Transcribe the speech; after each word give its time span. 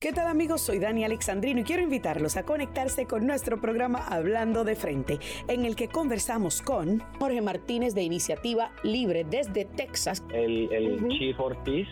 ¿Qué 0.00 0.12
tal 0.12 0.28
amigos? 0.28 0.60
Soy 0.60 0.78
Dani 0.78 1.02
Alexandrino 1.02 1.58
y 1.58 1.64
quiero 1.64 1.82
invitarlos 1.82 2.36
a 2.36 2.44
conectarse 2.44 3.06
con 3.06 3.26
nuestro 3.26 3.60
programa 3.60 3.98
Hablando 4.06 4.62
de 4.62 4.76
Frente, 4.76 5.18
en 5.48 5.64
el 5.64 5.74
que 5.74 5.88
conversamos 5.88 6.62
con 6.62 7.00
Jorge 7.18 7.42
Martínez 7.42 7.96
de 7.96 8.04
Iniciativa 8.04 8.70
Libre 8.84 9.24
desde 9.28 9.64
Texas. 9.64 10.22
El, 10.32 10.68
Chief 11.08 11.36
Ortiz 11.40 11.88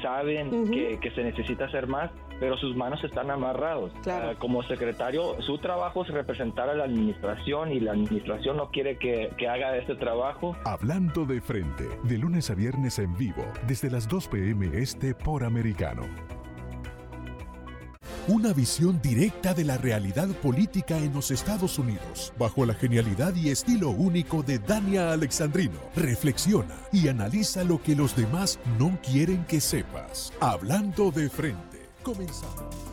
saben 0.00 0.70
que, 0.70 1.10
se 1.14 1.22
necesita 1.22 1.66
hacer 1.66 1.86
más, 1.86 2.10
pero 2.38 2.56
sus 2.56 2.74
manos 2.74 3.04
están 3.04 3.30
amarrados. 3.30 3.92
Claro. 4.04 4.38
como 4.38 4.62
secretario, 4.62 5.36
su 5.42 5.58
trabajo 5.58 6.02
es 6.02 6.08
representar 6.08 6.70
a 6.70 6.74
la 6.74 6.84
administración 6.84 7.72
y 7.72 7.80
la 7.80 7.92
administración 7.92 8.56
no 8.56 8.70
quiere 8.70 8.96
que, 8.96 9.34
que 9.36 9.48
haga 9.48 9.76
este 9.76 9.96
trabajo. 9.96 10.56
Hablando 10.64 11.26
de 11.26 11.42
Frente, 11.42 11.90
de 12.04 12.16
lunes 12.16 12.48
a 12.48 12.54
viernes 12.54 12.98
en 12.98 13.14
vivo, 13.18 13.44
desde 13.66 13.90
las 13.90 14.08
2 14.08 14.28
p.m. 14.28 14.70
este 14.72 15.14
por 15.14 15.44
americano. 15.44 16.39
Una 18.28 18.52
visión 18.52 19.00
directa 19.02 19.54
de 19.54 19.64
la 19.64 19.78
realidad 19.78 20.28
política 20.28 20.98
en 20.98 21.14
los 21.14 21.30
Estados 21.30 21.78
Unidos, 21.78 22.32
bajo 22.38 22.66
la 22.66 22.74
genialidad 22.74 23.34
y 23.34 23.48
estilo 23.48 23.90
único 23.90 24.42
de 24.42 24.58
Dania 24.58 25.12
Alexandrino. 25.12 25.78
Reflexiona 25.96 26.76
y 26.92 27.08
analiza 27.08 27.64
lo 27.64 27.82
que 27.82 27.96
los 27.96 28.14
demás 28.14 28.58
no 28.78 28.98
quieren 29.02 29.44
que 29.46 29.60
sepas. 29.60 30.32
Hablando 30.38 31.10
de 31.10 31.30
frente. 31.30 31.78
Comenzamos. 32.02 32.90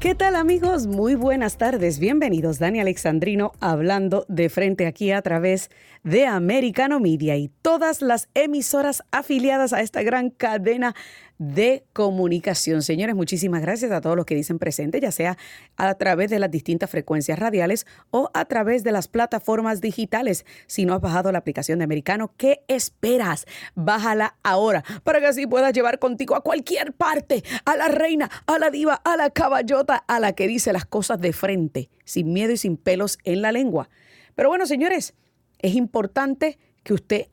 ¿Qué 0.00 0.14
tal 0.14 0.36
amigos? 0.36 0.86
Muy 0.86 1.14
buenas 1.14 1.56
tardes. 1.56 1.98
Bienvenidos. 1.98 2.58
Dani 2.58 2.80
Alexandrino 2.80 3.52
hablando 3.60 4.24
de 4.28 4.48
frente 4.48 4.86
aquí 4.86 5.10
a 5.10 5.20
través 5.20 5.70
de 6.06 6.24
Americano 6.24 7.00
Media 7.00 7.36
y 7.36 7.48
todas 7.62 8.00
las 8.00 8.28
emisoras 8.34 9.02
afiliadas 9.10 9.72
a 9.72 9.80
esta 9.80 10.04
gran 10.04 10.30
cadena 10.30 10.94
de 11.38 11.84
comunicación. 11.92 12.82
Señores, 12.82 13.16
muchísimas 13.16 13.60
gracias 13.60 13.90
a 13.90 14.00
todos 14.00 14.14
los 14.14 14.24
que 14.24 14.36
dicen 14.36 14.60
presente, 14.60 15.00
ya 15.00 15.10
sea 15.10 15.36
a 15.76 15.92
través 15.96 16.30
de 16.30 16.38
las 16.38 16.48
distintas 16.48 16.90
frecuencias 16.90 17.40
radiales 17.40 17.88
o 18.12 18.30
a 18.34 18.44
través 18.44 18.84
de 18.84 18.92
las 18.92 19.08
plataformas 19.08 19.80
digitales. 19.80 20.46
Si 20.68 20.86
no 20.86 20.94
has 20.94 21.00
bajado 21.00 21.32
la 21.32 21.38
aplicación 21.38 21.80
de 21.80 21.84
Americano, 21.84 22.32
¿qué 22.36 22.60
esperas? 22.68 23.44
Bájala 23.74 24.36
ahora 24.44 24.84
para 25.02 25.18
que 25.18 25.26
así 25.26 25.48
puedas 25.48 25.72
llevar 25.72 25.98
contigo 25.98 26.36
a 26.36 26.40
cualquier 26.42 26.92
parte, 26.92 27.42
a 27.64 27.76
la 27.76 27.88
reina, 27.88 28.30
a 28.46 28.60
la 28.60 28.70
diva, 28.70 28.94
a 28.94 29.16
la 29.16 29.30
caballota, 29.30 29.96
a 30.06 30.20
la 30.20 30.34
que 30.34 30.46
dice 30.46 30.72
las 30.72 30.86
cosas 30.86 31.20
de 31.20 31.32
frente, 31.32 31.90
sin 32.04 32.32
miedo 32.32 32.52
y 32.52 32.58
sin 32.58 32.76
pelos 32.76 33.18
en 33.24 33.42
la 33.42 33.50
lengua. 33.50 33.88
Pero 34.36 34.50
bueno, 34.50 34.66
señores, 34.66 35.14
es 35.58 35.74
importante 35.74 36.58
que 36.82 36.94
usted 36.94 37.26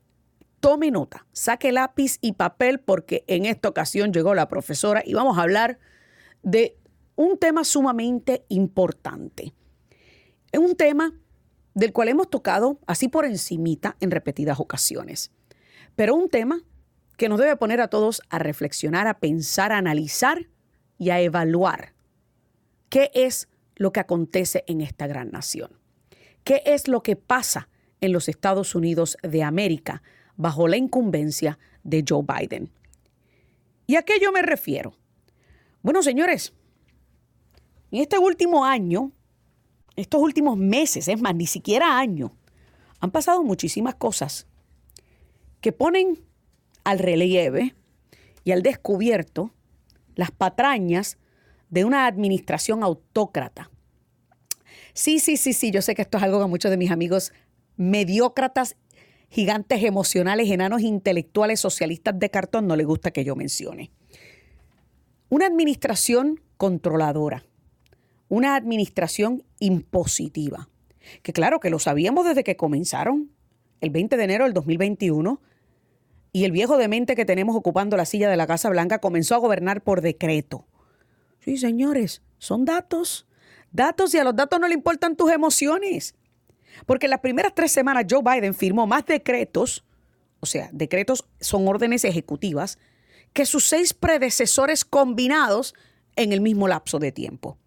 tome 0.60 0.90
nota, 0.90 1.26
saque 1.32 1.72
lápiz 1.72 2.18
y 2.20 2.32
papel 2.32 2.80
porque 2.80 3.24
en 3.26 3.44
esta 3.44 3.68
ocasión 3.68 4.12
llegó 4.12 4.34
la 4.34 4.48
profesora 4.48 5.02
y 5.04 5.12
vamos 5.14 5.36
a 5.36 5.42
hablar 5.42 5.78
de 6.42 6.78
un 7.16 7.38
tema 7.38 7.64
sumamente 7.64 8.44
importante. 8.48 9.52
Es 10.52 10.60
un 10.60 10.74
tema 10.74 11.12
del 11.74 11.92
cual 11.92 12.08
hemos 12.08 12.30
tocado 12.30 12.78
así 12.86 13.08
por 13.08 13.26
encimita 13.26 13.96
en 14.00 14.10
repetidas 14.10 14.58
ocasiones, 14.58 15.32
pero 15.96 16.14
un 16.14 16.28
tema 16.28 16.62
que 17.16 17.28
nos 17.28 17.38
debe 17.38 17.56
poner 17.56 17.80
a 17.80 17.88
todos 17.88 18.22
a 18.30 18.38
reflexionar, 18.38 19.06
a 19.06 19.18
pensar, 19.18 19.72
a 19.72 19.78
analizar 19.78 20.48
y 20.98 21.10
a 21.10 21.20
evaluar 21.20 21.92
qué 22.88 23.10
es 23.14 23.48
lo 23.76 23.92
que 23.92 24.00
acontece 24.00 24.64
en 24.66 24.80
esta 24.80 25.06
gran 25.06 25.30
nación, 25.30 25.78
qué 26.42 26.62
es 26.64 26.88
lo 26.88 27.02
que 27.02 27.16
pasa 27.16 27.68
en 28.04 28.12
los 28.12 28.28
Estados 28.28 28.74
Unidos 28.74 29.16
de 29.22 29.42
América 29.42 30.02
bajo 30.36 30.68
la 30.68 30.76
incumbencia 30.76 31.58
de 31.82 32.04
Joe 32.06 32.22
Biden. 32.22 32.70
¿Y 33.86 33.96
a 33.96 34.02
qué 34.02 34.14
yo 34.20 34.30
me 34.32 34.42
refiero? 34.42 34.94
Bueno, 35.82 36.02
señores, 36.02 36.52
en 37.90 38.02
este 38.02 38.18
último 38.18 38.64
año, 38.64 39.12
estos 39.96 40.20
últimos 40.20 40.56
meses, 40.58 41.08
es 41.08 41.20
más, 41.20 41.34
ni 41.34 41.46
siquiera 41.46 41.98
año, 41.98 42.36
han 43.00 43.10
pasado 43.10 43.42
muchísimas 43.42 43.94
cosas 43.94 44.46
que 45.60 45.72
ponen 45.72 46.22
al 46.84 46.98
relieve 46.98 47.74
y 48.44 48.52
al 48.52 48.62
descubierto 48.62 49.54
las 50.14 50.30
patrañas 50.30 51.16
de 51.70 51.84
una 51.84 52.06
administración 52.06 52.82
autócrata. 52.82 53.70
Sí, 54.92 55.18
sí, 55.18 55.36
sí, 55.36 55.52
sí, 55.52 55.70
yo 55.70 55.82
sé 55.82 55.94
que 55.94 56.02
esto 56.02 56.18
es 56.18 56.24
algo 56.24 56.40
que 56.40 56.46
muchos 56.46 56.70
de 56.70 56.76
mis 56.76 56.90
amigos 56.90 57.32
mediócratas 57.76 58.76
gigantes 59.28 59.82
emocionales, 59.82 60.50
enanos 60.50 60.82
intelectuales, 60.82 61.60
socialistas 61.60 62.18
de 62.18 62.30
cartón, 62.30 62.66
no 62.66 62.76
le 62.76 62.84
gusta 62.84 63.10
que 63.10 63.24
yo 63.24 63.34
mencione. 63.34 63.90
Una 65.28 65.46
administración 65.46 66.40
controladora, 66.56 67.44
una 68.28 68.54
administración 68.54 69.42
impositiva, 69.58 70.68
que 71.22 71.32
claro 71.32 71.58
que 71.58 71.70
lo 71.70 71.78
sabíamos 71.78 72.26
desde 72.26 72.44
que 72.44 72.56
comenzaron, 72.56 73.32
el 73.80 73.90
20 73.90 74.16
de 74.16 74.24
enero 74.24 74.44
del 74.44 74.54
2021, 74.54 75.40
y 76.32 76.44
el 76.44 76.52
viejo 76.52 76.76
demente 76.76 77.14
que 77.14 77.24
tenemos 77.24 77.54
ocupando 77.56 77.96
la 77.96 78.04
silla 78.06 78.28
de 78.28 78.36
la 78.36 78.46
Casa 78.46 78.68
Blanca 78.68 79.00
comenzó 79.00 79.34
a 79.34 79.38
gobernar 79.38 79.82
por 79.82 80.00
decreto. 80.00 80.66
Sí, 81.40 81.58
señores, 81.58 82.22
son 82.38 82.64
datos, 82.64 83.26
datos 83.70 84.14
y 84.14 84.18
a 84.18 84.24
los 84.24 84.34
datos 84.34 84.58
no 84.58 84.66
le 84.66 84.74
importan 84.74 85.16
tus 85.16 85.30
emociones. 85.30 86.14
Porque 86.86 87.06
en 87.06 87.10
las 87.10 87.20
primeras 87.20 87.54
tres 87.54 87.72
semanas 87.72 88.04
Joe 88.08 88.22
Biden 88.22 88.54
firmó 88.54 88.86
más 88.86 89.06
decretos, 89.06 89.84
o 90.40 90.46
sea, 90.46 90.68
decretos 90.72 91.24
son 91.40 91.66
órdenes 91.68 92.04
ejecutivas, 92.04 92.78
que 93.32 93.46
sus 93.46 93.66
seis 93.66 93.94
predecesores 93.94 94.84
combinados 94.84 95.74
en 96.16 96.32
el 96.32 96.40
mismo 96.40 96.68
lapso 96.68 96.98
de 96.98 97.12
tiempo. 97.12 97.58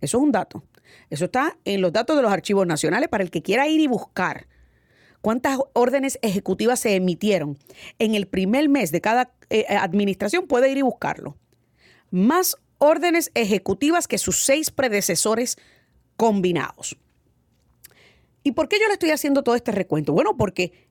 Eso 0.00 0.18
es 0.18 0.22
un 0.22 0.32
dato. 0.32 0.64
Eso 1.10 1.26
está 1.26 1.56
en 1.64 1.80
los 1.80 1.92
datos 1.92 2.16
de 2.16 2.22
los 2.22 2.32
archivos 2.32 2.66
nacionales 2.66 3.08
para 3.08 3.24
el 3.24 3.30
que 3.30 3.42
quiera 3.42 3.68
ir 3.68 3.80
y 3.80 3.86
buscar 3.86 4.46
cuántas 5.20 5.58
órdenes 5.72 6.18
ejecutivas 6.20 6.80
se 6.80 6.96
emitieron 6.96 7.58
en 7.98 8.14
el 8.14 8.26
primer 8.26 8.68
mes 8.68 8.92
de 8.92 9.00
cada 9.00 9.32
eh, 9.48 9.64
administración, 9.68 10.46
puede 10.46 10.70
ir 10.70 10.76
y 10.76 10.82
buscarlo. 10.82 11.38
Más 12.10 12.56
órdenes 12.76 13.30
ejecutivas 13.34 14.06
que 14.06 14.18
sus 14.18 14.44
seis 14.44 14.70
predecesores 14.70 15.56
combinados. 16.16 16.98
¿Y 18.44 18.52
por 18.52 18.68
qué 18.68 18.78
yo 18.78 18.86
le 18.86 18.92
estoy 18.92 19.10
haciendo 19.10 19.42
todo 19.42 19.56
este 19.56 19.72
recuento? 19.72 20.12
Bueno, 20.12 20.36
porque 20.36 20.88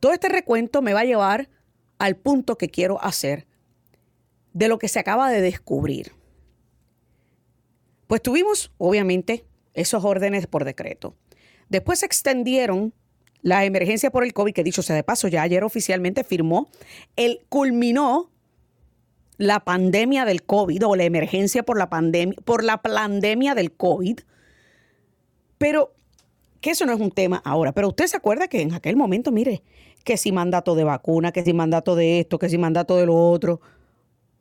todo 0.00 0.12
este 0.12 0.28
recuento 0.28 0.82
me 0.82 0.94
va 0.94 1.00
a 1.00 1.04
llevar 1.04 1.50
al 1.98 2.16
punto 2.16 2.58
que 2.58 2.70
quiero 2.70 3.00
hacer 3.02 3.46
de 4.54 4.68
lo 4.68 4.78
que 4.78 4.88
se 4.88 4.98
acaba 4.98 5.30
de 5.30 5.40
descubrir. 5.40 6.12
Pues 8.06 8.22
tuvimos, 8.22 8.72
obviamente, 8.78 9.44
esos 9.74 10.04
órdenes 10.04 10.46
por 10.46 10.64
decreto. 10.64 11.14
Después 11.68 12.00
se 12.00 12.06
extendieron 12.06 12.94
la 13.42 13.64
emergencia 13.66 14.10
por 14.10 14.24
el 14.24 14.32
COVID, 14.32 14.54
que 14.54 14.64
dicho 14.64 14.82
sea 14.82 14.96
de 14.96 15.02
paso, 15.02 15.28
ya 15.28 15.42
ayer 15.42 15.64
oficialmente 15.64 16.24
firmó, 16.24 16.68
el 17.16 17.44
culminó 17.50 18.30
la 19.36 19.60
pandemia 19.60 20.24
del 20.24 20.44
COVID 20.44 20.86
o 20.86 20.96
la 20.96 21.04
emergencia 21.04 21.64
por 21.64 21.76
la 21.76 21.90
pandemia, 21.90 22.36
por 22.44 22.64
la 22.64 22.80
pandemia 22.80 23.54
del 23.54 23.72
COVID. 23.72 24.20
Pero 25.58 25.94
que 26.64 26.70
eso 26.70 26.86
no 26.86 26.94
es 26.94 27.00
un 27.00 27.10
tema 27.10 27.42
ahora, 27.44 27.72
pero 27.72 27.88
usted 27.88 28.06
se 28.06 28.16
acuerda 28.16 28.48
que 28.48 28.62
en 28.62 28.72
aquel 28.72 28.96
momento, 28.96 29.30
mire, 29.30 29.62
que 30.02 30.16
si 30.16 30.32
mandato 30.32 30.74
de 30.74 30.82
vacuna, 30.82 31.30
que 31.30 31.42
si 31.42 31.52
mandato 31.52 31.94
de 31.94 32.20
esto, 32.20 32.38
que 32.38 32.48
si 32.48 32.56
mandato 32.56 32.96
de 32.96 33.04
lo 33.04 33.14
otro. 33.16 33.60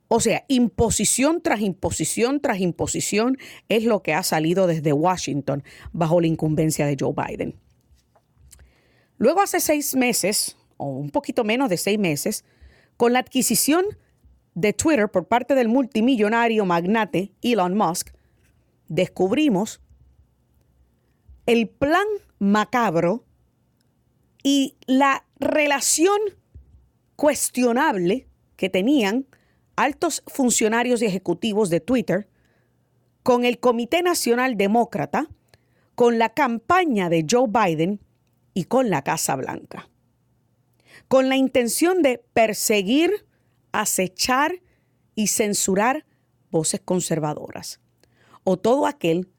O 0.07 0.21
sea, 0.21 0.45
imposición 0.47 1.41
tras 1.41 1.59
imposición 1.59 2.39
tras 2.39 2.61
imposición 2.61 3.37
es 3.67 3.83
lo 3.83 4.01
que 4.03 4.13
ha 4.13 4.23
salido 4.23 4.67
desde 4.67 4.93
Washington 4.93 5.65
bajo 5.91 6.21
la 6.21 6.27
incumbencia 6.27 6.85
de 6.85 6.95
Joe 6.97 7.13
Biden. 7.13 7.59
Luego 9.17 9.41
hace 9.41 9.59
seis 9.59 9.93
meses, 9.93 10.55
o 10.77 10.85
un 10.85 11.09
poquito 11.09 11.43
menos 11.43 11.67
de 11.67 11.75
seis 11.75 11.99
meses, 11.99 12.45
con 12.95 13.11
la 13.11 13.19
adquisición 13.19 13.83
de 14.55 14.71
Twitter 14.71 15.11
por 15.11 15.27
parte 15.27 15.55
del 15.55 15.67
multimillonario 15.67 16.63
magnate 16.63 17.33
Elon 17.41 17.75
Musk, 17.75 18.11
descubrimos 18.87 19.81
el 21.45 21.67
plan 21.69 22.05
macabro 22.39 23.25
y 24.43 24.75
la 24.85 25.25
relación 25.39 26.17
cuestionable 27.15 28.27
que 28.55 28.69
tenían 28.69 29.25
altos 29.75 30.23
funcionarios 30.27 31.01
y 31.01 31.05
ejecutivos 31.05 31.69
de 31.69 31.79
Twitter 31.79 32.29
con 33.23 33.45
el 33.45 33.59
Comité 33.59 34.03
Nacional 34.03 34.57
Demócrata, 34.57 35.29
con 35.95 36.19
la 36.19 36.33
campaña 36.33 37.09
de 37.09 37.25
Joe 37.29 37.47
Biden 37.47 38.01
y 38.53 38.65
con 38.65 38.89
la 38.89 39.03
Casa 39.03 39.35
Blanca, 39.35 39.89
con 41.07 41.29
la 41.29 41.37
intención 41.37 42.01
de 42.01 42.23
perseguir, 42.33 43.25
acechar 43.71 44.61
y 45.15 45.27
censurar 45.27 46.05
voces 46.51 46.81
conservadoras. 46.83 47.79
O 48.43 48.57
todo 48.57 48.85
aquel 48.85 49.29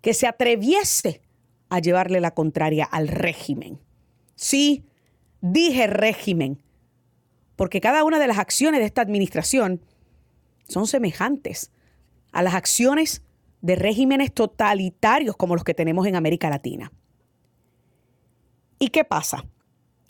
que 0.00 0.14
se 0.14 0.26
atreviese 0.26 1.21
a 1.72 1.78
llevarle 1.78 2.20
la 2.20 2.34
contraria 2.34 2.84
al 2.84 3.08
régimen. 3.08 3.80
Sí, 4.34 4.84
dije 5.40 5.86
régimen, 5.86 6.62
porque 7.56 7.80
cada 7.80 8.04
una 8.04 8.18
de 8.18 8.26
las 8.26 8.36
acciones 8.36 8.80
de 8.80 8.84
esta 8.84 9.00
administración 9.00 9.80
son 10.68 10.86
semejantes 10.86 11.72
a 12.30 12.42
las 12.42 12.52
acciones 12.52 13.22
de 13.62 13.76
regímenes 13.76 14.34
totalitarios 14.34 15.34
como 15.34 15.54
los 15.54 15.64
que 15.64 15.72
tenemos 15.72 16.06
en 16.06 16.14
América 16.14 16.50
Latina. 16.50 16.92
¿Y 18.78 18.88
qué 18.88 19.04
pasa? 19.04 19.46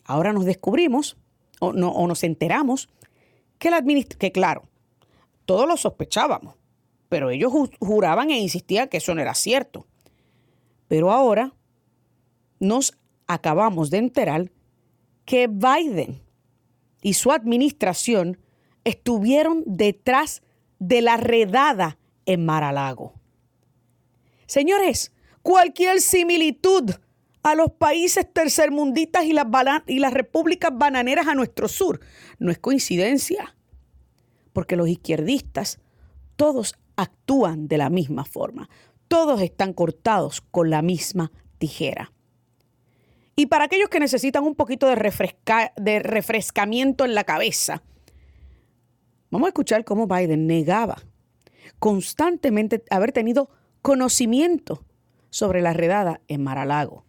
Ahora 0.05 0.33
nos 0.33 0.47
descubrimos 0.47 1.17
o, 1.61 1.73
no, 1.73 1.95
nos 2.09 2.25
enteramos 2.25 2.89
que, 3.61 3.71
la 3.71 3.85
que, 4.19 4.33
claro, 4.33 4.65
todos 5.45 5.69
lo 5.69 5.77
sospechábamos, 5.77 6.57
pero 7.09 7.31
ellos 7.31 7.53
juraban 7.79 8.31
e 8.31 8.41
insistían 8.41 8.89
que 8.89 8.97
eso 8.97 9.15
no 9.15 9.21
era 9.21 9.35
cierto. 9.35 9.87
Pero 10.93 11.11
ahora 11.11 11.55
nos 12.61 12.99
acabamos 13.27 13.89
de 13.89 13.97
enterar 13.97 14.53
que 15.25 15.47
Biden 15.47 16.21
y 17.01 17.15
su 17.15 17.33
administración 17.33 18.37
estuvieron 18.85 19.65
detrás 19.65 20.43
de 20.81 21.01
la 21.01 21.17
redada 21.17 21.97
en 22.27 22.45
Mar-a-Lago. 22.45 23.15
Señores, 24.45 25.13
cualquier 25.41 26.03
similitud 26.03 26.91
a 27.43 27.55
los 27.55 27.73
países 27.73 28.31
tercermundistas 28.31 29.25
y 29.25 29.33
las, 29.33 29.47
y 29.87 29.99
las 29.99 30.13
repúblicas 30.13 30.73
bananeras 30.75 31.27
a 31.27 31.35
nuestro 31.35 31.69
sur 31.69 32.01
no 32.39 32.51
es 32.51 32.59
coincidencia, 32.59 33.57
porque 34.53 34.77
los 34.77 34.89
izquierdistas 34.89 35.81
todos 36.37 36.75
actúan 36.97 37.67
de 37.67 37.79
la 37.79 37.89
misma 37.89 38.27
forma, 38.27 38.69
todos 39.13 39.43
están 39.43 39.75
cortados 39.75 40.41
con 40.41 40.71
la 40.71 40.81
misma 40.81 41.33
tijera. 41.59 42.15
Y 43.37 43.45
para 43.45 43.65
aquellos 43.65 43.91
que 43.91 44.01
necesitan 44.01 44.43
un 44.43 44.55
poquito 44.55 44.87
de, 44.87 44.95
de 45.77 45.99
refrescamiento 45.99 47.05
en 47.05 47.15
la 47.15 47.25
cabeza, 47.25 47.83
vamos 49.31 49.49
a 49.49 49.51
escuchar 49.51 49.85
cómo 49.85 50.07
Biden 50.07 50.47
negaba 50.47 50.97
constantemente 51.79 52.85
haber 52.89 53.13
tenido 53.13 53.51
conocimiento 53.83 54.87
sobre 55.29 55.61
la 55.61 55.75
redada 55.75 56.23
en 56.29 56.43
Mar-a-Lago. 56.43 57.05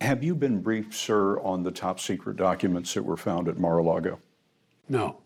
Have 0.00 0.26
you 0.26 0.34
been 0.34 0.60
briefed, 0.60 0.94
sir, 0.94 1.38
on 1.44 1.62
the 1.62 1.70
top 1.70 2.00
secret 2.00 2.36
documents 2.36 2.92
that 2.94 3.04
were 3.04 3.16
found 3.16 3.46
at 3.46 3.56
Mar-a-Lago? 3.56 4.18
No. 4.88 5.22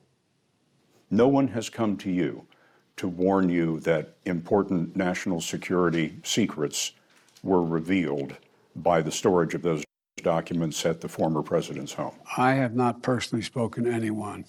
No 1.11 1.29
one 1.29 1.49
has 1.55 1.71
come 1.71 1.97
to 1.97 2.11
you 2.11 2.45
to 2.97 3.09
warn 3.09 3.49
you 3.49 3.81
that 3.81 4.17
important 4.25 4.95
national 4.97 5.41
security 5.41 6.19
secrets 6.23 6.93
were 7.43 7.63
revealed 7.63 8.37
by 8.77 9.01
the 9.01 9.11
storage 9.11 9.55
of 9.55 9.63
those 9.63 9.83
documents 10.23 10.85
at 10.85 11.01
the 11.01 11.09
former 11.09 11.43
president's 11.43 11.93
home. 11.95 12.15
I 12.37 12.53
have 12.53 12.75
not 12.75 13.03
personally 13.03 13.43
spoken 13.43 13.85
to 13.85 13.91
anyone 13.91 14.45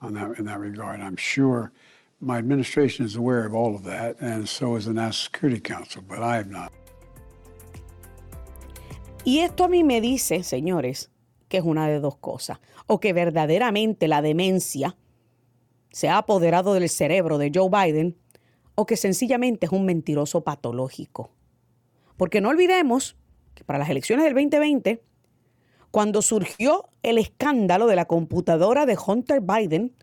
on 0.00 0.14
that, 0.14 0.38
in 0.38 0.46
that 0.46 0.58
regard. 0.58 1.00
I'm 1.00 1.16
sure 1.16 1.72
my 2.20 2.38
administration 2.38 3.04
is 3.04 3.16
aware 3.16 3.44
of 3.46 3.54
all 3.54 3.74
of 3.74 3.84
that, 3.84 4.16
and 4.20 4.48
so 4.48 4.76
is 4.76 4.86
the 4.86 4.92
National 4.92 5.12
Security 5.12 5.60
Council, 5.60 6.02
but 6.06 6.22
I 6.22 6.36
have 6.36 6.50
not. 6.50 6.72
Y 9.26 9.38
esto 9.40 9.64
a 9.64 9.68
mí 9.68 9.84
me 9.84 10.00
dice, 10.00 10.42
señores, 10.42 11.10
que 11.48 11.58
es 11.58 11.64
una 11.64 11.86
de 11.88 12.00
dos 12.00 12.16
cosas. 12.16 12.58
O 12.86 12.98
que 12.98 13.12
verdaderamente 13.12 14.08
la 14.08 14.22
demencia 14.22 14.96
se 15.90 16.08
ha 16.08 16.18
apoderado 16.18 16.74
del 16.74 16.88
cerebro 16.88 17.38
de 17.38 17.50
Joe 17.54 17.68
Biden, 17.68 18.16
o 18.74 18.86
que 18.86 18.96
sencillamente 18.96 19.66
es 19.66 19.72
un 19.72 19.84
mentiroso 19.84 20.42
patológico. 20.42 21.30
Porque 22.16 22.40
no 22.40 22.48
olvidemos 22.48 23.16
que 23.54 23.64
para 23.64 23.78
las 23.78 23.90
elecciones 23.90 24.24
del 24.24 24.34
2020, 24.34 25.02
cuando 25.90 26.22
surgió 26.22 26.88
el 27.02 27.18
escándalo 27.18 27.86
de 27.86 27.96
la 27.96 28.06
computadora 28.06 28.86
de 28.86 28.96
Hunter 29.04 29.40
Biden 29.40 29.94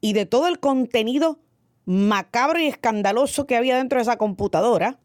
y 0.00 0.12
de 0.12 0.26
todo 0.26 0.48
el 0.48 0.60
contenido 0.60 1.40
macabro 1.84 2.58
y 2.58 2.66
escandaloso 2.66 3.46
que 3.46 3.56
había 3.56 3.76
dentro 3.76 3.98
de 3.98 4.02
esa 4.02 4.16
computadora, 4.16 4.98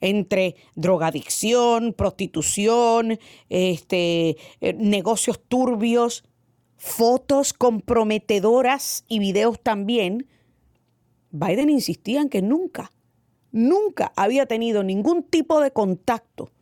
entre 0.00 0.56
drogadicción, 0.74 1.92
prostitución, 1.92 3.18
este, 3.48 4.36
eh, 4.60 4.74
negocios 4.74 5.40
turbios, 5.48 6.24
fotos 6.76 7.52
comprometedoras 7.52 9.04
y 9.08 9.18
videos 9.18 9.60
también, 9.60 10.26
Biden 11.30 11.70
insistía 11.70 12.20
en 12.20 12.28
que 12.28 12.42
nunca 12.42 12.92
nunca 13.56 14.12
había 14.16 14.46
tenido 14.46 14.84
ningún 14.84 15.22
tipo 15.22 15.60
de 15.60 15.72
contacto, 15.72 16.52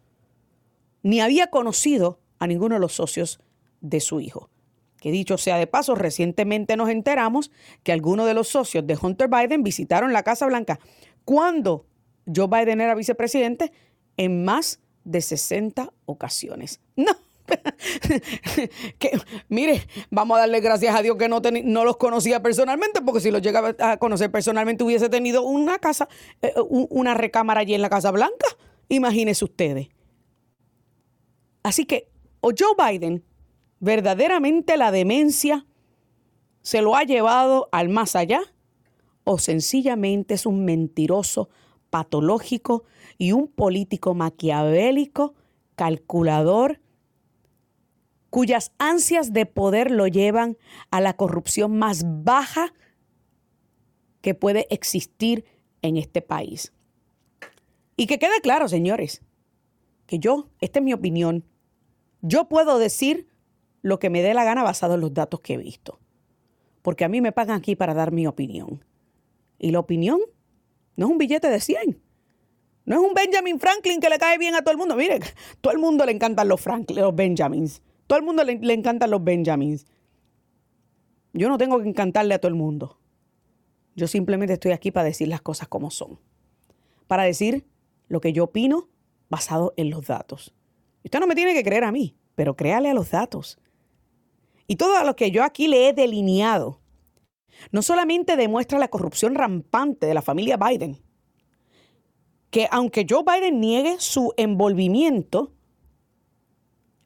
ni 1.03 1.21
había 1.21 1.49
conocido 1.49 2.21
a 2.39 2.47
ninguno 2.47 2.77
de 2.77 2.81
los 2.81 2.95
socios 2.95 3.41
de 3.81 4.01
su 4.01 4.21
hijo. 4.21 4.49
Que 5.01 5.11
dicho 5.11 5.37
sea 5.37 5.59
de 5.59 5.67
paso, 5.67 5.95
recientemente 5.95 6.77
nos 6.77 6.89
enteramos 6.89 7.51
que 7.83 7.93
algunos 7.93 8.27
de 8.27 8.35
los 8.35 8.49
socios 8.49 8.87
de 8.87 8.97
Hunter 9.01 9.29
Biden 9.29 9.63
visitaron 9.63 10.13
la 10.13 10.23
Casa 10.23 10.47
Blanca 10.47 10.79
cuando 11.25 11.85
Joe 12.35 12.47
Biden 12.47 12.81
era 12.81 12.95
vicepresidente 12.95 13.73
en 14.17 14.45
más 14.45 14.81
de 15.05 15.21
60 15.21 15.93
ocasiones. 16.07 16.81
No, 16.97 17.13
que, 18.99 19.11
mire, 19.49 19.87
vamos 20.11 20.37
a 20.37 20.41
darle 20.41 20.61
gracias 20.61 20.94
a 20.94 21.02
Dios 21.02 21.17
que 21.17 21.29
no, 21.29 21.85
los 21.85 21.96
conocía 21.96 22.43
personalmente, 22.43 23.02
porque 23.02 23.20
si 23.20 23.31
los 23.31 23.43
llegaba 23.43 23.75
a 23.79 23.96
conocer 23.99 24.31
personalmente 24.31 24.85
hubiese 24.85 25.08
tenido 25.08 25.43
una 25.43 25.79
casa, 25.79 26.08
eh, 26.43 26.55
una 26.69 27.14
recámara 27.14 27.61
allí 27.61 27.75
en 27.75 27.82
la 27.82 27.91
Casa 27.91 28.11
Blanca. 28.11 28.46
Imagínense 28.88 29.44
ustedes. 29.44 29.88
Así 31.62 31.87
que, 31.87 32.08
o 32.41 32.50
Joe 32.56 32.75
Biden, 32.76 33.25
verdaderamente 33.81 34.76
la 34.76 34.91
demencia 34.91 35.67
se 36.62 36.82
lo 36.82 36.96
ha 36.96 37.02
llevado 37.02 37.69
al 37.73 37.88
más 37.88 38.17
allá, 38.17 38.41
o 39.25 39.38
sencillamente 39.38 40.35
es 40.35 40.46
un 40.46 40.64
mentiroso 40.64 41.49
patológico 41.91 42.85
y 43.19 43.32
un 43.32 43.49
político 43.49 44.14
maquiavélico, 44.14 45.35
calculador, 45.76 46.81
cuyas 48.35 48.73
ansias 48.79 49.33
de 49.33 49.47
poder 49.47 49.93
lo 49.93 50.09
llevan 50.09 50.59
a 50.91 51.01
la 51.01 51.15
corrupción 51.15 51.79
más 51.79 52.03
baja 52.05 52.75
que 54.23 54.35
puede 54.35 54.67
existir 54.75 55.45
en 55.83 55.97
este 55.97 56.21
país. 56.21 56.73
Y 57.97 58.09
que 58.09 58.19
quede 58.19 58.41
claro, 58.43 58.67
señores, 58.67 59.23
que 60.07 60.19
yo, 60.19 60.49
esta 60.61 60.81
es 60.81 60.85
mi 60.85 60.93
opinión, 60.93 61.45
yo 62.23 62.49
puedo 62.49 62.81
decir 62.81 63.29
lo 63.83 64.01
que 64.01 64.11
me 64.11 64.21
dé 64.21 64.35
la 64.35 64.43
gana 64.43 64.65
basado 64.65 64.95
en 64.95 65.03
los 65.03 65.15
datos 65.15 65.39
que 65.39 65.55
he 65.55 65.59
visto. 65.59 66.01
Porque 66.83 67.05
a 67.05 67.09
mí 67.09 67.21
me 67.21 67.31
pagan 67.31 67.59
aquí 67.59 67.77
para 67.77 67.95
dar 67.95 68.11
mi 68.11 68.27
opinión. 68.27 68.85
Y 69.61 69.70
la 69.70 69.79
opinión 69.79 70.19
no 70.97 71.06
es 71.06 71.13
un 71.13 71.19
billete 71.19 71.51
de 71.51 71.61
100. 71.61 72.03
No 72.85 72.97
es 72.97 73.01
un 73.01 73.15
Benjamin 73.15 73.61
Franklin 73.61 74.01
que 74.01 74.11
le 74.11 74.19
cae 74.19 74.39
bien 74.39 74.56
a 74.56 74.63
todo 74.63 74.73
el 74.73 74.79
mundo. 74.79 74.97
Mire, 74.97 75.20
todo 75.61 75.73
el 75.73 75.79
mundo 75.79 76.05
le 76.05 76.11
encantan 76.11 76.49
los 76.49 76.61
Franklin, 76.61 77.01
los 77.01 77.15
Benjamins. 77.15 77.81
Todo 78.06 78.19
el 78.19 78.25
mundo 78.25 78.44
le, 78.44 78.75
encantan 78.75 79.11
los 79.11 79.23
Benjamins. 79.23 79.87
Yo 81.32 81.49
no 81.49 81.58
tengo 81.58 81.81
que 81.81 81.89
encantarle 81.89 82.34
a 82.34 82.39
todo 82.39 82.49
el 82.49 82.55
mundo. 82.55 82.99
Yo 83.96 84.06
simplemente 84.06 84.55
estoy 84.55 84.73
aquí 84.73 84.91
para 84.91 85.06
decir 85.06 85.29
las 85.29 85.41
cosas 85.41 85.69
como 85.69 85.91
son. 85.91 86.19
Para 87.06 87.25
decir 87.25 87.67
lo 88.08 88.20
que 88.20 88.32
yo 88.32 88.44
opino 88.44 88.89
basado 89.29 89.73
en 89.77 89.91
los 89.91 90.06
datos. 90.06 90.55
Usted 91.05 91.20
no 91.20 91.27
me 91.27 91.34
tiene 91.34 91.55
que 91.55 91.65
creer 91.65 91.84
a 91.84 91.93
mí, 91.93 92.17
pero 92.34 92.56
créale 92.56 92.91
a 92.91 92.94
los 92.94 93.11
datos. 93.11 93.58
Y 94.67 94.77
todo 94.77 95.03
lo 95.05 95.17
que 95.17 95.31
yo 95.31 95.43
aquí 95.43 95.69
le 95.69 95.89
he 95.89 95.93
delineado 95.93 96.81
no 97.70 97.82
solamente 97.82 98.37
demuestra 98.37 98.79
la 98.79 98.89
corrupción 98.89 99.34
rampante 99.34 100.06
de 100.06 100.15
la 100.15 100.23
familia 100.23 100.56
Biden, 100.56 100.99
que 102.51 102.69
aunque 102.70 103.06
Joe 103.08 103.25
Biden 103.25 103.61
niegue 103.61 103.96
su 103.99 104.32
envolvimiento, 104.37 105.53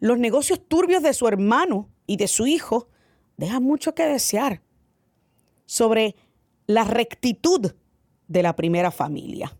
los 0.01 0.19
negocios 0.19 0.61
turbios 0.67 1.03
de 1.03 1.15
su 1.15 1.27
hermano 1.27 1.89
y 2.07 2.17
de 2.17 2.29
su 2.29 2.47
hijo 2.47 2.89
dejan 3.37 3.63
mucho 3.63 3.95
que 3.95 4.07
desear 4.07 4.63
sobre 5.67 6.17
la 6.67 6.85
rectitud 6.85 7.75
de 8.27 8.43
la 8.43 8.55
primera 8.55 8.91
familia. 8.91 9.57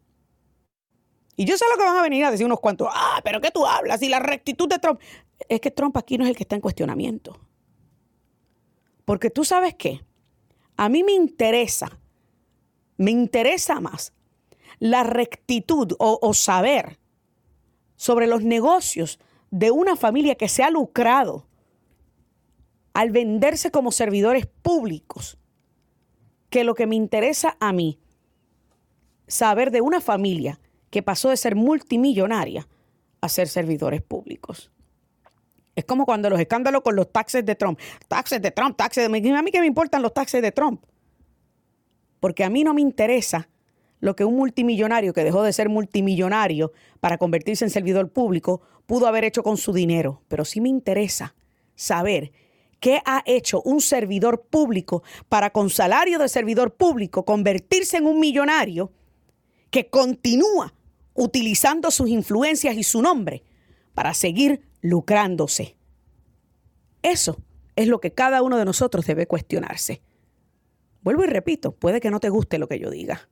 Y 1.37 1.45
yo 1.45 1.57
sé 1.57 1.65
lo 1.71 1.79
que 1.79 1.85
van 1.85 1.97
a 1.97 2.03
venir 2.03 2.25
a 2.25 2.31
decir 2.31 2.47
unos 2.47 2.61
cuantos, 2.61 2.89
ah, 2.91 3.21
pero 3.23 3.41
¿qué 3.41 3.51
tú 3.51 3.65
hablas? 3.65 4.03
Y 4.03 4.09
la 4.09 4.19
rectitud 4.19 4.69
de 4.69 4.79
Trump. 4.79 5.01
Es 5.49 5.61
que 5.61 5.71
Trump 5.71 5.97
aquí 5.97 6.19
no 6.19 6.25
es 6.25 6.31
el 6.31 6.37
que 6.37 6.43
está 6.43 6.57
en 6.57 6.61
cuestionamiento. 6.61 7.39
Porque 9.05 9.31
tú 9.31 9.45
sabes 9.45 9.75
qué, 9.75 10.05
a 10.77 10.89
mí 10.89 11.05
me 11.05 11.13
interesa, 11.13 11.99
me 12.97 13.13
interesa 13.13 13.81
más 13.81 14.13
la 14.81 15.05
rectitud 15.05 15.93
o, 15.99 16.19
o 16.21 16.35
saber 16.35 16.99
sobre 17.97 18.27
los 18.27 18.43
negocios 18.43 19.19
de 19.51 19.71
una 19.71 19.97
familia 19.97 20.35
que 20.35 20.49
se 20.49 20.63
ha 20.63 20.71
lucrado 20.71 21.47
al 22.93 23.11
venderse 23.11 23.71
como 23.71 23.93
servidores 23.93 24.47
públicos, 24.47 25.39
que 26.51 26.65
lo 26.65 26.75
que 26.75 26.87
me 26.87 26.97
interesa 26.97 27.57
a 27.61 27.73
mí, 27.73 27.99
saber 29.27 29.71
de 29.71 29.81
una 29.81 30.01
familia 30.01 30.61
que 30.91 31.03
pasó 31.03 31.31
de 31.31 31.37
ser 31.37 31.55
multimillonaria 31.55 32.67
a 33.21 33.29
ser 33.29 33.49
servidores 33.49 34.03
públicos. 34.03 34.71
Es 35.77 35.85
como 35.85 36.07
cuando 36.07 36.29
los 36.29 36.41
escándalos 36.41 36.83
con 36.83 36.97
los 36.97 37.13
taxes 37.13 37.47
de 37.47 37.55
Trump. 37.55 37.79
Taxes 38.09 38.43
de 38.43 38.51
Trump, 38.51 38.77
taxes 38.77 39.09
de... 39.09 39.37
A 39.37 39.43
mí 39.43 39.51
que 39.53 39.61
me 39.61 39.67
importan 39.67 40.03
los 40.03 40.13
taxes 40.13 40.43
de 40.43 40.51
Trump. 40.51 40.83
Porque 42.19 42.43
a 42.43 42.51
mí 42.51 42.65
no 42.65 42.75
me 42.75 42.81
interesa 42.81 43.49
lo 44.01 44.17
que 44.17 44.25
un 44.25 44.37
multimillonario 44.37 45.13
que 45.13 45.25
dejó 45.25 45.43
de 45.43 45.53
ser 45.53 45.69
multimillonario 45.69 46.73
para 47.01 47.19
convertirse 47.19 47.65
en 47.65 47.71
servidor 47.71 48.11
público 48.11 48.61
pudo 48.87 49.07
haber 49.07 49.25
hecho 49.25 49.43
con 49.43 49.57
su 49.57 49.73
dinero. 49.73 50.23
Pero 50.29 50.45
sí 50.45 50.61
me 50.61 50.69
interesa 50.69 51.35
saber 51.75 52.33
qué 52.81 53.01
ha 53.05 53.23
hecho 53.27 53.61
un 53.63 53.81
servidor 53.81 54.47
público 54.49 55.03
para 55.29 55.51
con 55.51 55.71
salario 55.71 56.19
de 56.19 56.29
servidor 56.29 56.75
público 56.75 57.25
convertirse 57.25 57.97
en 57.97 58.07
un 58.07 58.21
millonario 58.21 58.93
que 59.71 59.89
continúa 59.89 60.75
utilizando 61.15 61.91
sus 61.91 62.09
influencias 62.09 62.77
y 62.77 62.85
su 62.85 63.03
nombre 63.03 63.43
para 63.95 64.15
seguir 64.15 64.63
lucrándose. 64.81 65.77
Eso 67.03 67.39
es 67.75 67.89
lo 67.89 68.01
que 68.01 68.13
cada 68.13 68.43
uno 68.43 68.57
de 68.57 68.65
nosotros 68.65 69.07
debe 69.07 69.27
cuestionarse. 69.27 70.03
Vuelvo 71.03 71.25
y 71.25 71.27
repito, 71.27 71.73
puede 71.73 72.01
que 72.01 72.11
no 72.11 72.21
te 72.21 72.29
guste 72.29 72.59
lo 72.59 72.69
que 72.69 72.79
yo 72.79 72.91
diga, 72.91 73.29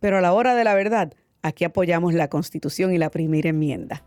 pero 0.00 0.18
a 0.18 0.20
la 0.20 0.32
hora 0.32 0.54
de 0.54 0.64
la 0.64 0.74
verdad, 0.74 1.12
aquí 1.42 1.64
apoyamos 1.64 2.14
la 2.14 2.28
Constitución 2.28 2.92
y 2.92 2.98
la 2.98 3.10
primera 3.10 3.48
enmienda. 3.48 4.02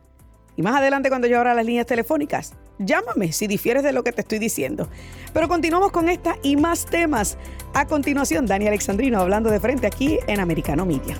Y 0.57 0.61
más 0.61 0.75
adelante 0.75 1.09
cuando 1.09 1.27
yo 1.27 1.37
abra 1.37 1.53
las 1.53 1.65
líneas 1.65 1.85
telefónicas, 1.85 2.53
llámame 2.79 3.31
si 3.31 3.47
difieres 3.47 3.83
de 3.83 3.93
lo 3.93 4.03
que 4.03 4.11
te 4.11 4.21
estoy 4.21 4.39
diciendo. 4.39 4.89
Pero 5.33 5.47
continuamos 5.47 5.91
con 5.91 6.09
esta 6.09 6.35
y 6.43 6.57
más 6.57 6.85
temas. 6.85 7.37
A 7.73 7.87
continuación, 7.87 8.45
Dani 8.45 8.67
Alexandrino 8.67 9.19
hablando 9.19 9.49
de 9.49 9.59
frente 9.59 9.87
aquí 9.87 10.19
en 10.27 10.39
Americano 10.39 10.85
Media. 10.85 11.17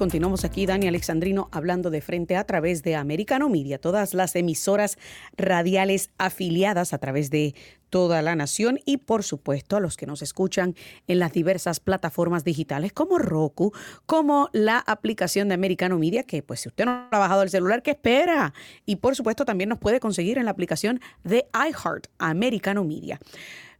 Continuamos 0.00 0.46
aquí, 0.46 0.64
Dani 0.64 0.88
Alexandrino, 0.88 1.50
hablando 1.52 1.90
de 1.90 2.00
frente 2.00 2.34
a 2.34 2.44
través 2.44 2.82
de 2.82 2.96
Americano 2.96 3.50
Media, 3.50 3.78
todas 3.78 4.14
las 4.14 4.34
emisoras 4.34 4.96
radiales 5.36 6.08
afiliadas 6.16 6.94
a 6.94 6.98
través 6.98 7.28
de 7.28 7.54
toda 7.90 8.22
la 8.22 8.34
nación 8.34 8.80
y 8.86 8.96
por 8.96 9.24
supuesto 9.24 9.76
a 9.76 9.80
los 9.80 9.98
que 9.98 10.06
nos 10.06 10.22
escuchan 10.22 10.74
en 11.06 11.18
las 11.18 11.34
diversas 11.34 11.80
plataformas 11.80 12.44
digitales 12.44 12.94
como 12.94 13.18
Roku, 13.18 13.74
como 14.06 14.48
la 14.54 14.78
aplicación 14.78 15.48
de 15.48 15.54
Americano 15.56 15.98
Media, 15.98 16.22
que 16.22 16.42
pues 16.42 16.60
si 16.60 16.70
usted 16.70 16.86
no 16.86 17.06
ha 17.10 17.18
bajado 17.18 17.42
el 17.42 17.50
celular, 17.50 17.82
¿qué 17.82 17.90
espera? 17.90 18.54
Y 18.86 18.96
por 18.96 19.14
supuesto 19.14 19.44
también 19.44 19.68
nos 19.68 19.80
puede 19.80 20.00
conseguir 20.00 20.38
en 20.38 20.46
la 20.46 20.52
aplicación 20.52 20.98
de 21.24 21.44
iHeart, 21.52 22.06
Americano 22.16 22.84
Media. 22.84 23.20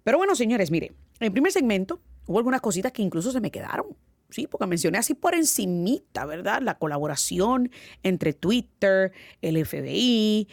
Pero 0.05 0.19
bueno, 0.19 0.35
señores, 0.35 0.71
mire, 0.71 0.89
en 1.19 1.27
el 1.29 1.33
primer 1.33 1.51
segmento 1.51 1.99
hubo 2.27 2.37
algunas 2.37 2.61
cositas 2.61 2.93
que 2.93 3.01
incluso 3.01 3.33
se 3.33 3.41
me 3.41 3.51
quedaron 3.51 3.97
Sí, 4.31 4.47
porque 4.47 4.67
mencioné 4.67 4.99
así 4.99 5.15
por 5.15 5.35
encimita, 5.35 6.25
¿verdad? 6.25 6.63
La 6.63 6.79
colaboración 6.79 7.71
entre 8.03 8.33
Twitter, 8.33 9.13
el 9.43 9.65
FBI, 9.65 10.49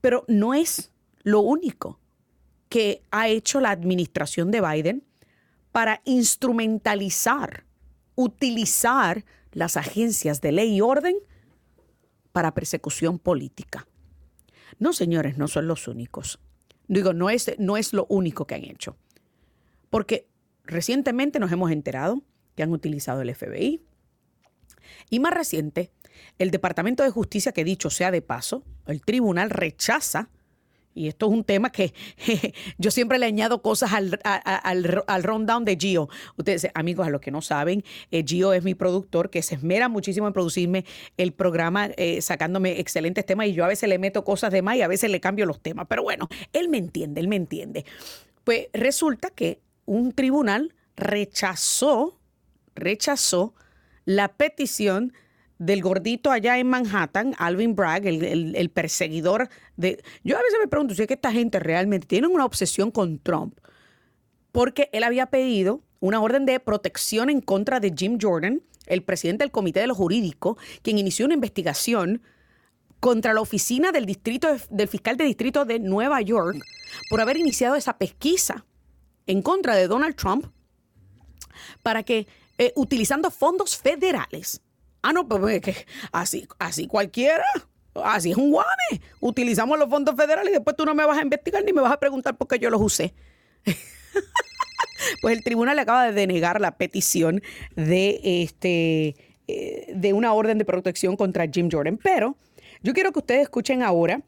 pero 0.00 0.24
no 0.28 0.54
es 0.54 0.92
lo 1.22 1.40
único 1.40 2.00
que 2.68 3.02
ha 3.10 3.28
hecho 3.28 3.60
la 3.60 3.70
administración 3.70 4.50
de 4.50 4.60
Biden 4.60 5.04
para 5.70 6.02
instrumentalizar, 6.04 7.64
utilizar 8.16 9.24
las 9.52 9.76
agencias 9.76 10.40
de 10.40 10.52
ley 10.52 10.76
y 10.76 10.80
orden 10.80 11.16
para 12.32 12.52
persecución 12.52 13.18
política. 13.18 13.86
No, 14.78 14.92
señores, 14.92 15.38
no 15.38 15.46
son 15.48 15.68
los 15.68 15.86
únicos. 15.86 16.40
Digo, 16.88 17.12
no 17.12 17.30
es, 17.30 17.54
no 17.58 17.76
es 17.76 17.92
lo 17.92 18.06
único 18.08 18.46
que 18.46 18.56
han 18.56 18.64
hecho. 18.64 18.96
Porque 19.90 20.26
recientemente 20.64 21.38
nos 21.38 21.52
hemos 21.52 21.70
enterado 21.70 22.22
que 22.54 22.62
han 22.62 22.72
utilizado 22.72 23.22
el 23.22 23.34
FBI. 23.34 23.82
Y 25.10 25.20
más 25.20 25.32
reciente, 25.32 25.90
el 26.38 26.50
Departamento 26.50 27.02
de 27.02 27.10
Justicia, 27.10 27.52
que 27.52 27.64
dicho 27.64 27.90
sea 27.90 28.10
de 28.10 28.22
paso, 28.22 28.64
el 28.86 29.02
tribunal 29.02 29.50
rechaza, 29.50 30.28
y 30.96 31.08
esto 31.08 31.26
es 31.26 31.32
un 31.32 31.42
tema 31.42 31.70
que 31.70 31.92
yo 32.78 32.90
siempre 32.92 33.18
le 33.18 33.26
añado 33.26 33.62
cosas 33.62 33.92
al, 33.92 34.20
al, 34.22 35.22
rundown 35.24 35.64
de 35.64 35.76
Gio. 35.76 36.08
Ustedes, 36.36 36.68
amigos, 36.74 37.06
a 37.06 37.10
los 37.10 37.20
que 37.20 37.32
no 37.32 37.42
saben, 37.42 37.82
eh, 38.12 38.22
Gio 38.24 38.52
es 38.52 38.62
mi 38.62 38.74
productor 38.74 39.28
que 39.28 39.42
se 39.42 39.56
esmera 39.56 39.88
muchísimo 39.88 40.28
en 40.28 40.32
producirme 40.32 40.84
el 41.16 41.32
programa, 41.32 41.90
eh, 41.96 42.22
sacándome 42.22 42.78
excelentes 42.78 43.26
temas, 43.26 43.48
y 43.48 43.54
yo 43.54 43.64
a 43.64 43.68
veces 43.68 43.88
le 43.88 43.98
meto 43.98 44.22
cosas 44.22 44.52
de 44.52 44.62
más 44.62 44.76
y 44.76 44.82
a 44.82 44.88
veces 44.88 45.10
le 45.10 45.20
cambio 45.20 45.46
los 45.46 45.60
temas. 45.60 45.86
Pero 45.88 46.04
bueno, 46.04 46.28
él 46.52 46.68
me 46.68 46.78
entiende, 46.78 47.20
él 47.20 47.28
me 47.28 47.36
entiende. 47.36 47.84
Pues 48.44 48.68
resulta 48.72 49.30
que 49.30 49.60
un 49.86 50.12
tribunal 50.12 50.74
rechazó 50.96 52.20
rechazó 52.74 53.54
la 54.04 54.28
petición 54.28 55.12
del 55.58 55.82
gordito 55.82 56.30
allá 56.30 56.58
en 56.58 56.66
Manhattan, 56.66 57.34
Alvin 57.38 57.74
Bragg, 57.74 58.06
el, 58.06 58.70
perseguidor 58.70 59.48
de... 59.76 60.02
Yo 60.22 60.36
a 60.36 60.42
veces 60.42 60.58
me 60.60 60.68
pregunto 60.68 60.94
si 60.94 61.02
es 61.02 61.08
que 61.08 61.14
esta 61.14 61.32
gente 61.32 61.60
realmente 61.60 62.06
tiene 62.06 62.26
una 62.26 62.44
obsesión 62.44 62.90
con 62.90 63.18
Trump, 63.18 63.58
porque 64.52 64.90
él 64.92 65.04
había 65.04 65.26
pedido 65.26 65.82
una 66.00 66.20
orden 66.20 66.44
de 66.44 66.60
protección 66.60 67.30
en 67.30 67.40
contra 67.40 67.80
de 67.80 67.94
Jim 67.96 68.18
Jordan, 68.20 68.62
el 68.86 69.02
presidente 69.02 69.44
del 69.44 69.50
Comité 69.50 69.80
de 69.80 69.86
los 69.86 69.96
Jurídicos, 69.96 70.58
quien 70.82 70.98
inició 70.98 71.24
una 71.24 71.34
investigación 71.34 72.22
contra 73.00 73.32
la 73.32 73.40
oficina 73.40 73.92
del, 73.92 74.06
distrito, 74.06 74.48
del 74.70 74.88
fiscal 74.88 75.16
de 75.16 75.24
distrito 75.24 75.64
de 75.64 75.78
Nueva 75.78 76.20
York 76.20 76.58
por 77.10 77.20
haber 77.20 77.36
iniciado 77.36 77.74
esa 77.74 77.98
pesquisa 77.98 78.64
en 79.26 79.42
contra 79.42 79.76
de 79.76 79.88
Donald 79.88 80.16
Trump 80.16 80.46
para 81.82 82.02
que 82.02 82.26
eh, 82.58 82.72
utilizando 82.76 83.30
fondos 83.30 83.76
federales. 83.76 84.60
Ah, 85.02 85.12
no, 85.12 85.28
pues 85.28 85.60
que 85.60 85.74
así, 86.12 86.46
así 86.58 86.86
cualquiera. 86.86 87.44
Así 88.02 88.30
es 88.32 88.36
un 88.36 88.50
guame. 88.50 89.00
Utilizamos 89.20 89.78
los 89.78 89.88
fondos 89.88 90.16
federales 90.16 90.50
y 90.50 90.54
después 90.54 90.76
tú 90.76 90.84
no 90.84 90.94
me 90.94 91.04
vas 91.04 91.18
a 91.18 91.22
investigar 91.22 91.62
ni 91.64 91.72
me 91.72 91.80
vas 91.80 91.92
a 91.92 92.00
preguntar 92.00 92.36
por 92.36 92.48
qué 92.48 92.58
yo 92.58 92.70
los 92.70 92.80
usé. 92.80 93.14
pues 95.22 95.36
el 95.36 95.44
tribunal 95.44 95.78
acaba 95.78 96.06
de 96.06 96.12
denegar 96.12 96.60
la 96.60 96.76
petición 96.76 97.42
de, 97.76 98.20
este, 98.42 99.16
eh, 99.46 99.92
de 99.94 100.12
una 100.12 100.32
orden 100.32 100.58
de 100.58 100.64
protección 100.64 101.16
contra 101.16 101.46
Jim 101.46 101.68
Jordan. 101.70 101.98
Pero 102.02 102.36
yo 102.82 102.92
quiero 102.94 103.12
que 103.12 103.20
ustedes 103.20 103.42
escuchen 103.42 103.82
ahora 103.82 104.22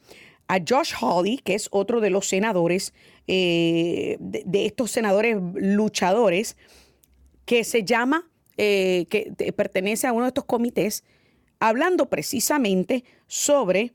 a 0.49 0.59
Josh 0.67 0.93
Hawley, 1.01 1.39
que 1.39 1.55
es 1.55 1.69
otro 1.73 2.01
de 2.01 2.11
los 2.11 2.29
senadores, 2.29 2.95
eh, 3.27 4.17
de, 4.21 4.67
estos 4.67 4.91
senadores 4.91 5.37
luchadores 5.55 6.57
que 7.47 7.65
se 7.65 7.85
llama, 7.85 8.29
eh, 8.59 9.07
que 9.09 9.33
pertenece 9.57 10.07
a 10.07 10.13
uno 10.13 10.25
de 10.25 10.29
estos 10.29 10.45
comités, 10.45 11.05
hablando 11.59 12.11
precisamente 12.11 13.05
sobre 13.27 13.93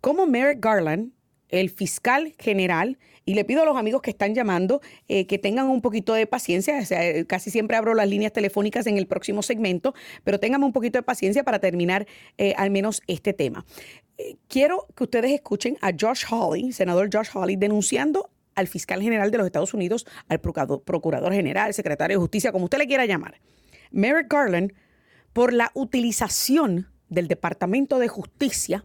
cómo 0.00 0.26
Merrick 0.26 0.62
Garland, 0.62 1.12
el 1.48 1.70
fiscal 1.70 2.34
general, 2.38 2.98
y 3.24 3.34
le 3.34 3.44
pido 3.44 3.62
a 3.62 3.64
los 3.64 3.76
amigos 3.76 4.02
que 4.02 4.10
están 4.10 4.34
llamando 4.34 4.80
eh, 5.08 5.26
que 5.26 5.38
tengan 5.38 5.66
un 5.68 5.80
poquito 5.80 6.12
de 6.14 6.26
paciencia. 6.26 6.80
casi 7.26 7.50
siempre 7.50 7.76
abro 7.76 7.94
las 7.94 8.08
líneas 8.08 8.32
telefónicas 8.32 8.86
en 8.86 8.98
el 8.98 9.06
próximo 9.06 9.42
segmento, 9.42 9.94
pero 10.22 10.38
tengan 10.38 10.62
un 10.62 10.72
poquito 10.72 10.98
de 10.98 11.02
paciencia 11.02 11.42
para 11.42 11.58
terminar 11.58 12.06
eh, 12.38 12.54
al 12.56 12.70
menos 12.70 13.02
este 13.06 13.32
tema. 13.32 13.64
quiero 14.48 14.86
que 14.94 15.04
ustedes 15.04 15.32
escuchen 15.32 15.76
a 15.80 15.92
Josh 15.98 16.24
Hawley, 16.30 16.72
senador 16.72 17.08
Josh 17.12 17.30
Hawley, 17.32 17.56
denunciando 17.56 18.30
al 18.56 18.66
fiscal 18.66 19.00
general 19.00 19.30
de 19.30 19.38
los 19.38 19.46
Estados 19.46 19.72
Unidos, 19.74 20.06
al 20.28 20.40
procurador, 20.40 21.32
general, 21.32 21.72
secretario 21.72 22.16
de 22.16 22.20
justicia, 22.20 22.50
como 22.50 22.64
usted 22.64 22.78
le 22.78 22.86
quiera 22.86 23.06
llamar, 23.06 23.40
Merrick 23.92 24.32
Garland, 24.32 24.72
por 25.32 25.52
la 25.52 25.70
utilización 25.74 26.88
del 27.08 27.28
Departamento 27.28 27.98
de 27.98 28.08
Justicia 28.08 28.84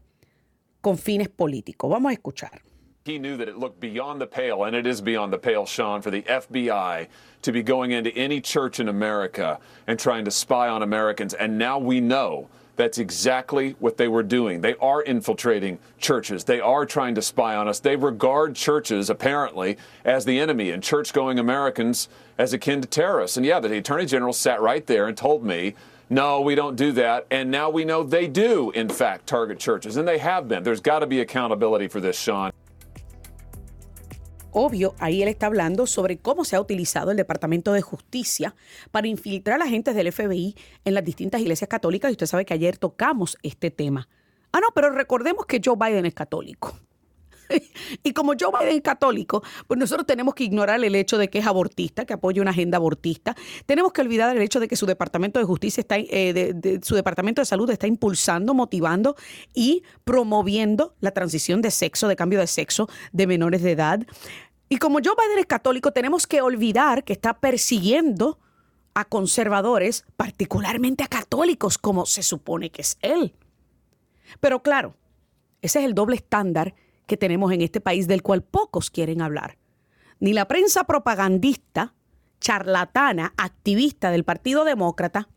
con 0.81 0.97
fines 0.97 1.29
políticos. 1.29 1.89
Vamos 1.89 2.11
a 2.11 2.13
escuchar. 2.13 2.61
He 3.03 3.17
knew 3.17 3.35
that 3.37 3.47
it 3.47 3.57
looked 3.57 3.79
beyond 3.79 4.21
the 4.21 4.27
pale, 4.27 4.65
and 4.65 4.75
it 4.75 4.85
is 4.85 5.01
beyond 5.01 5.33
the 5.33 5.39
pale, 5.39 5.65
Sean, 5.65 6.03
for 6.03 6.11
the 6.11 6.21
FBI 6.21 7.07
to 7.41 7.51
be 7.51 7.63
going 7.63 7.91
into 7.91 8.11
any 8.15 8.39
church 8.39 8.79
in 8.79 8.87
America 8.87 9.59
and 9.87 9.97
trying 9.97 10.23
to 10.23 10.29
spy 10.29 10.67
on 10.67 10.83
Americans. 10.83 11.33
And 11.33 11.57
now 11.57 11.79
we 11.79 11.99
know 11.99 12.47
That's 12.75 12.97
exactly 12.97 13.75
what 13.79 13.97
they 13.97 14.07
were 14.07 14.23
doing. 14.23 14.61
They 14.61 14.75
are 14.75 15.01
infiltrating 15.01 15.77
churches. 15.99 16.43
They 16.43 16.59
are 16.59 16.85
trying 16.85 17.15
to 17.15 17.21
spy 17.21 17.55
on 17.55 17.67
us. 17.67 17.79
They 17.79 17.95
regard 17.95 18.55
churches, 18.55 19.09
apparently, 19.09 19.77
as 20.05 20.25
the 20.25 20.39
enemy 20.39 20.71
and 20.71 20.81
church 20.81 21.13
going 21.13 21.37
Americans 21.37 22.09
as 22.37 22.53
akin 22.53 22.81
to 22.81 22.87
terrorists. 22.87 23.37
And 23.37 23.45
yeah, 23.45 23.59
the 23.59 23.77
Attorney 23.77 24.05
General 24.05 24.33
sat 24.33 24.61
right 24.61 24.85
there 24.85 25.07
and 25.07 25.17
told 25.17 25.43
me, 25.43 25.75
no, 26.09 26.41
we 26.41 26.55
don't 26.55 26.75
do 26.75 26.91
that. 26.93 27.25
And 27.31 27.49
now 27.49 27.69
we 27.69 27.85
know 27.85 28.03
they 28.03 28.27
do, 28.27 28.71
in 28.71 28.89
fact, 28.89 29.27
target 29.27 29.59
churches. 29.59 29.95
And 29.95 30.07
they 30.07 30.17
have 30.17 30.47
been. 30.47 30.63
There's 30.63 30.81
got 30.81 30.99
to 30.99 31.07
be 31.07 31.21
accountability 31.21 31.87
for 31.87 32.01
this, 32.01 32.19
Sean. 32.19 32.51
Obvio, 34.51 34.95
ahí 34.99 35.21
él 35.21 35.29
está 35.29 35.45
hablando 35.45 35.87
sobre 35.87 36.17
cómo 36.17 36.45
se 36.45 36.55
ha 36.55 36.61
utilizado 36.61 37.11
el 37.11 37.17
Departamento 37.17 37.73
de 37.73 37.81
Justicia 37.81 38.55
para 38.91 39.07
infiltrar 39.07 39.61
a 39.61 39.65
agentes 39.65 39.95
del 39.95 40.11
FBI 40.11 40.55
en 40.83 40.93
las 40.93 41.05
distintas 41.05 41.41
iglesias 41.41 41.69
católicas. 41.69 42.11
Y 42.11 42.13
usted 42.13 42.25
sabe 42.25 42.45
que 42.45 42.53
ayer 42.53 42.77
tocamos 42.77 43.37
este 43.43 43.71
tema. 43.71 44.07
Ah, 44.51 44.59
no, 44.59 44.67
pero 44.75 44.89
recordemos 44.89 45.45
que 45.45 45.61
Joe 45.63 45.77
Biden 45.77 46.05
es 46.05 46.13
católico. 46.13 46.77
y 48.03 48.13
como 48.13 48.33
Joe 48.39 48.51
Biden 48.57 48.75
es 48.75 48.81
católico, 48.81 49.43
pues 49.67 49.79
nosotros 49.79 50.05
tenemos 50.05 50.33
que 50.33 50.43
ignorar 50.43 50.83
el 50.83 50.95
hecho 50.95 51.17
de 51.17 51.29
que 51.29 51.39
es 51.39 51.47
abortista, 51.47 52.05
que 52.05 52.13
apoya 52.13 52.41
una 52.41 52.51
agenda 52.51 52.77
abortista. 52.77 53.35
Tenemos 53.65 53.93
que 53.93 54.01
olvidar 54.01 54.35
el 54.35 54.41
hecho 54.41 54.59
de 54.59 54.67
que 54.67 54.75
su 54.75 54.85
departamento 54.85 55.39
de 55.39 55.45
justicia 55.45 55.81
está, 55.81 55.95
eh, 55.97 56.79
su 56.81 56.95
departamento 56.95 57.41
de 57.41 57.45
salud 57.45 57.69
está 57.69 57.87
impulsando, 57.87 58.53
motivando 58.53 59.15
y 59.53 59.83
promoviendo 60.03 60.95
la 60.99 61.11
transición 61.11 61.61
de 61.61 61.71
sexo, 61.71 62.07
de 62.07 62.15
cambio 62.15 62.39
de 62.39 62.47
sexo 62.47 62.87
de 63.11 63.27
menores 63.27 63.61
de 63.61 63.71
edad. 63.71 64.01
Y 64.69 64.77
como 64.77 64.99
Joe 65.03 65.15
Biden 65.17 65.39
es 65.39 65.45
católico, 65.47 65.91
tenemos 65.91 66.27
que 66.27 66.41
olvidar 66.41 67.03
que 67.03 67.13
está 67.13 67.39
persiguiendo 67.39 68.39
a 68.93 69.05
conservadores, 69.05 70.05
particularmente 70.17 71.03
a 71.03 71.07
católicos, 71.07 71.77
como 71.77 72.05
se 72.05 72.23
supone 72.23 72.71
que 72.71 72.81
es 72.81 72.97
él. 73.01 73.33
Pero 74.39 74.61
claro, 74.61 74.95
ese 75.61 75.79
es 75.79 75.85
el 75.85 75.93
doble 75.93 76.15
estándar 76.15 76.73
que 77.11 77.17
tenemos 77.17 77.51
en 77.51 77.59
este 77.59 77.81
país 77.81 78.07
del 78.07 78.23
cual 78.23 78.41
pocos 78.41 78.89
quieren 78.89 79.21
hablar. 79.21 79.57
Ni 80.21 80.31
la 80.31 80.47
prensa 80.47 80.85
propagandista, 80.85 81.93
charlatana, 82.39 83.33
activista 83.35 84.11
del 84.11 84.23
Partido 84.23 84.63
Demócrata 84.63 85.27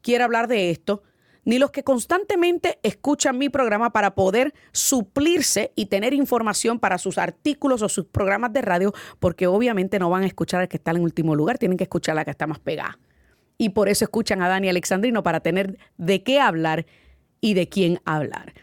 quiere 0.00 0.24
hablar 0.24 0.48
de 0.48 0.70
esto, 0.70 1.04
ni 1.44 1.60
los 1.60 1.70
que 1.70 1.84
constantemente 1.84 2.80
escuchan 2.82 3.38
mi 3.38 3.48
programa 3.48 3.92
para 3.92 4.16
poder 4.16 4.52
suplirse 4.72 5.72
y 5.76 5.86
tener 5.86 6.12
información 6.12 6.80
para 6.80 6.98
sus 6.98 7.18
artículos 7.18 7.80
o 7.82 7.88
sus 7.88 8.06
programas 8.06 8.52
de 8.52 8.62
radio, 8.62 8.92
porque 9.20 9.46
obviamente 9.46 10.00
no 10.00 10.10
van 10.10 10.24
a 10.24 10.26
escuchar 10.26 10.62
al 10.62 10.68
que 10.68 10.78
está 10.78 10.90
en 10.90 11.02
último 11.02 11.36
lugar, 11.36 11.58
tienen 11.58 11.78
que 11.78 11.84
escuchar 11.84 12.14
a 12.14 12.16
la 12.16 12.24
que 12.24 12.32
está 12.32 12.48
más 12.48 12.58
pegada. 12.58 12.98
Y 13.58 13.68
por 13.68 13.88
eso 13.88 14.04
escuchan 14.04 14.42
a 14.42 14.48
Dani 14.48 14.68
Alexandrino 14.68 15.22
para 15.22 15.38
tener 15.38 15.78
de 15.98 16.24
qué 16.24 16.40
hablar 16.40 16.84
y 17.40 17.54
de 17.54 17.68
quién 17.68 18.00
hablar. 18.04 18.54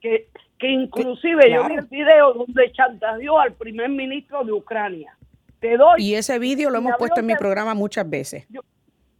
Que 0.00 0.28
que 0.58 0.68
inclusive 0.68 1.50
yo 1.52 1.68
vi 1.68 1.74
el 1.74 1.86
video 1.86 2.32
donde 2.34 2.72
chantajeó 2.72 3.38
al 3.38 3.52
primer 3.52 3.88
ministro 3.88 4.44
de 4.44 4.52
Ucrania. 4.52 5.16
Te 5.60 5.76
doy. 5.76 6.02
Y 6.02 6.14
ese 6.14 6.38
vídeo 6.38 6.70
lo 6.70 6.78
hemos 6.78 6.94
puesto 6.98 7.20
en 7.20 7.26
mi 7.26 7.34
programa 7.34 7.74
muchas 7.74 8.08
veces. 8.08 8.46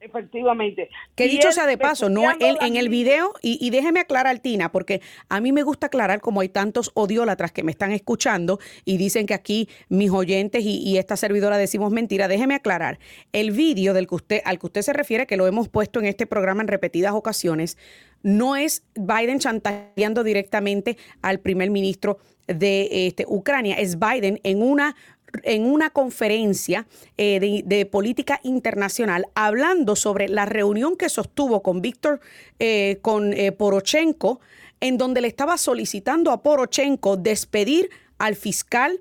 Efectivamente. 0.00 0.88
Que 1.15 1.29
dicho 1.29 1.53
sea 1.53 1.67
de 1.67 1.79
paso, 1.79 2.09
no 2.09 2.31
él 2.38 2.59
en 2.61 2.76
el 2.76 2.88
video, 2.88 3.35
y, 3.43 3.71
déjeme 3.71 4.00
aclarar, 4.00 4.38
Tina, 4.38 4.71
porque 4.71 5.00
a 5.29 5.41
mí 5.41 5.53
me 5.53 5.62
gusta 5.62 5.87
aclarar 5.87 6.21
como 6.21 6.41
hay 6.41 6.49
tantos 6.49 6.91
odiólatras 6.95 7.53
que 7.53 7.62
me 7.62 7.71
están 7.71 7.93
escuchando 7.93 8.59
y 8.85 8.97
dicen 8.97 9.26
que 9.26 9.35
aquí 9.35 9.69
mis 9.89 10.11
oyentes 10.11 10.65
y, 10.65 10.78
y 10.78 10.99
esta 10.99 11.17
servidora 11.17 11.59
decimos 11.59 11.93
mentira, 11.93 12.28
déjeme 12.28 12.54
aclarar. 12.54 12.99
El 13.32 13.50
vídeo 13.50 13.95
del 13.95 14.06
que 14.06 14.15
usted, 14.15 14.41
al 14.45 14.59
que 14.59 14.67
usted 14.67 14.82
se 14.82 14.93
refiere, 14.93 15.26
que 15.26 15.37
lo 15.37 15.47
hemos 15.47 15.69
puesto 15.69 16.00
en 16.00 16.06
este 16.06 16.26
programa 16.26 16.63
en 16.63 16.69
repetidas 16.69 17.13
ocasiones, 17.13 17.76
no 18.23 18.56
es 18.56 18.82
Biden 18.95 19.39
chantajeando 19.39 20.25
directamente 20.25 20.97
al 21.23 21.41
primer 21.41 21.71
ministro 21.71 22.19
de 22.47 23.06
este, 23.06 23.25
Ucrania, 23.26 23.76
es 23.76 23.99
Biden 23.99 24.41
en 24.43 24.63
una 24.63 24.97
en 25.44 25.64
una 25.64 25.90
conferencia 25.90 26.86
eh, 27.16 27.62
de, 27.64 27.86
política 27.86 28.40
internacional 28.42 29.26
hablando 29.34 29.96
sobre 29.96 30.28
la 30.28 30.46
reunión 30.46 30.96
que 30.96 31.08
sostuvo 31.08 31.62
con 31.62 31.80
Víctor, 31.80 32.20
eh, 32.58 32.99
con 33.02 33.32
eh, 33.32 33.52
Porochenko, 33.52 34.40
en 34.80 34.99
donde 34.99 35.20
le 35.20 35.28
estaba 35.28 35.58
solicitando 35.58 36.30
a 36.30 36.42
Porochenko 36.42 37.16
despedir 37.16 37.90
al 38.18 38.34
fiscal, 38.36 39.00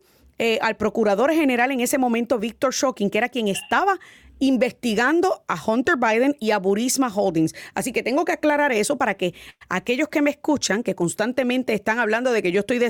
al 0.59 0.75
procurador 0.75 1.31
general 1.31 1.71
en 1.71 1.79
ese 1.79 1.97
momento, 1.97 2.39
Víctor 2.39 2.73
Shocking, 2.73 3.09
que 3.09 3.19
era 3.19 3.29
quien 3.29 3.47
estaba 3.47 3.97
investigando 4.39 5.43
a 5.47 5.57
Hunter 5.63 5.95
Biden 5.97 6.35
y 6.39 6.51
a 6.51 6.59
Burisma 6.59 7.11
Holdings. 7.13 7.53
Así 7.73 7.91
que 7.91 8.03
tengo 8.03 8.25
que 8.25 8.33
aclarar 8.33 8.71
eso 8.71 8.97
para 8.97 9.15
que 9.15 9.33
aquellos 9.69 10.09
que 10.09 10.21
me 10.21 10.31
escuchan, 10.31 10.83
que 10.83 10.95
constantemente 10.95 11.73
están 11.73 11.99
hablando 11.99 12.31
de 12.31 12.41
que 12.41 12.51
yo 12.51 12.61
estoy 12.61 12.81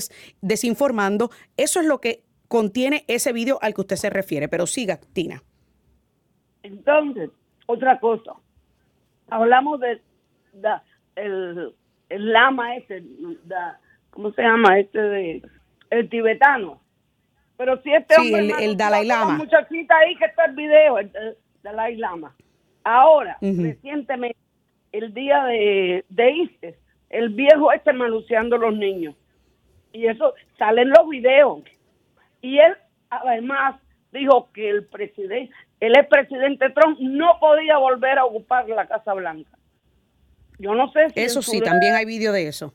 desinformando, 0.42 1.32
eso 1.58 1.80
es 1.80 1.86
lo 1.86 2.02
que 2.02 2.24
contiene 2.48 3.06
ese 3.08 3.34
vídeo 3.34 3.60
al 3.62 3.74
que 3.74 3.82
usted 3.82 3.96
se 3.96 4.10
refiere. 4.10 4.48
Pero 4.48 4.68
siga, 4.68 5.00
Tina. 5.14 5.44
Entonces, 6.64 7.30
otra 7.66 8.00
cosa. 8.00 8.34
Hablamos 9.30 9.80
de, 9.80 10.02
el, 11.16 11.74
lama 12.10 12.76
este, 12.76 13.04
¿cómo 14.10 14.32
se 14.32 14.42
llama? 14.42 14.80
Este 14.80 15.00
de 15.00 15.42
el 15.90 16.10
tibetano 16.10 16.82
pero 17.58 17.82
si 17.82 17.94
este 17.94 18.16
hombre. 18.20 18.40
el, 18.40 18.52
el 18.64 18.78
Dalai 18.78 19.06
Lama. 19.06 19.38
muchachita 19.38 19.98
ahí 19.98 20.16
que 20.16 20.26
está 20.26 20.46
el 20.46 20.56
video, 20.56 21.00
el, 21.00 21.12
Dalai 21.64 21.96
Lama. 21.96 22.36
Ahora, 22.84 23.38
recientemente, 23.42 24.38
el 24.92 25.14
día 25.14 25.44
de, 25.46 26.06
de 26.10 26.76
el 27.10 27.30
viejo 27.30 27.72
este 27.72 27.94
manuseando 27.94 28.58
a 28.58 28.60
los 28.60 28.76
niños. 28.76 29.16
Y 29.94 30.08
eso 30.08 30.34
sale 30.58 30.82
en 30.82 30.90
los 30.90 31.08
videos. 31.10 31.62
Y 32.46 32.60
él, 32.60 32.78
además, 33.10 33.82
dijo 34.12 34.52
que 34.54 34.70
el 34.70 34.86
presidente, 34.86 35.52
el 35.80 35.98
expresidente 35.98 36.70
Trump 36.70 37.00
no 37.00 37.40
podía 37.40 37.80
volver 37.80 38.20
a 38.20 38.26
ocupar 38.26 38.70
la 38.70 38.88
Casa 38.88 39.16
Blanca. 39.16 39.58
Yo 40.60 40.76
no 40.76 40.92
sé 40.92 41.10
si. 41.10 41.20
Eso 41.22 41.42
sí, 41.42 41.60
también 41.60 41.96
hay 41.96 42.06
vídeo 42.06 42.32
de 42.32 42.48
eso. 42.48 42.72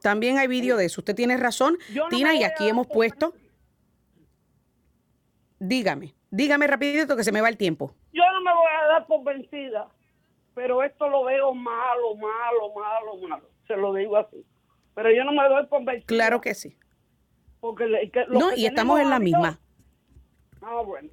También 0.00 0.38
hay 0.38 0.46
vídeo 0.46 0.78
de 0.78 0.86
eso. 0.86 1.02
Usted 1.02 1.14
tiene 1.14 1.36
razón, 1.36 1.76
Tina, 2.08 2.34
y 2.34 2.44
aquí 2.44 2.66
hemos 2.66 2.86
puesto. 2.86 3.34
Dígame, 5.58 6.14
dígame 6.30 6.66
rapidito 6.66 7.14
que 7.14 7.24
se 7.24 7.32
me 7.32 7.42
va 7.42 7.50
el 7.50 7.58
tiempo. 7.58 7.94
Yo 8.14 8.22
no 8.32 8.40
me 8.40 8.54
voy 8.54 8.72
a 8.82 8.86
dar 8.86 9.06
por 9.06 9.22
vencida, 9.22 9.86
pero 10.54 10.82
esto 10.82 11.10
lo 11.10 11.24
veo 11.24 11.52
malo, 11.52 12.16
malo, 12.16 12.72
malo, 12.74 13.28
malo. 13.28 13.50
Se 13.66 13.76
lo 13.76 13.92
digo 13.92 14.16
así. 14.16 14.46
Pero 14.94 15.10
yo 15.10 15.24
no 15.24 15.32
me 15.32 15.46
doy 15.46 15.66
por 15.66 15.84
vencida. 15.84 16.06
Claro 16.06 16.40
que 16.40 16.54
sí. 16.54 16.74
Porque 17.66 17.84
no, 18.28 18.54
y 18.54 18.64
estamos 18.64 19.00
en 19.00 19.10
la 19.10 19.18
misma. 19.18 19.58
Ah, 20.62 20.82
bueno. 20.86 21.08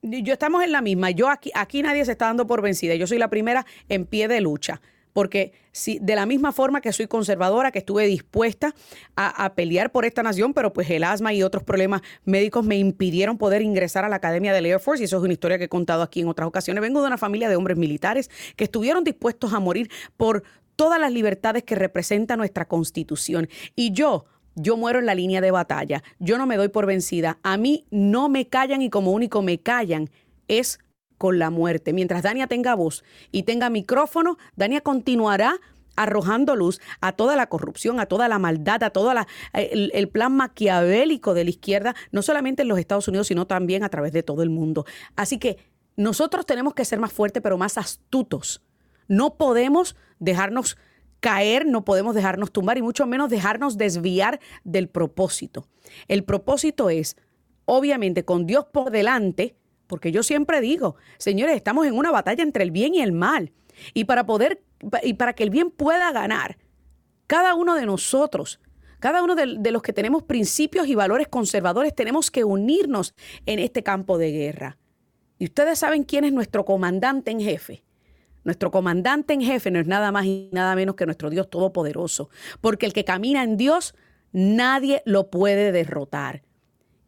Yo 0.00 0.32
estamos 0.32 0.64
en 0.64 0.72
la 0.72 0.80
misma. 0.80 1.10
Yo 1.10 1.28
aquí, 1.28 1.50
aquí 1.54 1.82
nadie 1.82 2.04
se 2.06 2.12
está 2.12 2.26
dando 2.26 2.46
por 2.46 2.62
vencida. 2.62 2.94
Yo 2.94 3.06
soy 3.06 3.18
la 3.18 3.28
primera 3.28 3.66
en 3.90 4.06
pie 4.06 4.26
de 4.26 4.40
lucha 4.40 4.80
porque 5.12 5.52
si, 5.72 5.98
de 5.98 6.14
la 6.14 6.26
misma 6.26 6.52
forma 6.52 6.80
que 6.80 6.92
soy 6.92 7.08
conservadora, 7.08 7.72
que 7.72 7.80
estuve 7.80 8.06
dispuesta 8.06 8.72
a, 9.16 9.52
pelear 9.54 9.90
por 9.90 10.04
esta 10.04 10.22
nación, 10.22 10.54
pero 10.54 10.72
pues 10.72 10.88
el 10.90 11.02
asma 11.02 11.34
y 11.34 11.42
otros 11.42 11.64
problemas 11.64 12.02
médicos 12.24 12.64
me 12.64 12.78
impidieron 12.78 13.36
poder 13.36 13.62
ingresar 13.62 14.04
a 14.04 14.08
la 14.08 14.14
Academia 14.14 14.52
del 14.52 14.66
Air 14.66 14.78
Force, 14.78 15.02
y 15.02 15.06
eso 15.06 15.16
es 15.16 15.24
una 15.24 15.32
historia 15.32 15.58
que 15.58 15.64
he 15.64 15.68
contado 15.68 16.02
aquí 16.02 16.20
en 16.20 16.28
otras 16.28 16.46
ocasiones. 16.46 16.82
Vengo 16.82 17.00
de 17.00 17.08
una 17.08 17.18
familia 17.18 17.48
de 17.48 17.56
hombres 17.56 17.76
militares 17.76 18.30
que 18.54 18.62
estuvieron 18.62 19.02
dispuestos 19.02 19.52
a 19.52 19.58
morir 19.58 19.90
por 20.16 20.44
todas 20.76 21.00
las 21.00 21.10
libertades 21.10 21.64
que 21.64 21.74
representa 21.74 22.36
nuestra 22.36 22.68
Constitución. 22.68 23.48
Y 23.74 23.90
yo, 23.90 24.26
yo 24.60 24.76
muero 24.76 24.98
en 24.98 25.06
la 25.06 25.14
línea 25.14 25.40
de 25.40 25.50
batalla. 25.50 26.02
Yo 26.18 26.38
no 26.38 26.46
me 26.46 26.56
doy 26.56 26.68
por 26.68 26.86
vencida. 26.86 27.38
A 27.42 27.56
mí 27.56 27.86
no 27.90 28.28
me 28.28 28.48
callan 28.48 28.82
y 28.82 28.90
como 28.90 29.12
único 29.12 29.42
me 29.42 29.58
callan 29.58 30.10
es 30.48 30.78
con 31.16 31.38
la 31.38 31.50
muerte. 31.50 31.92
Mientras 31.92 32.22
Dania 32.22 32.46
tenga 32.46 32.74
voz 32.74 33.04
y 33.32 33.42
tenga 33.42 33.70
micrófono, 33.70 34.38
Dania 34.56 34.80
continuará 34.80 35.58
arrojando 35.96 36.54
luz 36.54 36.80
a 37.00 37.12
toda 37.12 37.34
la 37.34 37.48
corrupción, 37.48 37.98
a 37.98 38.06
toda 38.06 38.28
la 38.28 38.38
maldad, 38.38 38.84
a 38.84 38.90
todo 38.90 39.12
el, 39.52 39.90
el, 39.92 40.08
plan 40.08 40.32
maquiavélico 40.32 41.34
de 41.34 41.42
la 41.42 41.50
izquierda, 41.50 41.96
no 42.12 42.22
solamente 42.22 42.62
en 42.62 42.68
los 42.68 42.78
Estados 42.78 43.08
Unidos, 43.08 43.26
sino 43.26 43.48
también 43.48 43.82
a 43.82 43.88
través 43.88 44.12
de 44.12 44.22
todo 44.22 44.44
el 44.44 44.50
mundo. 44.50 44.86
Así 45.16 45.38
que 45.38 45.58
nosotros 45.96 46.46
tenemos 46.46 46.74
que 46.74 46.84
ser 46.84 47.00
más 47.00 47.12
fuertes, 47.12 47.42
pero 47.42 47.58
más 47.58 47.76
astutos. 47.78 48.62
No 49.08 49.34
podemos 49.34 49.96
dejarnos 50.20 50.78
caer, 51.20 51.66
no 51.66 51.84
podemos 51.84 52.14
dejarnos 52.14 52.52
tumbar 52.52 52.78
y 52.78 52.82
mucho 52.82 53.06
menos 53.06 53.30
dejarnos 53.30 53.76
desviar 53.76 54.40
del 54.64 54.88
propósito. 54.88 55.66
El 56.06 56.24
propósito 56.24 56.90
es 56.90 57.16
obviamente 57.64 58.24
con 58.24 58.46
Dios 58.46 58.66
por 58.72 58.90
delante, 58.90 59.56
porque 59.86 60.12
yo 60.12 60.22
siempre 60.22 60.60
digo, 60.60 60.96
señores, 61.18 61.56
estamos 61.56 61.86
en 61.86 61.94
una 61.94 62.10
batalla 62.10 62.42
entre 62.42 62.64
el 62.64 62.70
bien 62.70 62.94
y 62.94 63.00
el 63.00 63.12
mal. 63.12 63.52
Y 63.94 64.04
para 64.04 64.26
poder, 64.26 64.62
y 65.02 65.14
para 65.14 65.32
que 65.34 65.42
el 65.42 65.50
bien 65.50 65.70
pueda 65.70 66.12
ganar, 66.12 66.58
cada 67.26 67.54
uno 67.54 67.74
de 67.74 67.86
nosotros, 67.86 68.60
cada 69.00 69.22
uno 69.22 69.34
de, 69.34 69.56
de 69.58 69.70
los 69.70 69.82
que 69.82 69.92
tenemos 69.92 70.22
principios 70.22 70.88
y 70.88 70.94
valores 70.94 71.28
conservadores, 71.28 71.94
tenemos 71.94 72.30
que 72.30 72.44
unirnos 72.44 73.14
en 73.46 73.58
este 73.58 73.82
campo 73.82 74.18
de 74.18 74.32
guerra. 74.32 74.78
Y 75.38 75.44
ustedes 75.44 75.78
saben 75.78 76.02
quién 76.02 76.24
es 76.24 76.32
nuestro 76.32 76.64
comandante 76.64 77.30
en 77.30 77.40
jefe. 77.40 77.84
Nuestro 78.48 78.70
comandante 78.70 79.34
en 79.34 79.42
jefe 79.42 79.70
no 79.70 79.78
es 79.78 79.86
nada 79.86 80.10
más 80.10 80.24
y 80.24 80.48
nada 80.52 80.74
menos 80.74 80.94
que 80.94 81.04
nuestro 81.04 81.28
Dios 81.28 81.50
Todopoderoso, 81.50 82.30
porque 82.62 82.86
el 82.86 82.94
que 82.94 83.04
camina 83.04 83.42
en 83.42 83.58
Dios, 83.58 83.94
nadie 84.32 85.02
lo 85.04 85.28
puede 85.28 85.70
derrotar. 85.70 86.40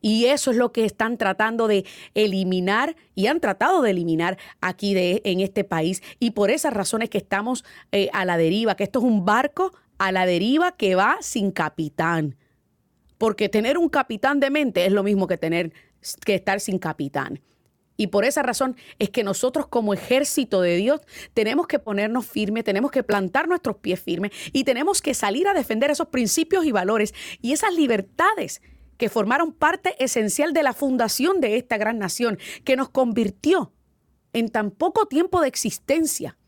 Y 0.02 0.26
eso 0.26 0.50
es 0.50 0.58
lo 0.58 0.70
que 0.70 0.84
están 0.84 1.16
tratando 1.16 1.66
de 1.66 1.86
eliminar 2.12 2.94
y 3.14 3.28
han 3.28 3.40
tratado 3.40 3.80
de 3.80 3.92
eliminar 3.92 4.36
aquí 4.60 4.92
en 4.94 5.40
este 5.40 5.64
país. 5.64 6.02
Y 6.18 6.32
por 6.32 6.50
esas 6.50 6.74
razones 6.74 7.08
que 7.08 7.16
estamos 7.16 7.64
eh, 7.90 8.10
a 8.12 8.26
la 8.26 8.36
deriva, 8.36 8.74
que 8.74 8.84
esto 8.84 8.98
es 8.98 9.06
un 9.06 9.24
barco 9.24 9.72
a 9.96 10.12
la 10.12 10.26
deriva 10.26 10.72
que 10.72 10.94
va 10.94 11.16
sin 11.22 11.52
capitán. 11.52 12.36
Porque 13.16 13.48
tener 13.48 13.78
un 13.78 13.88
capitán 13.88 14.40
de 14.40 14.50
mente 14.50 14.84
es 14.84 14.92
lo 14.92 15.02
mismo 15.02 15.26
que 15.26 15.38
tener 15.38 15.72
que 16.22 16.34
estar 16.34 16.60
sin 16.60 16.78
capitán. 16.78 17.40
Y 18.00 18.06
por 18.06 18.24
esa 18.24 18.42
razón 18.42 18.76
es 18.98 19.10
que 19.10 19.22
nosotros 19.22 19.66
como 19.66 19.92
ejército 19.92 20.62
de 20.62 20.74
Dios 20.76 21.02
tenemos 21.34 21.66
que 21.66 21.78
ponernos 21.78 22.26
firmes, 22.26 22.64
tenemos 22.64 22.90
que 22.90 23.02
plantar 23.02 23.46
nuestros 23.46 23.76
pies 23.76 24.00
firmes 24.00 24.32
y 24.54 24.64
tenemos 24.64 25.02
que 25.02 25.12
salir 25.12 25.46
a 25.46 25.52
defender 25.52 25.90
esos 25.90 26.08
principios 26.08 26.64
y 26.64 26.72
valores 26.72 27.12
y 27.42 27.52
esas 27.52 27.74
libertades 27.74 28.62
que 28.96 29.10
formaron 29.10 29.52
parte 29.52 30.02
esencial 30.02 30.54
de 30.54 30.62
la 30.62 30.72
fundación 30.72 31.42
de 31.42 31.58
esta 31.58 31.76
gran 31.76 31.98
nación, 31.98 32.38
que 32.64 32.74
nos 32.74 32.88
convirtió 32.88 33.74
en 34.32 34.48
tan 34.48 34.70
poco 34.70 35.04
tiempo 35.04 35.42
de 35.42 35.48
existencia 35.48 36.38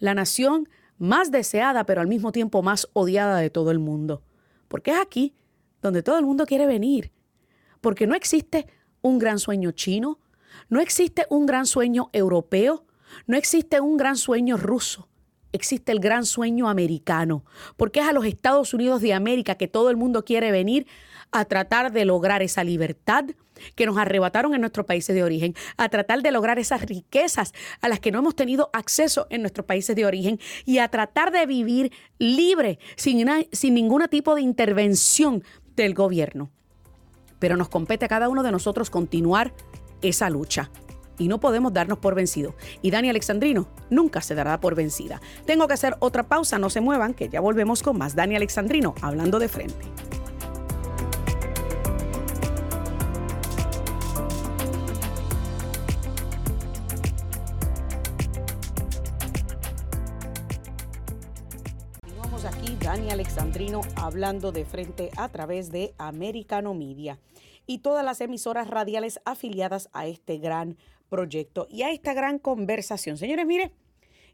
la 0.00 0.14
nación 0.14 0.68
más 0.96 1.30
deseada, 1.30 1.86
pero 1.86 2.00
al 2.00 2.08
mismo 2.08 2.32
tiempo 2.32 2.60
más 2.60 2.88
odiada 2.92 3.38
de 3.38 3.50
todo 3.50 3.70
el 3.70 3.78
mundo. 3.78 4.24
Porque 4.66 4.90
es 4.90 4.98
aquí 4.98 5.36
donde 5.80 6.02
todo 6.02 6.18
el 6.18 6.26
mundo 6.26 6.44
quiere 6.44 6.66
venir. 6.66 7.12
Porque 7.80 8.08
no 8.08 8.16
existe 8.16 8.66
un 9.00 9.20
gran 9.20 9.38
sueño 9.38 9.70
chino, 9.70 10.18
no 10.68 10.80
existe 10.80 11.26
un 11.30 11.46
gran 11.46 11.66
sueño 11.66 12.10
europeo, 12.12 12.84
no 13.26 13.36
existe 13.36 13.80
un 13.80 13.96
gran 13.96 14.16
sueño 14.16 14.56
ruso. 14.56 15.08
Existe 15.50 15.92
el 15.92 16.00
gran 16.00 16.26
sueño 16.26 16.68
americano, 16.68 17.42
porque 17.78 18.00
es 18.00 18.06
a 18.06 18.12
los 18.12 18.26
Estados 18.26 18.74
Unidos 18.74 19.00
de 19.00 19.14
América 19.14 19.54
que 19.54 19.66
todo 19.66 19.88
el 19.88 19.96
mundo 19.96 20.22
quiere 20.22 20.52
venir 20.52 20.86
a 21.30 21.46
tratar 21.46 21.90
de 21.90 22.04
lograr 22.04 22.42
esa 22.42 22.64
libertad 22.64 23.24
que 23.74 23.86
nos 23.86 23.98
arrebataron 23.98 24.54
en 24.54 24.60
nuestros 24.60 24.86
países 24.86 25.14
de 25.14 25.22
origen, 25.22 25.54
a 25.76 25.88
tratar 25.88 26.22
de 26.22 26.30
lograr 26.30 26.58
esas 26.58 26.82
riquezas 26.82 27.54
a 27.80 27.88
las 27.88 27.98
que 27.98 28.12
no 28.12 28.20
hemos 28.20 28.36
tenido 28.36 28.70
acceso 28.72 29.26
en 29.30 29.40
nuestros 29.40 29.66
países 29.66 29.96
de 29.96 30.06
origen 30.06 30.38
y 30.64 30.78
a 30.78 30.88
tratar 30.88 31.32
de 31.32 31.44
vivir 31.46 31.92
libre, 32.18 32.78
sin, 32.96 33.26
ningún 33.74 34.06
tipo 34.08 34.34
de 34.34 34.42
intervención 34.42 35.42
del 35.76 35.94
gobierno. 35.94 36.50
Pero 37.38 37.56
nos 37.56 37.68
compete 37.68 38.04
a 38.04 38.08
cada 38.08 38.28
uno 38.28 38.42
de 38.42 38.52
nosotros 38.52 38.90
continuar 38.90 39.52
esa 40.02 40.30
lucha. 40.30 40.70
Y 41.18 41.28
no 41.28 41.40
podemos 41.40 41.72
darnos 41.72 41.98
por 41.98 42.14
vencidos. 42.14 42.54
Y 42.80 42.90
Dani 42.90 43.10
Alexandrino 43.10 43.68
nunca 43.90 44.20
se 44.20 44.34
dará 44.34 44.60
por 44.60 44.74
vencida. 44.74 45.20
Tengo 45.46 45.66
que 45.66 45.74
hacer 45.74 45.96
otra 45.98 46.28
pausa, 46.28 46.58
no 46.58 46.70
se 46.70 46.80
muevan, 46.80 47.14
que 47.14 47.28
ya 47.28 47.40
volvemos 47.40 47.82
con 47.82 47.98
más 47.98 48.14
Dani 48.14 48.36
Alexandrino 48.36 48.94
hablando 49.02 49.38
de 49.38 49.48
frente. 49.48 49.86
Dani 62.88 63.10
Alexandrino 63.10 63.82
hablando 63.96 64.50
de 64.50 64.64
frente 64.64 65.10
a 65.18 65.28
través 65.28 65.70
de 65.70 65.92
Americano 65.98 66.72
Media 66.72 67.18
y 67.68 67.78
todas 67.78 68.04
las 68.04 68.20
emisoras 68.20 68.68
radiales 68.68 69.20
afiliadas 69.26 69.88
a 69.92 70.08
este 70.08 70.38
gran 70.38 70.76
proyecto 71.08 71.68
y 71.70 71.82
a 71.82 71.92
esta 71.92 72.14
gran 72.14 72.38
conversación. 72.38 73.18
Señores, 73.18 73.46
mire, 73.46 73.70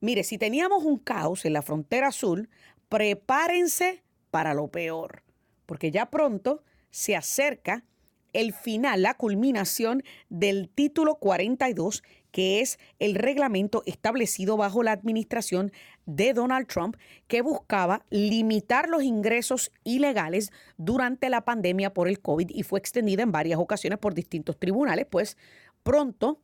mire, 0.00 0.24
si 0.24 0.38
teníamos 0.38 0.84
un 0.84 0.98
caos 0.98 1.44
en 1.44 1.52
la 1.52 1.62
frontera 1.62 2.10
sur, 2.10 2.48
prepárense 2.88 4.02
para 4.32 4.54
lo 4.54 4.66
peor 4.68 5.27
porque 5.68 5.90
ya 5.90 6.06
pronto 6.06 6.62
se 6.90 7.14
acerca 7.14 7.84
el 8.32 8.54
final, 8.54 9.02
la 9.02 9.14
culminación 9.14 10.02
del 10.30 10.70
título 10.70 11.16
42, 11.16 12.02
que 12.30 12.60
es 12.60 12.78
el 12.98 13.14
reglamento 13.14 13.82
establecido 13.84 14.56
bajo 14.56 14.82
la 14.82 14.92
administración 14.92 15.70
de 16.06 16.32
Donald 16.32 16.68
Trump, 16.68 16.96
que 17.26 17.42
buscaba 17.42 18.06
limitar 18.08 18.88
los 18.88 19.02
ingresos 19.02 19.70
ilegales 19.84 20.52
durante 20.78 21.28
la 21.28 21.44
pandemia 21.44 21.92
por 21.92 22.08
el 22.08 22.20
COVID 22.20 22.48
y 22.48 22.62
fue 22.62 22.78
extendida 22.78 23.22
en 23.22 23.32
varias 23.32 23.58
ocasiones 23.58 23.98
por 23.98 24.14
distintos 24.14 24.58
tribunales, 24.58 25.06
pues 25.10 25.36
pronto 25.82 26.40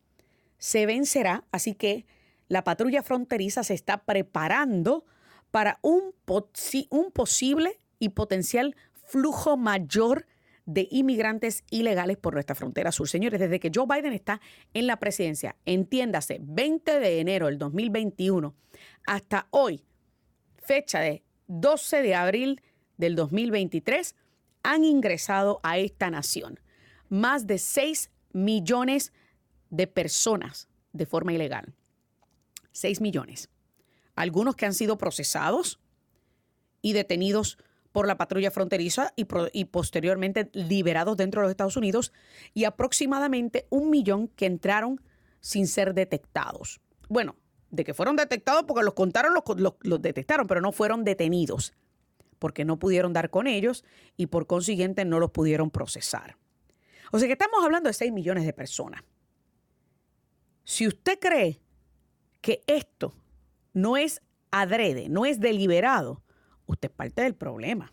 se 0.59 0.85
vencerá, 0.85 1.45
así 1.51 1.75
que 1.75 2.05
la 2.49 2.63
patrulla 2.63 3.03
fronteriza 3.03 3.65
se 3.65 3.73
está 3.73 4.05
preparando 4.05 5.07
para 5.51 5.79
un, 5.81 6.15
un 6.91 7.11
posible 7.11 7.81
y 7.99 8.11
potencial 8.11 8.77
flujo 9.07 9.57
mayor 9.57 10.27
de 10.67 10.89
inmigrantes 10.91 11.63
ilegales 11.71 12.17
por 12.17 12.35
nuestra 12.35 12.55
frontera 12.55 12.91
sur. 12.91 13.09
Señores, 13.09 13.41
desde 13.41 13.61
que 13.61 13.71
Joe 13.75 13.87
Biden 13.87 14.13
está 14.13 14.41
en 14.73 14.87
la 14.87 14.99
presidencia, 14.99 15.57
entiéndase, 15.67 16.39
20 16.41 17.01
de 17.01 17.21
enero 17.21 17.47
del 17.47 17.59
2021 17.59 18.55
hasta 19.07 19.47
hoy, 19.51 19.85
fecha 20.57 21.01
de 21.01 21.23
12 21.49 22.03
de 22.03 22.15
abril 22.15 22.63
del 22.97 23.15
2023, 23.17 24.15
han 24.63 24.85
ingresado 24.85 25.61
a 25.63 25.79
esta 25.79 26.11
nación 26.11 26.59
más 27.09 27.47
de 27.47 27.59
6 27.59 28.11
millones 28.33 29.13
de 29.71 29.87
personas 29.87 30.69
de 30.93 31.07
forma 31.07 31.33
ilegal. 31.33 31.75
6 32.73 33.01
millones. 33.01 33.51
Algunos 34.17 34.57
que 34.57 34.67
han 34.67 34.75
sido 34.75 34.97
procesados 34.97 35.81
y 36.81 36.93
detenidos 36.93 37.59
por 37.95 38.09
la 38.09 38.17
patrulla 38.17 38.51
fronteriza 38.51 39.15
y, 39.15 39.65
posteriormente 39.67 40.51
liberados 40.53 41.17
dentro 41.17 41.41
de 41.41 41.45
los 41.45 41.51
Estados 41.53 41.77
Unidos 41.77 42.13
y 42.53 42.65
aproximadamente 42.65 43.69
un 43.71 43.89
millón 43.89 44.27
que 44.27 44.47
entraron 44.47 45.01
sin 45.39 45.69
ser 45.69 45.95
detectados. 45.95 46.81
Bueno, 47.09 47.37
de 47.71 47.85
que 47.85 47.95
fueron 47.95 48.17
detectados 48.17 48.65
porque 48.67 48.83
los 48.83 48.95
contaron, 48.95 49.33
los, 49.33 49.75
los 49.83 50.03
detectaron, 50.03 50.49
pero 50.49 50.61
no 50.61 50.73
fueron 50.73 51.05
detenidos 51.05 51.73
porque 52.41 52.65
no 52.65 52.81
pudieron 52.81 53.13
dar 53.13 53.31
con 53.31 53.47
ellos 53.47 53.85
y 54.17 54.27
por 54.27 54.49
consiguiente 54.49 55.05
no 55.05 55.21
los 55.21 55.31
pudieron 55.31 55.71
procesar. 55.71 56.37
O 57.13 57.21
sea 57.21 57.29
que 57.29 57.35
estamos 57.35 57.63
hablando 57.63 57.89
de 57.89 57.95
6 57.95 58.11
millones 58.11 58.45
de 58.45 58.53
personas. 58.53 59.05
Si 60.65 60.89
usted 60.89 61.21
cree 61.21 61.61
que 62.41 62.65
esto 62.67 63.15
no 63.73 63.97
es 63.97 64.21
adrede, 64.51 65.09
no 65.09 65.27
es 65.27 65.39
deliberado, 65.39 66.24
usted 66.67 66.91
es 66.91 66.95
parte 66.95 67.23
del 67.23 67.35
problema. 67.35 67.93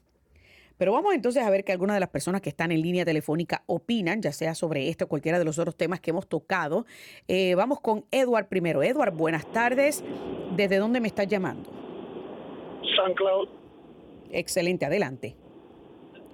Pero 0.77 0.93
vamos 0.93 1.13
entonces 1.13 1.43
a 1.43 1.49
ver 1.51 1.63
que 1.63 1.71
algunas 1.71 1.95
de 1.95 1.99
las 1.99 2.09
personas 2.09 2.41
que 2.41 2.49
están 2.49 2.71
en 2.71 2.81
línea 2.81 3.05
telefónica 3.05 3.61
opinan, 3.67 4.19
ya 4.21 4.31
sea 4.31 4.55
sobre 4.55 4.89
este 4.89 5.03
o 5.03 5.07
cualquiera 5.07 5.37
de 5.37 5.45
los 5.45 5.59
otros 5.59 5.75
temas 5.77 5.99
que 5.99 6.09
hemos 6.09 6.27
tocado. 6.27 6.87
Eh, 7.27 7.53
vamos 7.53 7.79
con 7.81 8.05
Edward 8.09 8.47
primero. 8.47 8.81
Edward, 8.81 9.13
buenas 9.13 9.45
tardes. 9.51 10.03
¿Desde 10.55 10.77
dónde 10.77 10.99
me 10.99 11.07
estás 11.07 11.27
llamando? 11.27 11.69
San 12.95 13.13
Cloud. 13.13 13.49
Excelente, 14.31 14.85
adelante. 14.85 15.35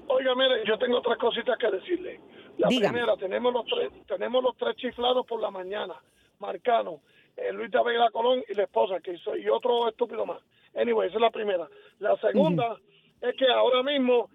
Oiga, 0.07 0.33
mire, 0.35 0.63
yo 0.65 0.77
tengo 0.77 0.99
otras 0.99 1.17
cositas 1.17 1.57
que 1.57 1.69
decirle. 1.69 2.19
La 2.57 2.69
primera, 2.69 3.17
tenemos 3.17 3.53
los 3.53 3.65
tres, 3.65 3.91
tenemos 4.07 4.41
los 4.41 4.55
tres 4.55 4.75
chiflados 4.77 5.25
por 5.25 5.41
la 5.41 5.51
mañana. 5.51 5.95
Marcano, 6.39 7.01
eh, 7.35 7.51
Luis 7.51 7.69
de 7.69 7.83
Vega 7.83 8.09
Colón 8.11 8.41
y 8.47 8.53
la 8.53 8.63
esposa, 8.63 8.99
que 8.99 9.13
hizo, 9.13 9.35
y 9.35 9.49
otro 9.49 9.89
estúpido 9.89 10.25
más. 10.25 10.39
Anyway, 10.77 11.07
esa 11.07 11.17
es 11.17 11.21
la 11.21 11.31
primera. 11.31 11.67
La 11.99 12.15
segunda 12.17 12.77
es 13.21 13.35
que 13.35 13.47
ahora 13.51 13.83
mismo 13.83 14.29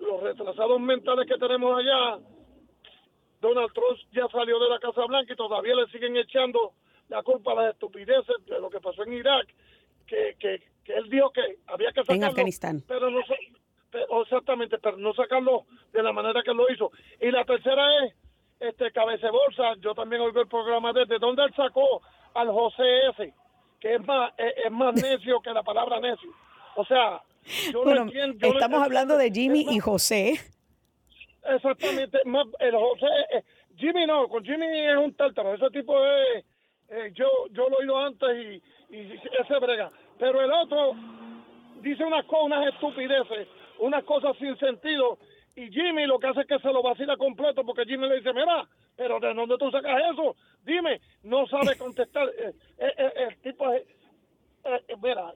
los 0.00 0.22
retrasados 0.22 0.80
mentales 0.80 1.28
que 1.28 1.38
tenemos 1.38 1.78
allá, 1.78 2.18
Donald 3.40 3.72
Trump 3.72 3.98
ya 4.12 4.26
salió 4.28 4.58
de 4.58 4.68
la 4.68 4.78
Casa 4.78 5.04
Blanca 5.06 5.32
y 5.32 5.36
todavía 5.36 5.74
le 5.74 5.86
siguen 5.88 6.16
echando 6.16 6.72
la 7.08 7.22
culpa 7.22 7.52
a 7.52 7.54
las 7.56 7.72
estupideces 7.74 8.36
de 8.46 8.60
lo 8.60 8.70
que 8.70 8.80
pasó 8.80 9.02
en 9.02 9.12
Irak, 9.12 9.46
que, 10.06 10.36
que, 10.38 10.60
él 10.86 11.08
dijo 11.10 11.30
que 11.30 11.42
había 11.66 11.92
que 11.92 12.00
sacarlo. 12.00 12.22
En 12.22 12.24
Afganistán. 12.24 12.82
Pero, 12.86 14.22
exactamente, 14.22 14.78
pero 14.78 14.96
no 14.96 15.12
sacarlo 15.12 15.66
de 15.92 16.02
la 16.02 16.12
manera 16.12 16.42
que 16.42 16.54
lo 16.54 16.70
hizo. 16.72 16.90
Y 17.20 17.30
la 17.30 17.44
tercera 17.44 18.04
es, 18.04 18.14
este, 18.60 18.90
Cabece 18.92 19.28
Bolsa, 19.28 19.74
yo 19.80 19.94
también 19.94 20.22
oigo 20.22 20.40
el 20.40 20.48
programa 20.48 20.92
desde 20.92 21.18
donde 21.18 21.44
él 21.44 21.52
sacó 21.54 22.00
al 22.34 22.48
José 22.50 23.08
S., 23.10 23.34
que 23.82 23.96
es 23.96 24.06
más, 24.06 24.32
es, 24.38 24.70
más 24.70 24.94
necio 25.02 25.42
que 25.42 25.50
la 25.50 25.62
palabra 25.62 26.00
necio. 26.00 26.30
O 26.76 26.84
sea, 26.86 27.20
yo 27.72 27.82
bueno, 27.82 28.02
entiendo, 28.02 28.46
estamos 28.46 28.80
hablando 28.80 29.18
de 29.18 29.30
Jimmy 29.30 29.66
y 29.68 29.80
José. 29.80 30.40
Exactamente, 31.44 32.18
el 32.60 32.74
José, 32.76 33.06
eh, 33.34 33.42
Jimmy 33.76 34.06
no, 34.06 34.28
con 34.28 34.44
Jimmy 34.44 34.66
es 34.68 34.96
un 34.96 35.12
tártaro, 35.14 35.54
ese 35.54 35.68
tipo 35.70 35.92
es, 36.06 36.44
eh, 36.88 37.10
yo, 37.14 37.26
yo 37.50 37.68
lo 37.68 37.78
he 37.78 37.82
oído 37.82 37.98
antes 37.98 38.28
y, 38.90 38.94
y 38.96 39.20
ese 39.40 39.58
brega, 39.60 39.90
pero 40.20 40.40
el 40.40 40.52
otro 40.52 40.94
dice 41.80 42.04
unas 42.04 42.24
cosas, 42.26 42.46
unas 42.46 42.72
estupideces, 42.72 43.48
unas 43.80 44.04
cosas 44.04 44.36
sin 44.38 44.56
sentido, 44.56 45.18
y 45.56 45.68
Jimmy 45.72 46.06
lo 46.06 46.20
que 46.20 46.28
hace 46.28 46.42
es 46.42 46.46
que 46.46 46.60
se 46.60 46.72
lo 46.72 46.80
vacila 46.80 47.16
completo, 47.16 47.64
porque 47.64 47.86
Jimmy 47.86 48.08
le 48.08 48.18
dice, 48.18 48.32
mira, 48.32 48.68
pero 48.96 49.20
¿de 49.20 49.34
dónde 49.34 49.56
tú 49.58 49.70
sacas 49.70 50.00
eso? 50.12 50.36
Dime, 50.64 51.00
no 51.22 51.46
sabe 51.46 51.76
contestar, 51.76 52.28
eh, 52.38 52.52
el 53.16 53.36
tipo 53.40 53.72
es, 53.72 53.84
mira, 55.00 55.32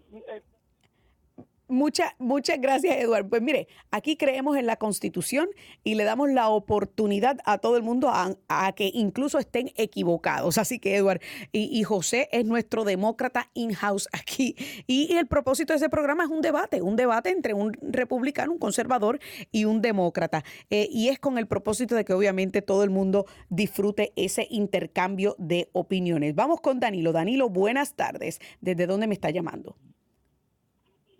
Muchas, 1.77 2.15
muchas 2.19 2.59
gracias, 2.59 2.97
Eduardo. 2.97 3.29
Pues 3.29 3.43
mire, 3.43 3.69
aquí 3.91 4.17
creemos 4.17 4.57
en 4.57 4.65
la 4.65 4.77
Constitución 4.77 5.51
y 5.85 5.95
le 5.95 6.05
damos 6.05 6.31
la 6.31 6.49
oportunidad 6.49 7.37
a 7.45 7.59
todo 7.59 7.77
el 7.77 7.83
mundo 7.83 8.11
a, 8.11 8.73
que 8.73 8.91
incluso 8.95 9.39
estén 9.39 9.71
equivocados. 9.77 10.57
Así 10.57 10.79
que, 10.79 10.97
Eduardo, 10.97 11.21
y, 11.53 11.83
José 11.83 12.31
es 12.33 12.47
nuestro 12.47 12.85
demócrata 12.85 13.51
in-house 13.53 14.09
aquí. 14.12 14.57
Y, 14.87 15.15
el 15.17 15.27
propósito 15.27 15.75
de 15.75 15.77
ese 15.77 15.91
programa 15.91 16.25
es 16.25 16.31
un 16.31 16.41
debate, 16.41 16.81
un 16.81 16.97
debate 16.97 17.29
entre 17.29 17.53
un 17.53 17.75
republicano, 17.83 18.53
un 18.53 18.59
conservador 18.59 19.21
y 19.53 19.67
un 19.67 19.83
demócrata. 19.83 20.45
Eh, 20.71 20.89
y 20.91 21.09
es 21.09 21.19
con 21.19 21.37
el 21.37 21.47
propósito 21.47 21.95
de 21.95 22.07
que 22.07 22.15
obviamente 22.15 22.62
todo 22.62 22.85
el 22.85 22.91
mundo 22.91 23.27
disfrute 23.51 24.15
ese 24.17 24.47
intercambio 24.49 25.37
de 25.39 25.69
opiniones. 25.73 26.35
Vamos 26.35 26.62
con 26.62 26.81
Danilo. 26.81 27.12
Danilo, 27.12 27.51
buenas 27.51 27.97
tardes. 27.97 28.41
¿Desde 28.62 28.87
dónde 28.87 29.07
me 29.07 29.12
está 29.12 29.29
llamando? 29.29 29.77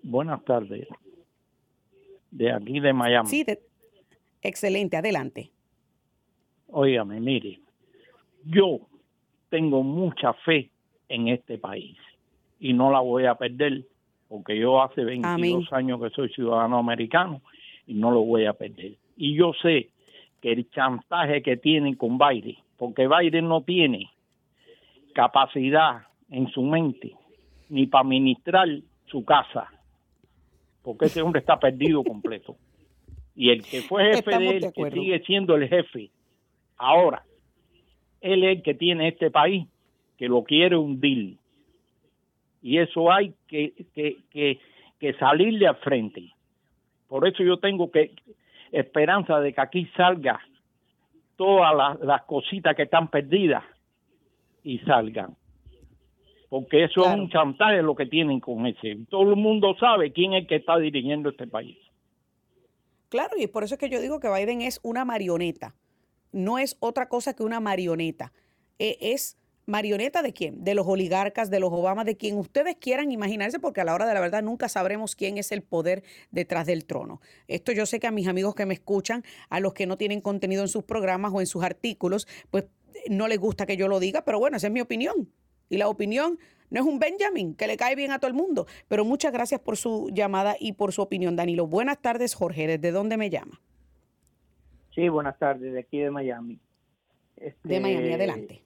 Buenas 0.09 0.45
tardes. 0.45 0.87
De 2.31 2.53
aquí 2.53 2.79
de 2.79 2.92
Miami. 2.92 3.29
Sí, 3.29 3.45
excelente, 4.40 4.97
adelante. 4.97 5.51
Óigame, 6.69 7.19
mire, 7.19 7.59
yo 8.45 8.79
tengo 9.49 9.83
mucha 9.83 10.33
fe 10.33 10.71
en 11.09 11.27
este 11.27 11.59
país 11.59 11.99
y 12.61 12.73
no 12.73 12.92
la 12.92 13.01
voy 13.01 13.27
a 13.27 13.35
perder 13.35 13.83
porque 14.29 14.57
yo 14.57 14.81
hace 14.81 15.03
22 15.03 15.73
años 15.73 16.01
que 16.01 16.11
soy 16.11 16.29
ciudadano 16.29 16.79
americano 16.79 17.42
y 17.88 17.95
no 17.95 18.12
lo 18.12 18.23
voy 18.23 18.47
a 18.47 18.53
perder. 18.53 18.92
Y 19.16 19.35
yo 19.35 19.55
sé 19.61 19.90
que 20.40 20.53
el 20.53 20.71
chantaje 20.71 21.42
que 21.42 21.57
tienen 21.57 21.97
con 21.97 22.16
Biden, 22.16 22.57
porque 22.77 23.09
Biden 23.09 23.49
no 23.49 23.62
tiene 23.62 24.09
capacidad 25.14 26.07
en 26.31 26.47
su 26.51 26.62
mente 26.62 27.16
ni 27.69 27.87
para 27.88 28.05
administrar 28.05 28.69
su 29.07 29.25
casa, 29.25 29.69
porque 30.87 31.07
ese 31.07 31.20
hombre 31.20 31.40
está 31.40 31.59
perdido 31.59 32.05
completo. 32.05 32.55
Y 33.35 33.51
el 33.51 33.64
que 33.64 33.83
fue 33.83 34.14
jefe 34.14 34.38
de 34.38 34.51
él, 34.51 34.72
que 34.72 34.90
sigue 34.92 35.18
siendo 35.27 35.57
el 35.57 35.68
jefe, 35.68 36.11
ahora, 36.77 37.25
él 38.20 38.44
es 38.44 38.59
el 38.59 38.62
que 38.62 38.75
tiene 38.75 39.09
este 39.09 39.33
país, 39.33 39.66
que 40.16 40.29
lo 40.29 40.44
quiere 40.44 40.77
hundir. 40.77 41.38
Y 42.62 42.79
eso 42.79 43.11
hay 43.11 43.35
que, 43.49 43.72
que, 43.96 44.18
que, 44.31 44.61
que 45.01 45.12
salirle 45.14 45.66
al 45.66 45.75
frente. 45.79 46.31
Por 47.09 47.27
eso 47.27 47.42
yo 47.42 47.57
tengo 47.57 47.90
que 47.90 48.12
esperanza 48.70 49.40
de 49.40 49.53
que 49.53 49.61
aquí 49.61 49.87
salga 49.96 50.38
todas 51.35 51.75
las, 51.77 51.99
las 51.99 52.22
cositas 52.27 52.77
que 52.77 52.85
están 52.85 53.09
perdidas 53.09 53.64
y 54.62 54.79
salgan 54.79 55.35
porque 56.49 56.85
eso 56.85 57.01
es 57.01 57.15
un 57.15 57.29
chantaje 57.29 57.83
lo 57.83 57.95
que 57.95 58.07
tienen 58.07 58.41
con 58.41 58.67
ese. 58.67 58.97
Todo 59.11 59.31
el 59.31 59.37
mundo 59.37 59.75
sabe 59.79 60.13
quién 60.13 60.35
es 60.35 60.43
el 60.43 60.47
que 60.47 60.57
está 60.57 60.77
dirigiendo 60.79 61.31
este 61.31 61.47
país. 61.47 61.77
Claro, 63.09 63.37
y 63.39 63.47
por 63.47 63.65
eso 63.65 63.75
es 63.75 63.81
que 63.81 63.89
yo 63.89 64.01
digo 64.01 64.21
que 64.21 64.29
Biden 64.29 64.63
es 64.63 64.81
una 64.83 65.05
marioneta. 65.05 65.75
No 66.33 66.59
es 66.59 66.77
otra 66.81 67.09
cosa 67.09 67.35
que 67.35 67.43
una 67.43 67.61
marioneta. 67.61 68.33
E, 68.79 68.99
es 69.01 69.39
marioneta 69.67 70.23
de 70.23 70.33
quién? 70.33 70.63
De 70.65 70.75
los 70.75 70.87
oligarcas, 70.87 71.51
de 71.51 71.61
los 71.61 71.73
Obama, 71.73 72.05
de 72.05 72.17
quien 72.17 72.37
ustedes 72.39 72.77
quieran 72.77 73.11
imaginarse, 73.11 73.59
porque 73.59 73.81
a 73.81 73.85
la 73.85 73.95
hora 73.95 74.07
de 74.07 74.15
la 74.15 74.21
verdad 74.21 74.43
nunca 74.43 74.69
sabremos 74.69 75.17
quién 75.17 75.39
es 75.39 75.51
el 75.53 75.63
poder 75.63 76.05
detrás 76.31 76.67
del 76.67 76.85
trono. 76.85 77.21
Esto 77.49 77.73
yo 77.73 77.87
sé 77.87 77.99
que 77.99 78.07
a 78.07 78.13
mis 78.13 78.29
amigos 78.29 78.55
que 78.55 78.67
me 78.67 78.75
escuchan, 78.75 79.25
a 79.49 79.61
los 79.61 79.75
que 79.75 79.87
no 79.87 79.97
tienen 79.97 80.21
contenido 80.21 80.63
en 80.63 80.69
sus 80.69 80.85
programas 80.85 81.33
o 81.35 81.41
en 81.41 81.47
sus 81.47 81.65
artículos, 81.65 82.29
pues 82.51 82.67
no 83.09 83.29
les 83.29 83.39
gusta 83.39 83.67
que 83.67 83.77
yo 83.77 83.89
lo 83.89 84.01
diga, 84.01 84.25
pero 84.25 84.39
bueno, 84.39 84.57
esa 84.57 84.69
es 84.69 84.73
mi 84.73 84.81
opinión. 84.81 85.29
Y 85.68 85.79
la 85.79 85.88
opinión 85.88 86.38
no 86.70 86.81
es 86.81 86.87
un 86.87 86.98
Benjamin 86.98 87.55
que 87.55 87.66
le 87.66 87.76
cae 87.76 87.94
bien 87.94 88.12
a 88.12 88.18
todo 88.18 88.29
el 88.29 88.37
mundo. 88.37 88.66
Pero 88.88 89.05
muchas 89.05 89.33
gracias 89.33 89.61
por 89.61 89.76
su 89.76 90.11
llamada 90.12 90.57
y 90.59 90.72
por 90.72 90.92
su 90.92 91.02
opinión, 91.02 91.37
Danilo. 91.37 91.66
Buenas 91.66 92.00
tardes, 92.00 92.35
Jorge. 92.35 92.66
¿Desde 92.66 92.92
dónde 92.92 93.16
me 93.16 93.31
llama? 93.31 93.61
Sí, 94.94 95.09
buenas 95.09 95.38
tardes, 95.38 95.72
de 95.72 95.81
aquí 95.81 95.98
de 95.98 96.11
Miami. 96.11 96.59
de 97.37 97.81
Miami, 97.81 98.12
adelante. 98.12 98.62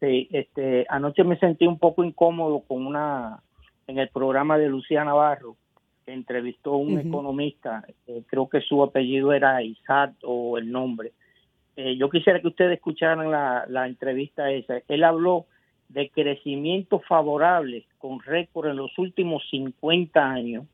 Sí, 0.00 0.28
este, 0.30 0.86
anoche 0.88 1.24
me 1.24 1.38
sentí 1.38 1.66
un 1.66 1.78
poco 1.78 2.04
incómodo 2.04 2.60
con 2.60 2.86
una, 2.86 3.42
en 3.86 3.98
el 3.98 4.08
programa 4.08 4.56
de 4.56 4.68
Lucía 4.68 5.04
Navarro, 5.04 5.56
que 6.06 6.12
entrevistó 6.12 6.74
a 6.74 6.78
un 6.78 6.98
economista, 6.98 7.84
eh, 8.06 8.22
creo 8.26 8.48
que 8.48 8.60
su 8.60 8.82
apellido 8.82 9.32
era 9.32 9.62
Isaac 9.62 10.14
o 10.22 10.56
el 10.56 10.70
nombre. 10.70 11.12
Eh, 11.76 11.96
yo 11.96 12.08
quisiera 12.08 12.40
que 12.40 12.48
ustedes 12.48 12.78
escucharan 12.78 13.30
la, 13.30 13.66
la 13.68 13.86
entrevista 13.86 14.50
esa. 14.50 14.80
Él 14.88 15.04
habló 15.04 15.46
de 15.88 16.10
crecimiento 16.10 17.00
favorable 17.00 17.84
con 17.98 18.20
récord 18.20 18.68
en 18.68 18.76
los 18.76 18.96
últimos 18.98 19.42
50 19.50 20.30
años. 20.30 20.64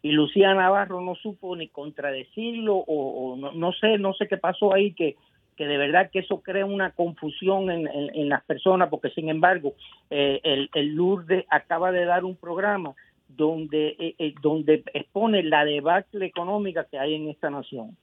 Y 0.00 0.12
Lucía 0.12 0.54
Navarro 0.54 1.00
no 1.00 1.14
supo 1.16 1.56
ni 1.56 1.68
contradecirlo 1.68 2.76
o, 2.76 3.36
no, 3.36 3.72
sé 3.72 3.98
no 3.98 4.14
sé 4.14 4.28
qué 4.28 4.36
pasó 4.36 4.72
ahí 4.72 4.92
que 4.92 5.16
que 5.56 5.66
de 5.66 5.76
verdad 5.76 6.08
que 6.12 6.20
eso 6.20 6.40
crea 6.40 6.64
una 6.64 6.92
confusión 6.92 7.68
en, 7.68 7.88
en, 7.88 8.28
las 8.28 8.44
personas 8.44 8.88
porque 8.90 9.10
sin 9.10 9.28
embargo 9.28 9.74
eh, 10.08 10.38
el, 10.44 10.70
el 10.72 10.94
Lourdes 10.94 11.46
acaba 11.50 11.90
de 11.90 12.04
dar 12.04 12.24
un 12.24 12.36
programa 12.36 12.94
donde 13.28 13.96
eh, 13.98 14.14
eh, 14.18 14.34
donde 14.40 14.84
expone 14.94 15.42
la 15.42 15.64
debacle 15.64 16.26
económica 16.26 16.84
que 16.84 16.98
hay 16.98 17.14
en 17.14 17.28
esta 17.28 17.50
nación. 17.50 17.96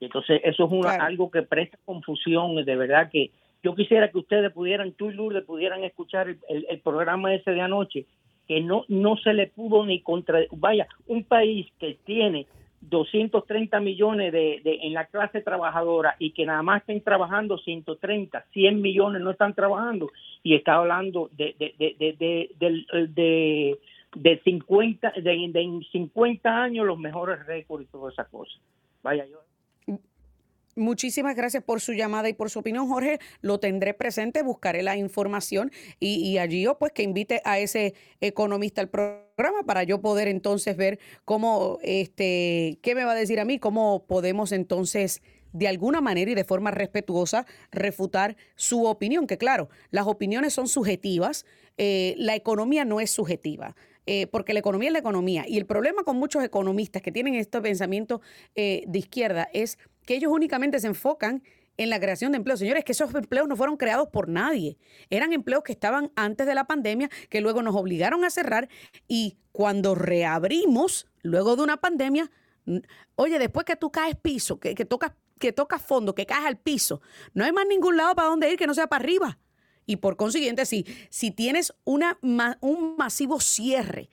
Entonces 0.00 0.40
eso 0.42 0.64
es 0.64 0.72
una, 0.72 0.94
algo 0.94 1.30
que 1.30 1.42
presta 1.42 1.78
confusión 1.84 2.64
de 2.64 2.76
verdad 2.76 3.10
que 3.10 3.30
yo 3.62 3.74
quisiera 3.74 4.10
que 4.10 4.18
ustedes 4.18 4.52
pudieran, 4.52 4.92
tú 4.92 5.10
y 5.10 5.14
Lourdes, 5.14 5.44
pudieran 5.44 5.84
escuchar 5.84 6.28
el, 6.28 6.80
programa 6.80 7.34
ese 7.34 7.52
de 7.52 7.60
anoche, 7.60 8.06
que 8.48 8.60
no, 8.60 8.84
no 8.88 9.16
se 9.16 9.32
le 9.32 9.46
pudo 9.46 9.86
ni 9.86 10.00
contra... 10.00 10.40
Vaya, 10.50 10.88
un 11.06 11.24
país 11.24 11.68
que 11.78 11.96
tiene 12.04 12.46
230 12.80 13.78
millones 13.80 14.32
de, 14.32 14.60
en 14.64 14.92
la 14.92 15.06
clase 15.06 15.40
trabajadora 15.40 16.16
y 16.18 16.32
que 16.32 16.44
nada 16.44 16.62
más 16.62 16.80
estén 16.80 17.00
trabajando 17.00 17.58
130, 17.58 18.44
100 18.52 18.82
millones 18.82 19.22
no 19.22 19.30
están 19.30 19.54
trabajando 19.54 20.10
y 20.42 20.56
está 20.56 20.74
hablando 20.74 21.30
de, 21.32 21.54
de, 21.58 21.74
de, 21.78 23.08
de, 23.08 23.78
de 24.14 24.40
50, 24.42 25.12
de, 25.22 25.80
50 25.92 26.62
años 26.62 26.86
los 26.86 26.98
mejores 26.98 27.46
récords 27.46 27.84
y 27.84 27.86
todas 27.86 28.12
esas 28.14 28.28
cosas. 28.28 28.60
Vaya, 29.02 29.24
yo 29.26 29.38
Muchísimas 30.74 31.36
gracias 31.36 31.62
por 31.62 31.82
su 31.82 31.92
llamada 31.92 32.30
y 32.30 32.32
por 32.32 32.48
su 32.48 32.60
opinión, 32.60 32.88
Jorge. 32.88 33.18
Lo 33.42 33.60
tendré 33.60 33.92
presente, 33.92 34.42
buscaré 34.42 34.82
la 34.82 34.96
información 34.96 35.70
y, 36.00 36.38
allí 36.38 36.62
yo 36.62 36.78
pues 36.78 36.92
que 36.92 37.02
invite 37.02 37.42
a 37.44 37.58
ese 37.58 37.94
economista 38.22 38.80
al 38.80 38.88
programa 38.88 39.64
para 39.66 39.82
yo 39.82 40.00
poder 40.00 40.28
entonces 40.28 40.76
ver 40.76 40.98
cómo, 41.26 41.78
este, 41.82 42.78
qué 42.82 42.94
me 42.94 43.04
va 43.04 43.12
a 43.12 43.16
decir 43.16 43.38
a 43.38 43.44
mí, 43.44 43.58
cómo 43.58 44.06
podemos 44.06 44.50
entonces 44.50 45.20
de 45.52 45.68
alguna 45.68 46.00
manera 46.00 46.30
y 46.30 46.34
de 46.34 46.44
forma 46.44 46.70
respetuosa 46.70 47.44
refutar 47.70 48.36
su 48.54 48.86
opinión, 48.86 49.26
que 49.26 49.36
claro, 49.36 49.68
las 49.90 50.06
opiniones 50.06 50.54
son 50.54 50.68
subjetivas, 50.68 51.44
eh, 51.76 52.14
la 52.16 52.34
economía 52.34 52.86
no 52.86 52.98
es 53.00 53.10
subjetiva. 53.10 53.76
Eh, 54.04 54.26
porque 54.26 54.52
la 54.52 54.58
economía 54.58 54.88
es 54.88 54.92
la 54.94 54.98
economía. 54.98 55.44
Y 55.46 55.58
el 55.58 55.66
problema 55.66 56.02
con 56.02 56.16
muchos 56.16 56.42
economistas 56.42 57.02
que 57.02 57.12
tienen 57.12 57.36
este 57.36 57.60
pensamiento 57.60 58.20
eh, 58.56 58.82
de 58.88 58.98
izquierda 58.98 59.48
es 59.52 59.78
que 60.06 60.14
ellos 60.14 60.32
únicamente 60.32 60.80
se 60.80 60.86
enfocan 60.86 61.42
en 61.76 61.90
la 61.90 61.98
creación 61.98 62.32
de 62.32 62.36
empleos. 62.36 62.60
Señores, 62.60 62.84
que 62.84 62.92
esos 62.92 63.14
empleos 63.14 63.48
no 63.48 63.56
fueron 63.56 63.76
creados 63.76 64.08
por 64.08 64.28
nadie. 64.28 64.76
Eran 65.10 65.32
empleos 65.32 65.62
que 65.62 65.72
estaban 65.72 66.12
antes 66.16 66.46
de 66.46 66.54
la 66.54 66.66
pandemia, 66.66 67.08
que 67.28 67.40
luego 67.40 67.62
nos 67.62 67.74
obligaron 67.74 68.24
a 68.24 68.30
cerrar 68.30 68.68
y 69.08 69.36
cuando 69.52 69.94
reabrimos, 69.94 71.06
luego 71.22 71.56
de 71.56 71.62
una 71.62 71.78
pandemia, 71.78 72.30
oye, 73.16 73.38
después 73.38 73.64
que 73.64 73.76
tú 73.76 73.90
caes 73.90 74.16
piso, 74.16 74.60
que, 74.60 74.74
que 74.74 74.84
tocas 74.84 75.12
que 75.38 75.52
tocas 75.52 75.82
fondo, 75.82 76.14
que 76.14 76.24
caes 76.24 76.46
al 76.46 76.56
piso, 76.56 77.02
no 77.34 77.44
hay 77.44 77.50
más 77.50 77.66
ningún 77.66 77.96
lado 77.96 78.14
para 78.14 78.28
donde 78.28 78.48
ir 78.48 78.56
que 78.56 78.68
no 78.68 78.74
sea 78.74 78.86
para 78.86 79.02
arriba. 79.02 79.38
Y 79.86 79.96
por 79.96 80.16
consiguiente, 80.16 80.64
si, 80.66 80.86
si 81.10 81.32
tienes 81.32 81.74
una, 81.84 82.16
un 82.60 82.96
masivo 82.96 83.40
cierre 83.40 84.08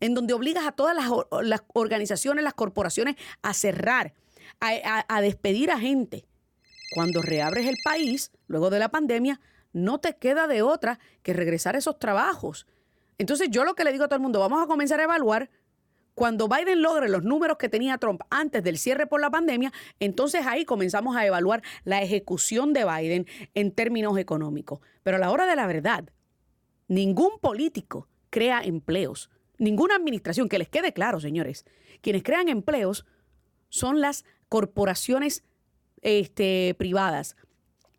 en 0.00 0.14
donde 0.14 0.34
obligas 0.34 0.66
a 0.66 0.72
todas 0.72 0.94
las, 0.94 1.60
organizaciones, 1.74 2.44
las 2.44 2.54
corporaciones 2.54 3.16
a 3.42 3.52
cerrar, 3.54 4.14
a 4.60 5.20
despedir 5.20 5.70
a 5.70 5.78
gente. 5.78 6.26
Cuando 6.94 7.22
reabres 7.22 7.66
el 7.66 7.76
país, 7.84 8.32
luego 8.46 8.70
de 8.70 8.78
la 8.78 8.88
pandemia, 8.88 9.40
no 9.72 9.98
te 9.98 10.16
queda 10.16 10.46
de 10.46 10.62
otra 10.62 10.98
que 11.22 11.32
regresar 11.32 11.74
a 11.74 11.78
esos 11.78 11.98
trabajos. 11.98 12.66
Entonces 13.18 13.48
yo 13.50 13.64
lo 13.64 13.74
que 13.74 13.84
le 13.84 13.92
digo 13.92 14.04
a 14.04 14.08
todo 14.08 14.16
el 14.16 14.22
mundo, 14.22 14.40
vamos 14.40 14.62
a 14.62 14.66
comenzar 14.66 15.00
a 15.00 15.04
evaluar 15.04 15.50
cuando 16.14 16.48
Biden 16.48 16.82
logre 16.82 17.08
los 17.08 17.22
números 17.22 17.58
que 17.58 17.68
tenía 17.68 17.96
Trump 17.98 18.22
antes 18.28 18.64
del 18.64 18.76
cierre 18.76 19.06
por 19.06 19.20
la 19.20 19.30
pandemia, 19.30 19.72
entonces 20.00 20.44
ahí 20.46 20.64
comenzamos 20.64 21.16
a 21.16 21.24
evaluar 21.24 21.62
la 21.84 22.02
ejecución 22.02 22.72
de 22.72 22.84
Biden 22.84 23.26
en 23.54 23.70
términos 23.70 24.18
económicos. 24.18 24.80
Pero 25.04 25.18
a 25.18 25.20
la 25.20 25.30
hora 25.30 25.46
de 25.46 25.54
la 25.54 25.68
verdad, 25.68 26.10
ningún 26.88 27.38
político 27.40 28.08
crea 28.30 28.62
empleos, 28.64 29.30
ninguna 29.58 29.94
administración, 29.94 30.48
que 30.48 30.58
les 30.58 30.68
quede 30.68 30.92
claro, 30.92 31.20
señores, 31.20 31.64
quienes 32.00 32.24
crean 32.24 32.48
empleos 32.48 33.06
son 33.68 34.00
las 34.00 34.24
corporaciones 34.48 35.44
este, 36.02 36.74
privadas, 36.78 37.36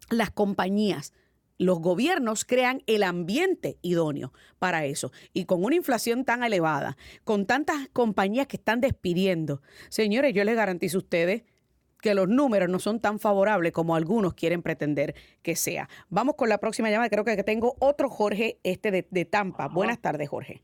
las 0.10 0.32
compañías, 0.32 1.14
los 1.58 1.80
gobiernos 1.80 2.46
crean 2.46 2.82
el 2.88 3.04
ambiente 3.04 3.78
idóneo 3.82 4.32
para 4.58 4.86
eso. 4.86 5.12
Y 5.34 5.46
con 5.46 5.64
una 5.64 5.76
inflación 5.76 6.26
tan 6.26 6.44
elevada, 6.44 6.98
con 7.24 7.46
tantas 7.46 7.90
compañías 7.90 8.48
que 8.48 8.58
están 8.58 8.80
despidiendo, 8.82 9.62
señores, 9.90 10.34
yo 10.34 10.44
les 10.44 10.56
garantizo 10.56 10.98
a 10.98 11.02
ustedes 11.02 11.44
que 12.02 12.16
los 12.16 12.30
números 12.30 12.70
no 12.70 12.80
son 12.80 13.02
tan 13.02 13.20
favorables 13.20 13.74
como 13.74 13.96
algunos 13.96 14.34
quieren 14.34 14.62
pretender 14.62 15.16
que 15.42 15.58
sea. 15.58 15.90
Vamos 16.10 16.36
con 16.36 16.48
la 16.48 16.58
próxima 16.58 16.90
llamada. 16.90 17.10
Creo 17.10 17.26
que 17.26 17.44
tengo 17.44 17.76
otro 17.80 18.10
Jorge, 18.10 18.58
este 18.64 18.92
de, 18.92 19.26
Tampa. 19.26 19.68
Buenas 19.68 20.00
tardes, 20.00 20.30
Jorge. 20.30 20.62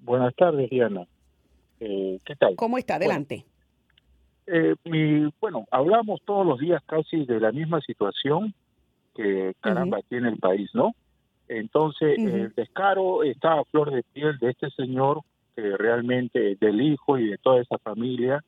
Buenas 0.00 0.34
tardes, 0.34 0.68
Diana. 0.68 1.06
Eh, 1.78 2.18
¿Qué 2.24 2.34
tal? 2.34 2.56
¿Cómo 2.56 2.76
está? 2.76 2.96
Adelante. 2.96 3.46
Eh, 4.46 4.74
bueno, 5.40 5.64
hablamos 5.70 6.20
todos 6.24 6.46
los 6.46 6.58
días 6.58 6.82
casi 6.86 7.24
de 7.24 7.40
la 7.40 7.52
misma 7.52 7.80
situación 7.80 8.54
que 9.14 9.54
caramba 9.60 10.00
tiene 10.08 10.28
el 10.28 10.38
país, 10.38 10.70
¿no? 10.74 10.92
Entonces, 11.48 12.18
el 12.18 12.52
descaro 12.54 13.22
está 13.22 13.60
a 13.60 13.64
flor 13.64 13.90
de 13.90 14.02
piel 14.02 14.38
de 14.38 14.50
este 14.50 14.70
señor, 14.70 15.20
que 15.54 15.76
realmente 15.76 16.56
del 16.56 16.80
hijo 16.80 17.18
y 17.18 17.28
de 17.28 17.38
toda 17.38 17.60
esa 17.60 17.78
familia. 17.78 18.42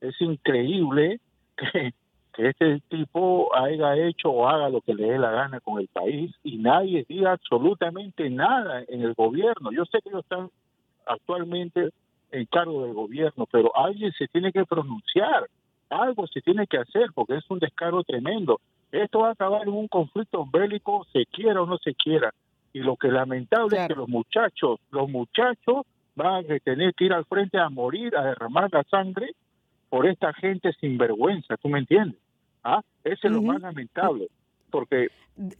Es 0.00 0.18
increíble 0.20 1.20
que, 1.56 1.92
que 2.32 2.48
este 2.48 2.80
tipo 2.88 3.54
haya 3.54 3.96
hecho 3.96 4.30
o 4.30 4.48
haga 4.48 4.68
lo 4.68 4.80
que 4.80 4.94
le 4.94 5.10
dé 5.10 5.18
la 5.18 5.30
gana 5.30 5.60
con 5.60 5.80
el 5.80 5.88
país 5.88 6.32
y 6.42 6.58
nadie 6.58 7.04
diga 7.08 7.32
absolutamente 7.32 8.30
nada 8.30 8.84
en 8.88 9.02
el 9.02 9.14
gobierno. 9.14 9.72
Yo 9.72 9.84
sé 9.84 9.98
que 10.00 10.08
ellos 10.08 10.22
están 10.22 10.48
actualmente 11.06 11.90
en 12.30 12.46
cargo 12.46 12.84
del 12.84 12.94
gobierno, 12.94 13.46
pero 13.50 13.76
alguien 13.76 14.12
se 14.12 14.28
tiene 14.28 14.52
que 14.52 14.64
pronunciar, 14.64 15.48
algo 15.90 16.26
se 16.26 16.40
tiene 16.40 16.66
que 16.66 16.78
hacer 16.78 17.10
porque 17.14 17.36
es 17.36 17.50
un 17.50 17.58
descaro 17.58 18.02
tremendo. 18.04 18.60
Esto 18.92 19.20
va 19.20 19.28
a 19.28 19.32
acabar 19.32 19.62
en 19.62 19.74
un 19.74 19.88
conflicto 19.88 20.46
bélico, 20.46 21.06
se 21.12 21.26
quiera 21.26 21.62
o 21.62 21.66
no 21.66 21.78
se 21.78 21.94
quiera. 21.94 22.32
Y 22.72 22.80
lo 22.80 22.96
que 22.96 23.08
es 23.08 23.12
lamentable 23.12 23.80
es 23.80 23.88
que 23.88 23.94
los 23.94 24.08
muchachos, 24.08 24.80
los 24.90 25.08
muchachos 25.08 25.86
van 26.14 26.44
a 26.50 26.58
tener 26.58 26.94
que 26.94 27.04
ir 27.04 27.12
al 27.12 27.24
frente 27.24 27.58
a 27.58 27.70
morir, 27.70 28.16
a 28.16 28.24
derramar 28.24 28.68
la 28.72 28.82
sangre 28.84 29.34
por 29.88 30.06
esta 30.06 30.32
gente 30.34 30.72
sin 30.80 30.98
vergüenza, 30.98 31.56
¿tú 31.56 31.68
me 31.68 31.78
entiendes? 31.78 32.20
¿Ah? 32.62 32.82
Ese 33.04 33.28
es 33.28 33.32
lo 33.32 33.42
más 33.42 33.60
lamentable, 33.60 34.28
porque 34.70 35.08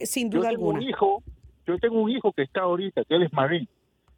sin 0.01 0.29
duda 0.29 0.43
yo 0.43 0.49
tengo 0.49 0.69
alguna. 0.69 0.79
un 0.79 0.89
hijo, 0.89 1.23
yo 1.65 1.77
tengo 1.79 2.01
un 2.01 2.11
hijo 2.11 2.31
que 2.33 2.43
está 2.43 2.61
ahorita, 2.61 3.03
que 3.05 3.15
él 3.15 3.23
es 3.23 3.33
marín, 3.33 3.67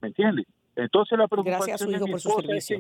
¿me 0.02 0.10
entiendes? 0.10 0.46
Entonces 0.76 1.18
la 1.18 1.28
preocupación 1.28 1.92
de 1.92 2.00
mi 2.00 2.14
esposa 2.14 2.56
es 2.56 2.74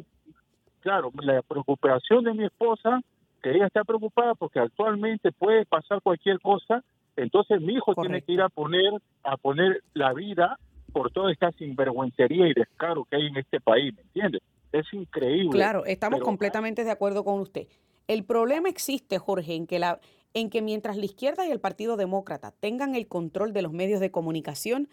claro, 0.81 1.11
la 1.21 1.41
preocupación 1.41 2.23
de 2.23 2.33
mi 2.33 2.45
esposa 2.45 3.01
que 3.41 3.51
ella 3.51 3.67
está 3.67 3.83
preocupada 3.83 4.35
porque 4.35 4.59
actualmente 4.59 5.31
puede 5.31 5.65
pasar 5.65 6.01
cualquier 6.01 6.39
cosa, 6.39 6.83
entonces 7.15 7.59
mi 7.61 7.73
hijo 7.73 7.95
tiene 7.95 8.21
que 8.21 8.33
ir 8.33 8.41
a 8.41 8.49
poner 8.49 9.01
a 9.23 9.37
poner 9.37 9.83
la 9.93 10.13
vida 10.13 10.57
por 10.93 11.11
toda 11.11 11.31
esta 11.31 11.51
sinvergüencería 11.53 12.47
y 12.47 12.53
descaro 12.53 13.05
que 13.05 13.15
hay 13.15 13.27
en 13.27 13.37
este 13.37 13.59
país, 13.59 13.93
¿me 13.95 14.01
entiendes? 14.01 14.41
Es 14.71 14.85
increíble. 14.93 15.51
Claro, 15.51 15.85
estamos 15.85 16.21
completamente 16.21 16.83
de 16.83 16.91
acuerdo 16.91 17.23
con 17.23 17.39
usted. 17.39 17.67
El 18.07 18.23
problema 18.23 18.69
existe, 18.69 19.17
Jorge, 19.17 19.55
en 19.55 19.67
que 19.67 19.79
la 19.79 19.99
en 20.33 20.49
que 20.49 20.61
mientras 20.61 20.95
la 20.95 21.05
izquierda 21.05 21.45
y 21.45 21.51
el 21.51 21.59
Partido 21.59 21.97
Demócrata 21.97 22.53
tengan 22.59 22.95
el 22.95 23.07
control 23.07 23.51
de 23.51 23.61
los 23.61 23.73
medios 23.73 23.99
de 23.99 24.11
comunicación, 24.11 24.87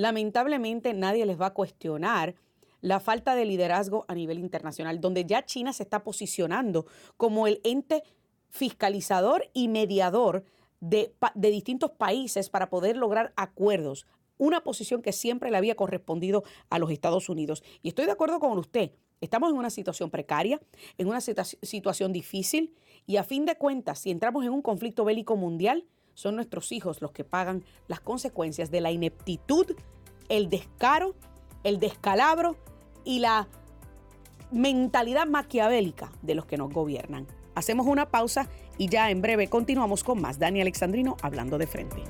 lamentablemente 0.00 0.94
nadie 0.94 1.26
les 1.26 1.38
va 1.38 1.46
a 1.46 1.54
cuestionar 1.54 2.34
la 2.80 3.00
falta 3.00 3.34
de 3.34 3.44
liderazgo 3.44 4.06
a 4.08 4.14
nivel 4.14 4.38
internacional, 4.38 5.00
donde 5.00 5.26
ya 5.26 5.44
China 5.44 5.74
se 5.74 5.82
está 5.82 6.02
posicionando 6.02 6.86
como 7.18 7.46
el 7.46 7.60
ente 7.64 8.02
fiscalizador 8.48 9.50
y 9.52 9.68
mediador 9.68 10.44
de, 10.80 11.12
distintos 11.34 11.90
países 11.90 12.48
para 12.48 12.70
poder 12.70 12.96
lograr 12.96 13.34
acuerdos, 13.36 14.06
una 14.38 14.62
posición 14.62 15.02
que 15.02 15.12
siempre 15.12 15.50
le 15.50 15.58
había 15.58 15.74
correspondido 15.74 16.44
a 16.70 16.78
los 16.78 16.90
Estados 16.90 17.28
Unidos. 17.28 17.62
Y 17.82 17.88
estoy 17.88 18.06
de 18.06 18.12
acuerdo 18.12 18.40
con 18.40 18.56
usted, 18.56 18.92
estamos 19.20 19.50
en 19.50 19.58
una 19.58 19.68
situación 19.68 20.08
precaria, 20.10 20.58
en 20.96 21.08
una 21.08 21.20
situación 21.20 22.14
difícil, 22.14 22.74
y 23.06 23.18
a 23.18 23.24
fin 23.24 23.44
de 23.44 23.56
cuentas, 23.56 23.98
si 23.98 24.10
entramos 24.10 24.44
en 24.46 24.52
un 24.52 24.62
conflicto 24.62 25.04
bélico 25.04 25.36
mundial, 25.36 25.84
son 26.20 26.36
nuestros 26.36 26.70
hijos 26.70 27.00
los 27.00 27.12
que 27.12 27.24
pagan 27.24 27.64
las 27.88 28.00
consecuencias 28.00 28.70
de 28.70 28.80
la 28.80 28.90
ineptitud, 28.90 29.74
el 30.28 30.50
descaro, 30.50 31.14
el 31.64 31.80
descalabro 31.80 32.56
y 33.04 33.20
la 33.20 33.48
mentalidad 34.52 35.26
maquiavélica 35.26 36.12
de 36.22 36.34
los 36.34 36.44
que 36.44 36.58
nos 36.58 36.72
gobiernan. 36.72 37.26
Hacemos 37.54 37.86
una 37.86 38.10
pausa 38.10 38.48
y 38.76 38.88
ya 38.88 39.10
en 39.10 39.22
breve 39.22 39.48
continuamos 39.48 40.04
con 40.04 40.20
más. 40.20 40.38
Dani 40.38 40.60
Alexandrino 40.60 41.16
hablando 41.22 41.56
de 41.58 41.66
frente. 41.66 42.02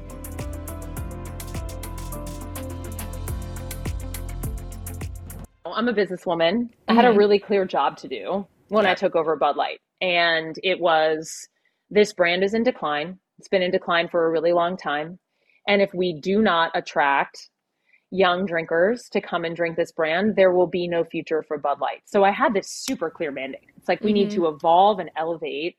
I'm 5.65 5.87
a 5.89 5.93
businesswoman. 5.93 6.71
I 6.89 6.95
had 6.95 7.05
a 7.05 7.13
really 7.13 7.39
clear 7.39 7.65
job 7.65 7.97
to 7.99 8.09
do 8.09 8.47
when 8.69 8.87
I 8.87 8.95
took 8.95 9.15
over 9.15 9.37
Bud 9.37 9.57
Light. 9.57 9.81
And 10.01 10.57
it 10.65 10.81
was 10.81 11.49
this 11.91 12.13
brand 12.13 12.43
is 12.43 12.55
in 12.55 12.65
decline. 12.65 13.21
It's 13.41 13.49
been 13.49 13.63
in 13.63 13.71
decline 13.71 14.07
for 14.07 14.27
a 14.27 14.31
really 14.31 14.53
long 14.53 14.77
time. 14.77 15.19
And 15.67 15.81
if 15.81 15.95
we 15.95 16.13
do 16.13 16.43
not 16.43 16.73
attract 16.75 17.49
young 18.11 18.45
drinkers 18.45 19.09
to 19.13 19.21
come 19.23 19.47
and 19.47 19.57
drink 19.57 19.79
this 19.79 19.93
brand, 19.93 20.37
there 20.37 20.53
will 20.53 20.67
be 20.67 20.87
no 20.87 21.05
future 21.05 21.43
for 21.49 21.57
Bud 21.57 21.81
Light. 21.81 22.03
So 22.05 22.23
I 22.23 22.33
had 22.33 22.53
this 22.53 22.69
super 22.69 23.09
clear 23.09 23.31
mandate. 23.31 23.71
It's 23.79 23.89
like 23.89 24.03
we 24.03 24.11
mm-hmm. 24.11 24.15
need 24.17 24.31
to 24.33 24.41
mm-hmm. 24.41 24.57
evolve 24.57 24.99
and 24.99 25.11
elevate 25.17 25.79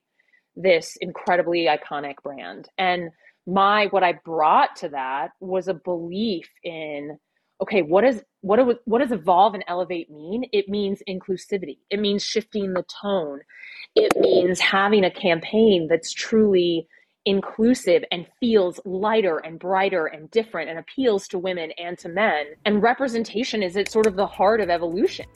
this 0.55 0.97
incredibly 1.01 1.67
iconic 1.67 2.15
brand. 2.23 2.67
And 2.79 3.11
my 3.45 3.85
what 3.91 4.03
I 4.03 4.13
brought 4.25 4.75
to 4.77 4.89
that 4.89 5.33
was 5.39 5.67
a 5.67 5.75
belief 5.75 6.49
in 6.63 7.19
okay, 7.61 7.83
what 7.83 8.03
is 8.03 8.23
what 8.41 8.55
do, 8.55 8.75
what 8.85 9.01
does 9.01 9.11
evolve 9.11 9.53
and 9.53 9.63
elevate 9.67 10.09
mean? 10.09 10.45
It 10.51 10.67
means 10.67 11.03
inclusivity. 11.07 11.77
It 11.91 11.99
means 11.99 12.23
shifting 12.23 12.73
the 12.73 12.83
tone. 13.03 13.41
It 13.95 14.13
means 14.19 14.59
having 14.59 15.03
a 15.03 15.11
campaign 15.11 15.87
that's 15.87 16.11
truly 16.11 16.87
inclusive 17.25 18.03
and 18.11 18.25
feels 18.39 18.79
lighter 18.85 19.39
and 19.39 19.59
brighter 19.59 20.05
and 20.07 20.31
different 20.31 20.69
and 20.69 20.79
appeals 20.79 21.27
to 21.27 21.37
women 21.37 21.71
and 21.77 21.97
to 21.99 22.07
men. 22.09 22.45
And 22.65 22.81
representation 22.81 23.61
is 23.63 23.77
at 23.77 23.91
sort 23.91 24.07
of 24.07 24.15
the 24.15 24.25
heart 24.25 24.61
of 24.61 24.69
evolution. 24.69 25.27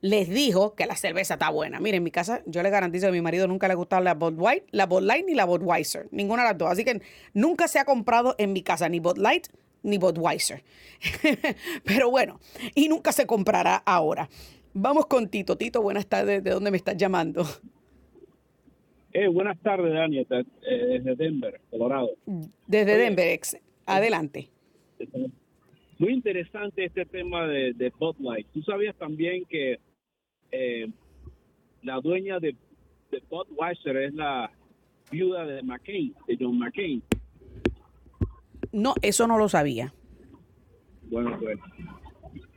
les 0.00 0.28
dijo 0.28 0.74
que 0.74 0.86
la 0.86 0.96
cerveza 0.96 1.34
está 1.34 1.50
buena. 1.50 1.80
Miren, 1.80 1.98
en 1.98 2.04
mi 2.04 2.10
casa 2.10 2.42
yo 2.46 2.62
le 2.62 2.70
garantizo 2.70 3.06
que 3.06 3.08
a 3.08 3.12
mi 3.12 3.22
marido 3.22 3.48
nunca 3.48 3.66
le 3.66 3.72
ha 3.72 3.76
gustado 3.76 4.02
la 4.02 4.14
Bud 4.14 4.40
Light, 4.40 4.64
la 4.70 4.86
Bud 4.86 5.02
Light 5.02 5.26
ni 5.26 5.34
la 5.34 5.44
Budweiser, 5.44 6.08
ninguna 6.10 6.42
de 6.42 6.48
las 6.50 6.58
dos. 6.58 6.70
Así 6.70 6.84
que 6.84 7.00
nunca 7.34 7.66
se 7.68 7.78
ha 7.78 7.84
comprado 7.84 8.34
en 8.38 8.52
mi 8.52 8.62
casa 8.62 8.88
ni 8.88 9.00
Bud 9.00 9.18
Light 9.18 9.48
ni 9.82 9.98
Budweiser. 9.98 10.62
Pero 11.84 12.10
bueno, 12.10 12.40
y 12.74 12.88
nunca 12.88 13.12
se 13.12 13.26
comprará 13.26 13.76
ahora. 13.76 14.28
Vamos 14.74 15.06
con 15.06 15.28
Tito. 15.28 15.56
Tito, 15.56 15.80
buenas 15.80 16.06
tardes. 16.06 16.44
¿De 16.44 16.50
dónde 16.50 16.70
me 16.70 16.76
estás 16.76 16.96
llamando? 16.96 17.44
Eh, 19.12 19.28
buenas 19.28 19.58
tardes, 19.60 19.94
Dani, 19.94 20.18
eh, 20.18 20.26
desde 20.68 21.16
Denver, 21.16 21.58
Colorado. 21.70 22.10
Desde 22.66 22.98
Denver, 22.98 23.28
ex. 23.28 23.56
Adelante. 23.86 24.50
Muy 25.98 26.12
interesante 26.12 26.84
este 26.84 27.06
tema 27.06 27.46
de, 27.46 27.72
de 27.72 27.90
Bud 27.98 28.16
Light. 28.20 28.46
¿Tú 28.52 28.62
sabías 28.62 28.94
también 28.96 29.44
que 29.46 29.78
eh, 30.50 30.88
la 31.82 32.00
dueña 32.00 32.38
de, 32.38 32.54
de 33.10 33.22
Budweiser 33.30 33.96
es 33.96 34.14
la 34.14 34.50
viuda 35.10 35.44
de 35.44 35.62
McCain, 35.62 36.14
de 36.26 36.36
John 36.38 36.58
McCain. 36.58 37.02
No, 38.72 38.94
eso 39.02 39.26
no 39.26 39.38
lo 39.38 39.48
sabía. 39.48 39.92
Bueno, 41.04 41.36
pues. 41.38 41.58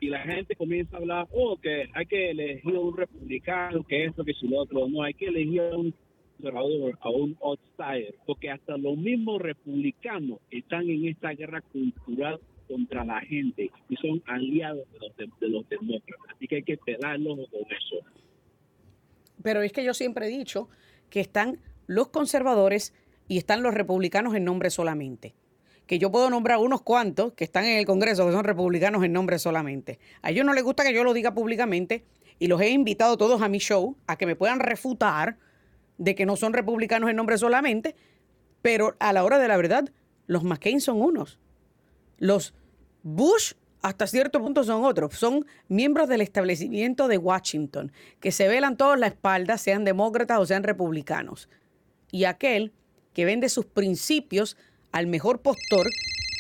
Y 0.02 0.08
la 0.08 0.20
gente 0.22 0.56
comienza 0.56 0.96
a 0.96 1.00
hablar, 1.00 1.28
oh, 1.32 1.58
que 1.58 1.90
hay 1.94 2.06
que 2.06 2.32
elegir 2.32 2.76
a 2.76 2.80
un 2.80 2.96
republicano, 2.96 3.84
que 3.84 4.06
esto, 4.06 4.24
que 4.24 4.34
si 4.34 4.48
lo 4.48 4.60
otro. 4.60 4.88
No, 4.88 5.04
hay 5.04 5.14
que 5.14 5.28
elegir 5.28 5.62
a 5.62 5.78
un 5.78 5.94
conservador, 6.38 6.98
a 7.02 7.10
un 7.10 7.38
outsider, 7.42 8.16
porque 8.26 8.50
hasta 8.50 8.78
los 8.78 8.98
mismos 8.98 9.42
republicanos 9.42 10.40
están 10.50 10.90
en 10.90 11.08
esta 11.08 11.32
guerra 11.32 11.62
cultural 11.62 12.40
contra 12.70 13.04
la 13.04 13.20
gente 13.22 13.72
y 13.90 13.96
son 13.96 14.22
aliados 14.28 14.86
de 14.94 15.00
los, 15.00 15.40
de, 15.40 15.50
los 15.50 15.68
demócratas. 15.68 16.36
Así 16.36 16.48
que 16.48 16.58
hay 16.58 16.64
que 16.64 16.78
pelarlos 16.78 17.50
con 17.50 17.62
eso. 17.62 18.06
Pero 19.42 19.62
es 19.62 19.72
que 19.72 19.84
yo 19.84 19.94
siempre 19.94 20.28
he 20.28 20.30
dicho 20.30 20.70
que 21.10 21.20
están 21.20 21.60
los 21.88 22.10
conservadores 22.10 22.94
y 23.28 23.38
están 23.38 23.64
los 23.64 23.74
republicanos 23.74 24.36
en 24.36 24.46
nombre 24.46 24.70
solamente. 24.70 25.34
Que 25.88 25.98
yo 25.98 26.12
puedo 26.12 26.30
nombrar 26.30 26.60
unos 26.60 26.82
cuantos 26.82 27.34
que 27.34 27.44
están 27.44 27.66
en 27.66 27.80
el 27.80 27.86
Congreso 27.86 28.26
que 28.26 28.32
son 28.32 28.44
republicanos 28.44 29.04
en 29.04 29.12
nombre 29.12 29.40
solamente. 29.40 30.00
A 30.22 30.30
ellos 30.30 30.46
no 30.46 30.54
les 30.54 30.64
gusta 30.64 30.84
que 30.84 30.94
yo 30.94 31.04
lo 31.04 31.14
diga 31.14 31.34
públicamente 31.34 32.04
y 32.38 32.48
los 32.48 32.62
he 32.62 32.70
invitado 32.70 33.18
todos 33.18 33.42
a 33.42 33.50
mi 33.50 33.58
show 33.58 33.98
a 34.06 34.18
que 34.18 34.26
me 34.26 34.36
puedan 34.36 34.60
refutar 34.60 35.38
de 35.98 36.16
que 36.16 36.26
no 36.26 36.36
son 36.36 36.54
republicanos 36.54 37.10
en 37.10 37.16
nombre 37.16 37.38
solamente, 37.38 37.96
pero 38.62 38.96
a 39.00 39.14
la 39.14 39.24
hora 39.24 39.40
de 39.40 39.48
la 39.48 39.58
verdad, 39.58 39.90
los 40.28 40.44
McCain 40.44 40.80
son 40.80 41.02
unos. 41.02 41.40
Los 42.18 42.54
Bush 43.04 43.54
hasta 43.82 44.08
cierto 44.08 44.42
punto 44.42 44.64
son 44.64 44.84
otros, 44.84 45.16
son 45.16 45.46
miembros 45.70 46.10
del 46.10 46.22
establecimiento 46.22 47.08
de 47.08 47.18
Washington, 47.18 47.92
que 48.20 48.32
se 48.32 48.48
velan 48.48 48.76
todos 48.76 49.00
la 49.00 49.08
espalda, 49.08 49.58
sean 49.58 49.86
demócratas 49.86 50.40
o 50.40 50.46
sean 50.46 50.64
republicanos. 50.64 51.48
Y 52.12 52.26
aquel 52.26 52.74
que 53.14 53.26
vende 53.26 53.48
sus 53.48 53.66
principios 53.66 54.58
al 54.92 55.08
mejor 55.08 55.42
postor 55.42 55.88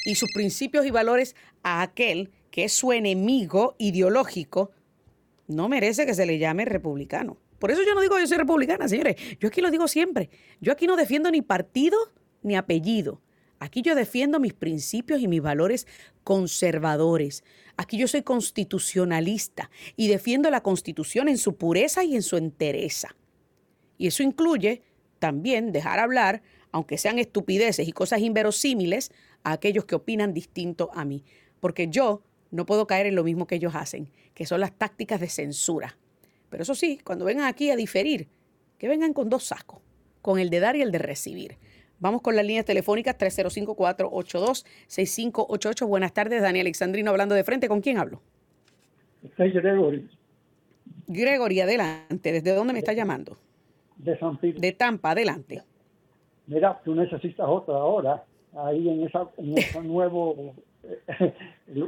y 0.05 0.15
sus 0.15 0.31
principios 0.33 0.85
y 0.85 0.91
valores 0.91 1.35
a 1.63 1.81
aquel 1.81 2.31
que 2.51 2.65
es 2.65 2.73
su 2.73 2.91
enemigo 2.91 3.75
ideológico, 3.77 4.71
no 5.47 5.69
merece 5.69 6.05
que 6.05 6.13
se 6.13 6.25
le 6.25 6.39
llame 6.39 6.65
republicano. 6.65 7.37
Por 7.59 7.71
eso 7.71 7.81
yo 7.83 7.93
no 7.93 8.01
digo 8.01 8.15
que 8.15 8.21
yo 8.21 8.27
soy 8.27 8.37
republicana, 8.37 8.87
señores. 8.87 9.15
Yo 9.39 9.49
aquí 9.49 9.61
lo 9.61 9.71
digo 9.71 9.87
siempre. 9.87 10.29
Yo 10.61 10.71
aquí 10.71 10.87
no 10.87 10.95
defiendo 10.95 11.29
ni 11.31 11.41
partido 11.41 11.97
ni 12.41 12.55
apellido. 12.55 13.21
Aquí 13.59 13.81
yo 13.81 13.93
defiendo 13.93 14.39
mis 14.39 14.53
principios 14.53 15.21
y 15.21 15.27
mis 15.27 15.41
valores 15.41 15.85
conservadores. 16.23 17.43
Aquí 17.75 17.97
yo 17.97 18.07
soy 18.07 18.23
constitucionalista 18.23 19.69
y 19.95 20.07
defiendo 20.07 20.49
la 20.49 20.63
constitución 20.63 21.27
en 21.27 21.37
su 21.37 21.55
pureza 21.55 22.03
y 22.03 22.15
en 22.15 22.23
su 22.23 22.37
entereza. 22.37 23.15
Y 23.97 24.07
eso 24.07 24.23
incluye 24.23 24.81
también 25.19 25.73
dejar 25.73 25.99
hablar, 25.99 26.41
aunque 26.71 26.97
sean 26.97 27.19
estupideces 27.19 27.87
y 27.87 27.91
cosas 27.91 28.21
inverosímiles, 28.21 29.11
a 29.43 29.53
aquellos 29.53 29.85
que 29.85 29.95
opinan 29.95 30.33
distinto 30.33 30.89
a 30.93 31.05
mí. 31.05 31.23
Porque 31.59 31.87
yo 31.89 32.23
no 32.51 32.65
puedo 32.65 32.87
caer 32.87 33.05
en 33.05 33.15
lo 33.15 33.23
mismo 33.23 33.45
que 33.45 33.55
ellos 33.55 33.75
hacen, 33.75 34.09
que 34.33 34.45
son 34.45 34.61
las 34.61 34.77
tácticas 34.77 35.19
de 35.19 35.29
censura. 35.29 35.97
Pero 36.49 36.63
eso 36.63 36.75
sí, 36.75 36.99
cuando 37.03 37.25
vengan 37.25 37.45
aquí 37.45 37.69
a 37.69 37.75
diferir, 37.75 38.29
que 38.77 38.87
vengan 38.87 39.13
con 39.13 39.29
dos 39.29 39.43
sacos, 39.43 39.81
con 40.21 40.39
el 40.39 40.49
de 40.49 40.59
dar 40.59 40.75
y 40.75 40.81
el 40.81 40.91
de 40.91 40.99
recibir. 40.99 41.57
Vamos 41.99 42.21
con 42.21 42.35
las 42.35 42.45
líneas 42.45 42.65
telefónicas 42.65 43.17
305-482-6588. 43.17 45.87
Buenas 45.87 46.13
tardes, 46.13 46.41
Daniel 46.41 46.65
Alexandrino 46.65 47.11
hablando 47.11 47.35
de 47.35 47.43
frente. 47.43 47.67
¿Con 47.67 47.81
quién 47.81 47.97
hablo? 47.97 48.21
Soy 49.35 49.51
Gregory. 49.51 50.09
Gregory, 51.07 51.59
adelante. 51.59 52.31
¿Desde 52.31 52.55
dónde 52.55 52.71
me 52.73 52.79
está 52.79 52.93
llamando? 52.93 53.35
De 53.97 54.17
San 54.17 54.37
Pedro. 54.37 54.61
De 54.61 54.71
Tampa, 54.71 55.11
adelante. 55.11 55.61
Mira, 56.47 56.79
tú 56.85 56.95
necesitas 56.95 57.45
otra 57.47 57.75
hora 57.75 58.23
ahí 58.57 58.89
en, 58.89 59.03
esa, 59.03 59.29
en 59.37 59.55
ese 59.57 59.81
nuevo 59.83 60.53
eh, 60.83 61.33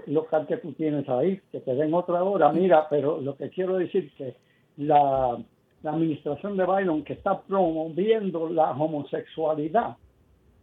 local 0.07 0.45
que 0.45 0.57
tú 0.57 0.73
tienes 0.73 1.07
ahí, 1.07 1.39
que 1.51 1.61
te 1.61 1.73
den 1.73 1.93
otra 1.93 2.21
hora. 2.23 2.51
Mira, 2.51 2.89
pero 2.89 3.21
lo 3.21 3.37
que 3.37 3.49
quiero 3.49 3.77
decir 3.77 4.11
que 4.17 4.35
la 4.77 5.37
la 5.83 5.91
administración 5.91 6.57
de 6.57 6.65
Biden 6.65 7.03
que 7.03 7.13
está 7.13 7.41
promoviendo 7.41 8.49
la 8.49 8.71
homosexualidad. 8.71 9.97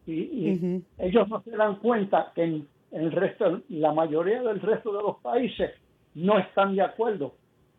Y, 0.06 0.82
ellos 0.98 1.28
no 1.28 1.42
se 1.42 1.50
dan 1.50 1.76
cuenta 1.76 2.32
que 2.34 2.44
en, 2.44 2.68
el 2.92 3.12
resto, 3.12 3.60
la 3.68 3.92
mayoría 3.92 4.42
del 4.42 4.60
resto 4.60 4.92
de 4.92 5.02
los 5.02 5.18
países 5.18 5.70
no 6.14 6.38
están 6.38 6.74
de 6.74 6.82
acuerdo 6.82 7.34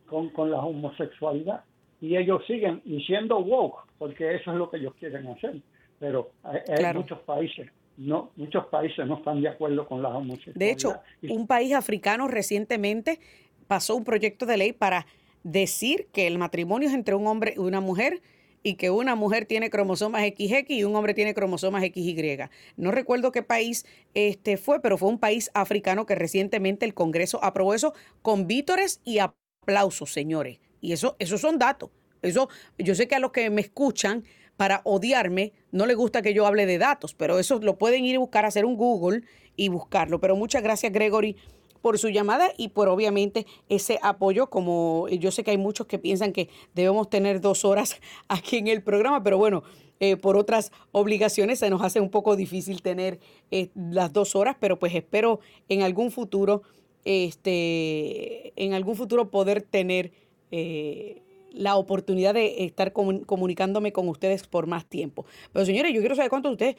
con, 0.08 0.30
con 0.30 0.52
la 0.52 0.60
homosexualidad. 0.60 1.64
Y 2.02 2.16
ellos 2.16 2.44
siguen 2.46 2.82
y 2.86 3.02
siendo 3.02 3.40
woke, 3.40 3.88
porque 3.98 4.36
eso 4.36 4.52
es 4.52 4.58
lo 4.58 4.70
que 4.70 4.78
ellos 4.78 4.94
quieren 5.00 5.28
hacer. 5.28 5.56
Pero 6.00 6.30
hay, 6.44 6.94
muchos 6.94 7.20
países 7.20 7.70
no, 7.98 8.32
muchos 8.38 8.66
países 8.68 9.06
no 9.06 9.18
están 9.18 9.42
de 9.42 9.50
acuerdo 9.50 9.86
con 9.86 10.02
la 10.02 10.08
homosexualidad. 10.08 10.60
De 10.60 10.72
hecho, 10.72 11.02
un 11.30 11.48
país 11.48 11.74
africano 11.74 12.30
recientemente 12.30 13.20
pasó 13.68 13.96
un 13.96 14.06
proyecto 14.06 14.46
de 14.46 14.56
ley 14.56 14.72
para 14.72 15.06
decir 15.52 16.08
que 16.12 16.28
el 16.28 16.38
matrimonio 16.38 16.90
es 16.90 16.96
entre 16.96 17.16
un 17.16 17.28
hombre 17.28 17.54
y 17.56 17.60
una 17.60 17.82
mujer 17.82 18.22
y 18.62 18.76
que 18.76 18.90
una 18.90 19.16
mujer 19.16 19.46
tiene 19.46 19.70
cromosomas 19.70 20.22
XX 20.22 20.70
y 20.70 20.84
un 20.84 20.96
hombre 20.96 21.14
tiene 21.14 21.34
cromosomas 21.34 21.84
XY. 21.84 22.50
No 22.76 22.92
recuerdo 22.92 23.32
qué 23.32 23.42
país 23.42 23.86
este 24.14 24.58
fue, 24.58 24.82
pero 24.82 24.98
fue 24.98 25.10
un 25.10 25.20
país 25.20 25.50
africano 25.54 26.06
que 26.06 26.16
recientemente 26.16 26.86
el 26.86 26.94
Congreso 26.94 27.44
aprobó 27.44 27.74
eso 27.74 27.94
con 28.22 28.48
vítores 28.48 29.02
y 29.06 29.20
aplausos, 29.20 30.12
señores. 30.12 30.60
Y 30.82 30.92
eso, 30.92 31.16
esos 31.20 31.42
son 31.42 31.58
datos. 31.58 31.90
Eso, 32.22 32.50
yo 32.78 32.96
sé 32.96 33.08
que 33.08 33.16
a 33.16 33.20
los 33.20 33.32
que 33.32 33.50
me 33.50 33.62
escuchan 33.62 34.26
para 34.58 34.82
odiarme 34.84 35.54
no 35.72 35.86
les 35.86 35.96
gusta 35.96 36.22
que 36.22 36.34
yo 36.34 36.46
hable 36.46 36.66
de 36.66 36.78
datos, 36.78 37.14
pero 37.14 37.40
eso 37.40 37.60
lo 37.60 37.78
pueden 37.78 38.04
ir 38.04 38.18
a 38.18 38.20
buscar, 38.20 38.46
hacer 38.46 38.66
un 38.66 38.76
Google 38.76 39.24
y 39.56 39.70
buscarlo. 39.70 40.20
Pero 40.20 40.36
muchas 40.36 40.62
gracias, 40.62 40.92
Gregory, 40.92 41.38
por 41.82 41.98
su 41.98 42.10
llamada 42.10 42.52
y 42.58 42.70
por 42.70 42.88
obviamente 42.90 43.46
ese 43.70 44.00
apoyo, 44.02 44.48
como 44.48 45.08
yo 45.10 45.32
sé 45.32 45.44
que 45.44 45.52
hay 45.52 45.58
muchos 45.58 45.88
que 45.88 46.00
piensan 46.00 46.34
que 46.34 46.50
debemos 46.74 47.10
tener 47.10 47.42
dos 47.42 47.66
horas 47.66 48.00
aquí 48.28 48.58
en 48.58 48.68
el 48.68 48.82
programa, 48.84 49.24
pero 49.24 49.38
bueno, 49.38 49.64
eh, 50.00 50.16
por 50.16 50.38
otras 50.38 50.72
obligaciones 50.92 51.60
se 51.60 51.70
nos 51.70 51.82
hace 51.82 52.00
un 52.00 52.10
poco 52.10 52.36
difícil 52.36 52.82
tener 52.82 53.20
eh, 53.52 53.70
las 53.76 54.14
dos 54.14 54.36
horas, 54.36 54.56
pero 54.60 54.80
pues 54.80 54.96
espero 54.96 55.42
en 55.68 55.82
algún 55.82 56.12
futuro, 56.12 56.62
este, 57.04 58.54
en 58.56 58.74
algún 58.74 58.96
futuro 58.96 59.30
poder 59.30 59.62
tener 59.62 60.12
eh, 60.52 61.22
la 61.52 61.76
oportunidad 61.76 62.34
de 62.34 62.64
estar 62.64 62.94
comunicándome 62.94 63.92
con 63.92 64.08
ustedes 64.08 64.48
por 64.48 64.68
más 64.68 64.86
tiempo. 64.86 65.26
Pero 65.52 65.66
señores, 65.66 65.94
yo 65.94 66.00
quiero 66.00 66.16
saber 66.16 66.30
cuánto 66.30 66.50
ustedes 66.50 66.78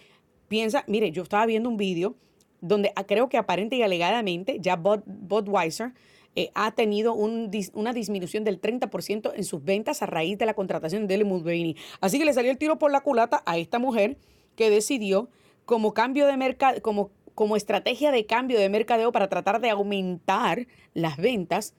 piensan. 0.49 0.85
Mire, 0.87 1.11
yo 1.11 1.23
estaba 1.23 1.45
viendo 1.45 1.69
un 1.69 1.77
vídeo 1.77 2.15
donde 2.61 2.93
creo 3.07 3.29
que 3.29 3.39
aparente 3.39 3.77
y 3.77 3.83
alegadamente 3.83 4.59
ya 4.61 4.77
Budweiser 4.77 5.93
eh, 6.37 6.51
ha 6.55 6.73
tenido 6.73 7.15
una 7.15 7.93
disminución 7.93 8.45
del 8.45 8.61
30% 8.61 9.33
en 9.35 9.45
sus 9.45 9.65
ventas 9.65 10.03
a 10.03 10.07
raíz 10.07 10.39
de 10.39 10.47
la 10.47 10.55
contratación 10.55 11.03
de 11.03 11.15
Dele 11.15 11.25
Mulvaney. 11.25 11.77
Así 12.01 12.19
que 12.19 12.25
le 12.25 12.33
salió 12.33 12.53
el 12.53 12.59
tiro 12.59 12.79
por 12.79 12.93
la 12.93 13.01
culata 13.01 13.43
a 13.47 13.59
esta 13.59 13.79
mujer 13.79 14.17
que 14.55 14.71
decidió 14.71 15.29
como 15.65 15.93
cambio 15.93 16.27
de 16.27 16.37
mercado, 16.37 16.81
como, 16.83 17.11
como 17.35 17.57
estrategia 17.57 18.13
de 18.13 18.27
cambio 18.27 18.59
de 18.61 18.69
mercadeo 18.69 19.11
para 19.11 19.29
tratar 19.29 19.61
de 19.61 19.71
aumentar 19.71 20.67
las 20.95 21.17
ventas, 21.17 21.75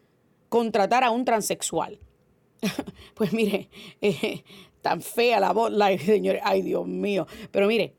contratar 0.49 1.03
a 1.03 1.11
un 1.11 1.23
transexual. 1.23 1.99
pues 3.15 3.31
mire, 3.31 3.69
eh, 4.01 4.43
tan 4.81 5.01
fea 5.01 5.39
la 5.39 5.53
voz, 5.53 5.71
la, 5.71 5.97
señores, 5.97 6.41
ay 6.43 6.61
Dios 6.61 6.87
mío. 6.87 7.25
Pero 7.51 7.67
mire, 7.67 7.95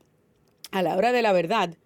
a 0.71 0.81
la 0.83 0.95
hora 0.95 1.11
de 1.11 1.21
la 1.21 1.33
verdad, 1.33 1.77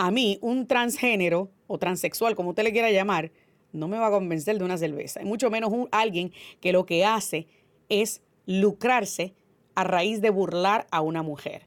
a 0.00 0.10
mí 0.10 0.38
un 0.40 0.66
transgénero 0.66 1.50
o 1.66 1.76
transexual, 1.76 2.34
como 2.34 2.50
usted 2.50 2.64
le 2.64 2.72
quiera 2.72 2.90
llamar, 2.90 3.32
no 3.70 3.86
me 3.86 3.98
va 3.98 4.06
a 4.06 4.10
convencer 4.10 4.58
de 4.58 4.64
una 4.64 4.78
cerveza. 4.78 5.20
Y 5.20 5.26
mucho 5.26 5.50
menos 5.50 5.70
un, 5.70 5.88
alguien 5.92 6.32
que 6.62 6.72
lo 6.72 6.86
que 6.86 7.04
hace 7.04 7.46
es 7.90 8.22
lucrarse 8.46 9.34
a 9.74 9.84
raíz 9.84 10.22
de 10.22 10.30
burlar 10.30 10.86
a 10.90 11.02
una 11.02 11.22
mujer. 11.22 11.66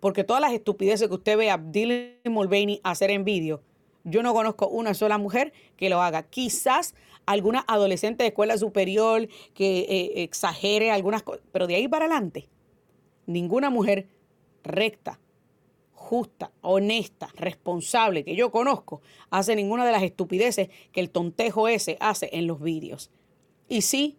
Porque 0.00 0.24
todas 0.24 0.40
las 0.40 0.54
estupideces 0.54 1.08
que 1.08 1.14
usted 1.14 1.36
ve 1.36 1.50
a 1.50 1.58
Dylan 1.58 2.14
Mulvaney 2.24 2.80
hacer 2.84 3.10
en 3.10 3.24
vídeo, 3.24 3.60
yo 4.02 4.22
no 4.22 4.32
conozco 4.32 4.66
una 4.68 4.94
sola 4.94 5.18
mujer 5.18 5.52
que 5.76 5.90
lo 5.90 6.00
haga. 6.00 6.22
Quizás 6.22 6.94
alguna 7.26 7.66
adolescente 7.68 8.22
de 8.22 8.28
escuela 8.28 8.56
superior 8.56 9.28
que 9.52 9.80
eh, 9.80 10.22
exagere 10.22 10.90
algunas 10.90 11.22
cosas, 11.22 11.42
pero 11.52 11.66
de 11.66 11.74
ahí 11.74 11.86
para 11.86 12.06
adelante, 12.06 12.48
ninguna 13.26 13.68
mujer 13.68 14.08
recta, 14.64 15.20
justa, 16.08 16.50
honesta, 16.62 17.28
responsable 17.36 18.24
que 18.24 18.34
yo 18.34 18.50
conozco 18.50 19.02
hace 19.28 19.54
ninguna 19.54 19.84
de 19.84 19.92
las 19.92 20.02
estupideces 20.02 20.70
que 20.90 21.00
el 21.00 21.10
tontejo 21.10 21.68
ese 21.68 21.98
hace 22.00 22.30
en 22.32 22.46
los 22.46 22.62
vídeos. 22.62 23.10
Y 23.68 23.82
sí, 23.82 24.16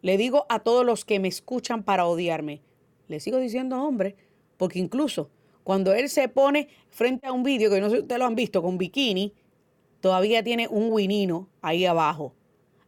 le 0.00 0.16
digo 0.16 0.46
a 0.48 0.60
todos 0.60 0.86
los 0.86 1.04
que 1.04 1.18
me 1.18 1.28
escuchan 1.28 1.82
para 1.82 2.06
odiarme, 2.06 2.62
le 3.08 3.20
sigo 3.20 3.36
diciendo 3.36 3.76
hombre, 3.76 4.16
porque 4.56 4.78
incluso 4.78 5.28
cuando 5.64 5.92
él 5.92 6.08
se 6.08 6.30
pone 6.30 6.68
frente 6.88 7.26
a 7.26 7.32
un 7.32 7.42
vídeo, 7.42 7.68
que 7.68 7.78
no 7.78 7.90
sé 7.90 7.96
si 7.96 8.02
ustedes 8.02 8.18
lo 8.18 8.24
han 8.24 8.34
visto, 8.34 8.62
con 8.62 8.78
bikini, 8.78 9.34
todavía 10.00 10.42
tiene 10.42 10.66
un 10.66 10.90
winino 10.90 11.50
ahí 11.60 11.84
abajo. 11.84 12.32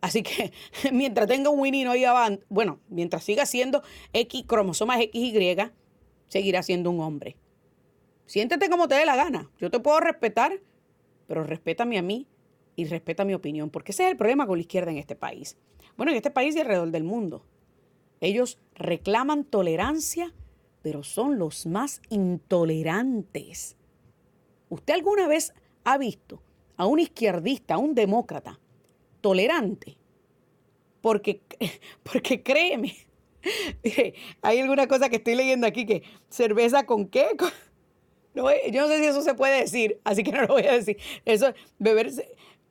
Así 0.01 0.23
que 0.23 0.51
mientras 0.93 1.29
tenga 1.29 1.51
un 1.51 1.61
winino 1.61 1.91
ahí 1.91 2.07
abajo, 2.07 2.39
bueno, 2.49 2.81
mientras 2.89 3.23
siga 3.23 3.45
siendo 3.45 3.83
X, 4.15 4.45
cromosomas 4.47 4.97
XY, 5.13 5.73
seguirá 6.29 6.63
siendo 6.63 6.91
un 6.91 7.01
hombre. 7.01 7.37
Siéntete 8.31 8.71
como 8.71 8.87
te 8.87 8.95
dé 8.95 9.05
la 9.05 9.17
gana. 9.17 9.51
Yo 9.59 9.73
te 9.73 9.81
puedo 9.81 9.99
respetar, 9.99 10.61
pero 11.27 11.43
respétame 11.43 11.99
a 11.99 12.03
mí 12.03 12.29
y 12.77 12.85
respeta 12.85 13.25
mi 13.25 13.35
opinión, 13.35 13.71
porque 13.71 13.91
ese 13.91 14.05
es 14.05 14.11
el 14.13 14.17
problema 14.17 14.47
con 14.47 14.57
la 14.57 14.61
izquierda 14.61 14.93
en 14.93 14.99
este 14.99 15.17
país. 15.17 15.57
Bueno, 15.97 16.13
en 16.13 16.17
este 16.17 16.31
país 16.31 16.55
y 16.55 16.61
alrededor 16.61 16.93
del 16.93 17.03
mundo. 17.03 17.45
Ellos 18.21 18.61
reclaman 18.77 19.43
tolerancia, 19.43 20.33
pero 20.81 21.03
son 21.03 21.41
los 21.41 21.67
más 21.67 22.03
intolerantes. 22.09 23.77
¿Usted 24.69 24.95
alguna 24.95 25.27
vez 25.27 25.53
ha 25.83 25.99
visto 25.99 26.41
a 26.77 26.87
un 26.87 27.01
izquierdista, 27.01 27.75
a 27.75 27.79
un 27.79 27.97
demócrata, 27.97 28.61
tolerante? 29.23 29.97
Porque, 31.01 31.41
porque 32.05 32.45
créeme, 32.45 32.95
hay 34.43 34.61
alguna 34.61 34.87
cosa 34.87 35.09
que 35.09 35.17
estoy 35.17 35.35
leyendo 35.35 35.67
aquí 35.67 35.85
que 35.85 36.05
cerveza 36.29 36.87
con 36.87 37.09
qué? 37.09 37.27
Yo 38.71 38.83
no 38.83 38.89
sé 38.89 38.99
si 38.99 39.07
eso 39.07 39.23
se 39.23 39.35
puede 39.35 39.61
decir, 39.61 40.01
así 40.05 40.23
que 40.23 40.33
no 40.33 40.43
lo 40.43 40.49
voy 40.49 40.67
a 40.67 40.73
decir. 40.73 40.99
Eso, 41.25 41.53
beber, 41.79 42.11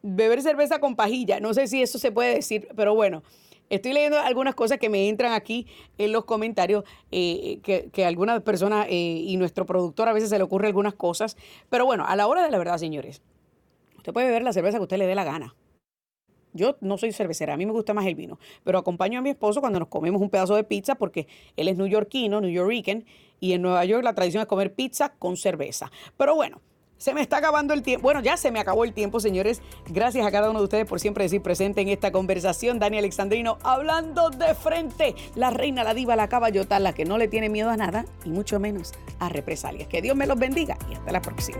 beber 0.01 0.41
cerveza 0.41 0.79
con 0.79 0.95
pajilla, 0.95 1.39
no 1.39 1.53
sé 1.53 1.67
si 1.67 1.81
eso 1.81 1.99
se 1.99 2.11
puede 2.11 2.35
decir, 2.35 2.67
pero 2.75 2.95
bueno. 2.95 3.23
Estoy 3.69 3.93
leyendo 3.93 4.17
algunas 4.19 4.55
cosas 4.55 4.79
que 4.79 4.89
me 4.89 5.09
entran 5.09 5.31
aquí 5.31 5.67
en 5.99 6.11
los 6.11 6.25
comentarios, 6.25 6.85
eh, 7.11 7.59
que, 7.61 7.89
que, 7.93 8.03
algunas 8.03 8.41
personas 8.41 8.87
eh, 8.89 8.93
y 8.93 9.37
nuestro 9.37 9.67
productor 9.67 10.09
a 10.09 10.13
veces 10.13 10.31
se 10.31 10.39
le 10.39 10.43
ocurre 10.43 10.65
algunas 10.65 10.95
cosas. 10.95 11.37
Pero 11.69 11.85
bueno, 11.85 12.03
a 12.07 12.15
la 12.15 12.25
hora 12.25 12.43
de 12.43 12.49
la 12.49 12.57
verdad, 12.57 12.79
señores, 12.79 13.21
usted 13.95 14.11
puede 14.11 14.25
beber 14.25 14.41
la 14.41 14.53
cerveza 14.53 14.77
que 14.77 14.83
usted 14.83 14.97
le 14.97 15.05
dé 15.05 15.13
la 15.13 15.23
gana. 15.23 15.55
Yo 16.53 16.77
no 16.81 16.97
soy 16.97 17.11
cervecera, 17.13 17.53
a 17.53 17.57
mí 17.57 17.65
me 17.65 17.71
gusta 17.71 17.93
más 17.93 18.05
el 18.05 18.15
vino, 18.15 18.39
pero 18.63 18.79
acompaño 18.79 19.19
a 19.19 19.21
mi 19.21 19.29
esposo 19.29 19.61
cuando 19.61 19.79
nos 19.79 19.87
comemos 19.87 20.21
un 20.21 20.29
pedazo 20.29 20.55
de 20.55 20.63
pizza 20.63 20.95
porque 20.95 21.27
él 21.55 21.67
es 21.67 21.77
neoyorquino, 21.77 22.41
new 22.41 22.49
yorkican, 22.49 23.05
y 23.39 23.53
en 23.53 23.61
Nueva 23.61 23.85
York 23.85 24.03
la 24.03 24.13
tradición 24.13 24.41
es 24.41 24.47
comer 24.47 24.73
pizza 24.73 25.13
con 25.17 25.37
cerveza. 25.37 25.91
Pero 26.17 26.35
bueno, 26.35 26.61
se 26.99 27.13
me 27.13 27.21
está 27.21 27.37
acabando 27.37 27.73
el 27.73 27.81
tiempo. 27.81 28.03
Bueno, 28.03 28.21
ya 28.21 28.37
se 28.37 28.51
me 28.51 28.59
acabó 28.59 28.83
el 28.83 28.93
tiempo, 28.93 29.19
señores. 29.19 29.61
Gracias 29.87 30.27
a 30.27 30.31
cada 30.31 30.49
uno 30.49 30.59
de 30.59 30.65
ustedes 30.65 30.85
por 30.85 30.99
siempre 30.99 31.23
decir 31.23 31.41
presente 31.41 31.81
en 31.81 31.87
esta 31.87 32.11
conversación. 32.11 32.77
Dani 32.77 32.97
Alexandrino 32.97 33.57
hablando 33.63 34.29
de 34.29 34.53
frente. 34.53 35.15
La 35.35 35.49
reina, 35.49 35.83
la 35.83 35.93
diva, 35.93 36.15
la 36.17 36.27
caballota, 36.27 36.77
la 36.79 36.93
que 36.93 37.05
no 37.05 37.17
le 37.17 37.29
tiene 37.29 37.49
miedo 37.49 37.69
a 37.69 37.77
nada 37.77 38.05
y 38.25 38.29
mucho 38.29 38.59
menos 38.59 38.91
a 39.19 39.29
represalias. 39.29 39.87
Que 39.87 40.01
Dios 40.01 40.15
me 40.15 40.27
los 40.27 40.37
bendiga 40.37 40.77
y 40.89 40.95
hasta 40.95 41.11
la 41.11 41.21
próxima. 41.21 41.59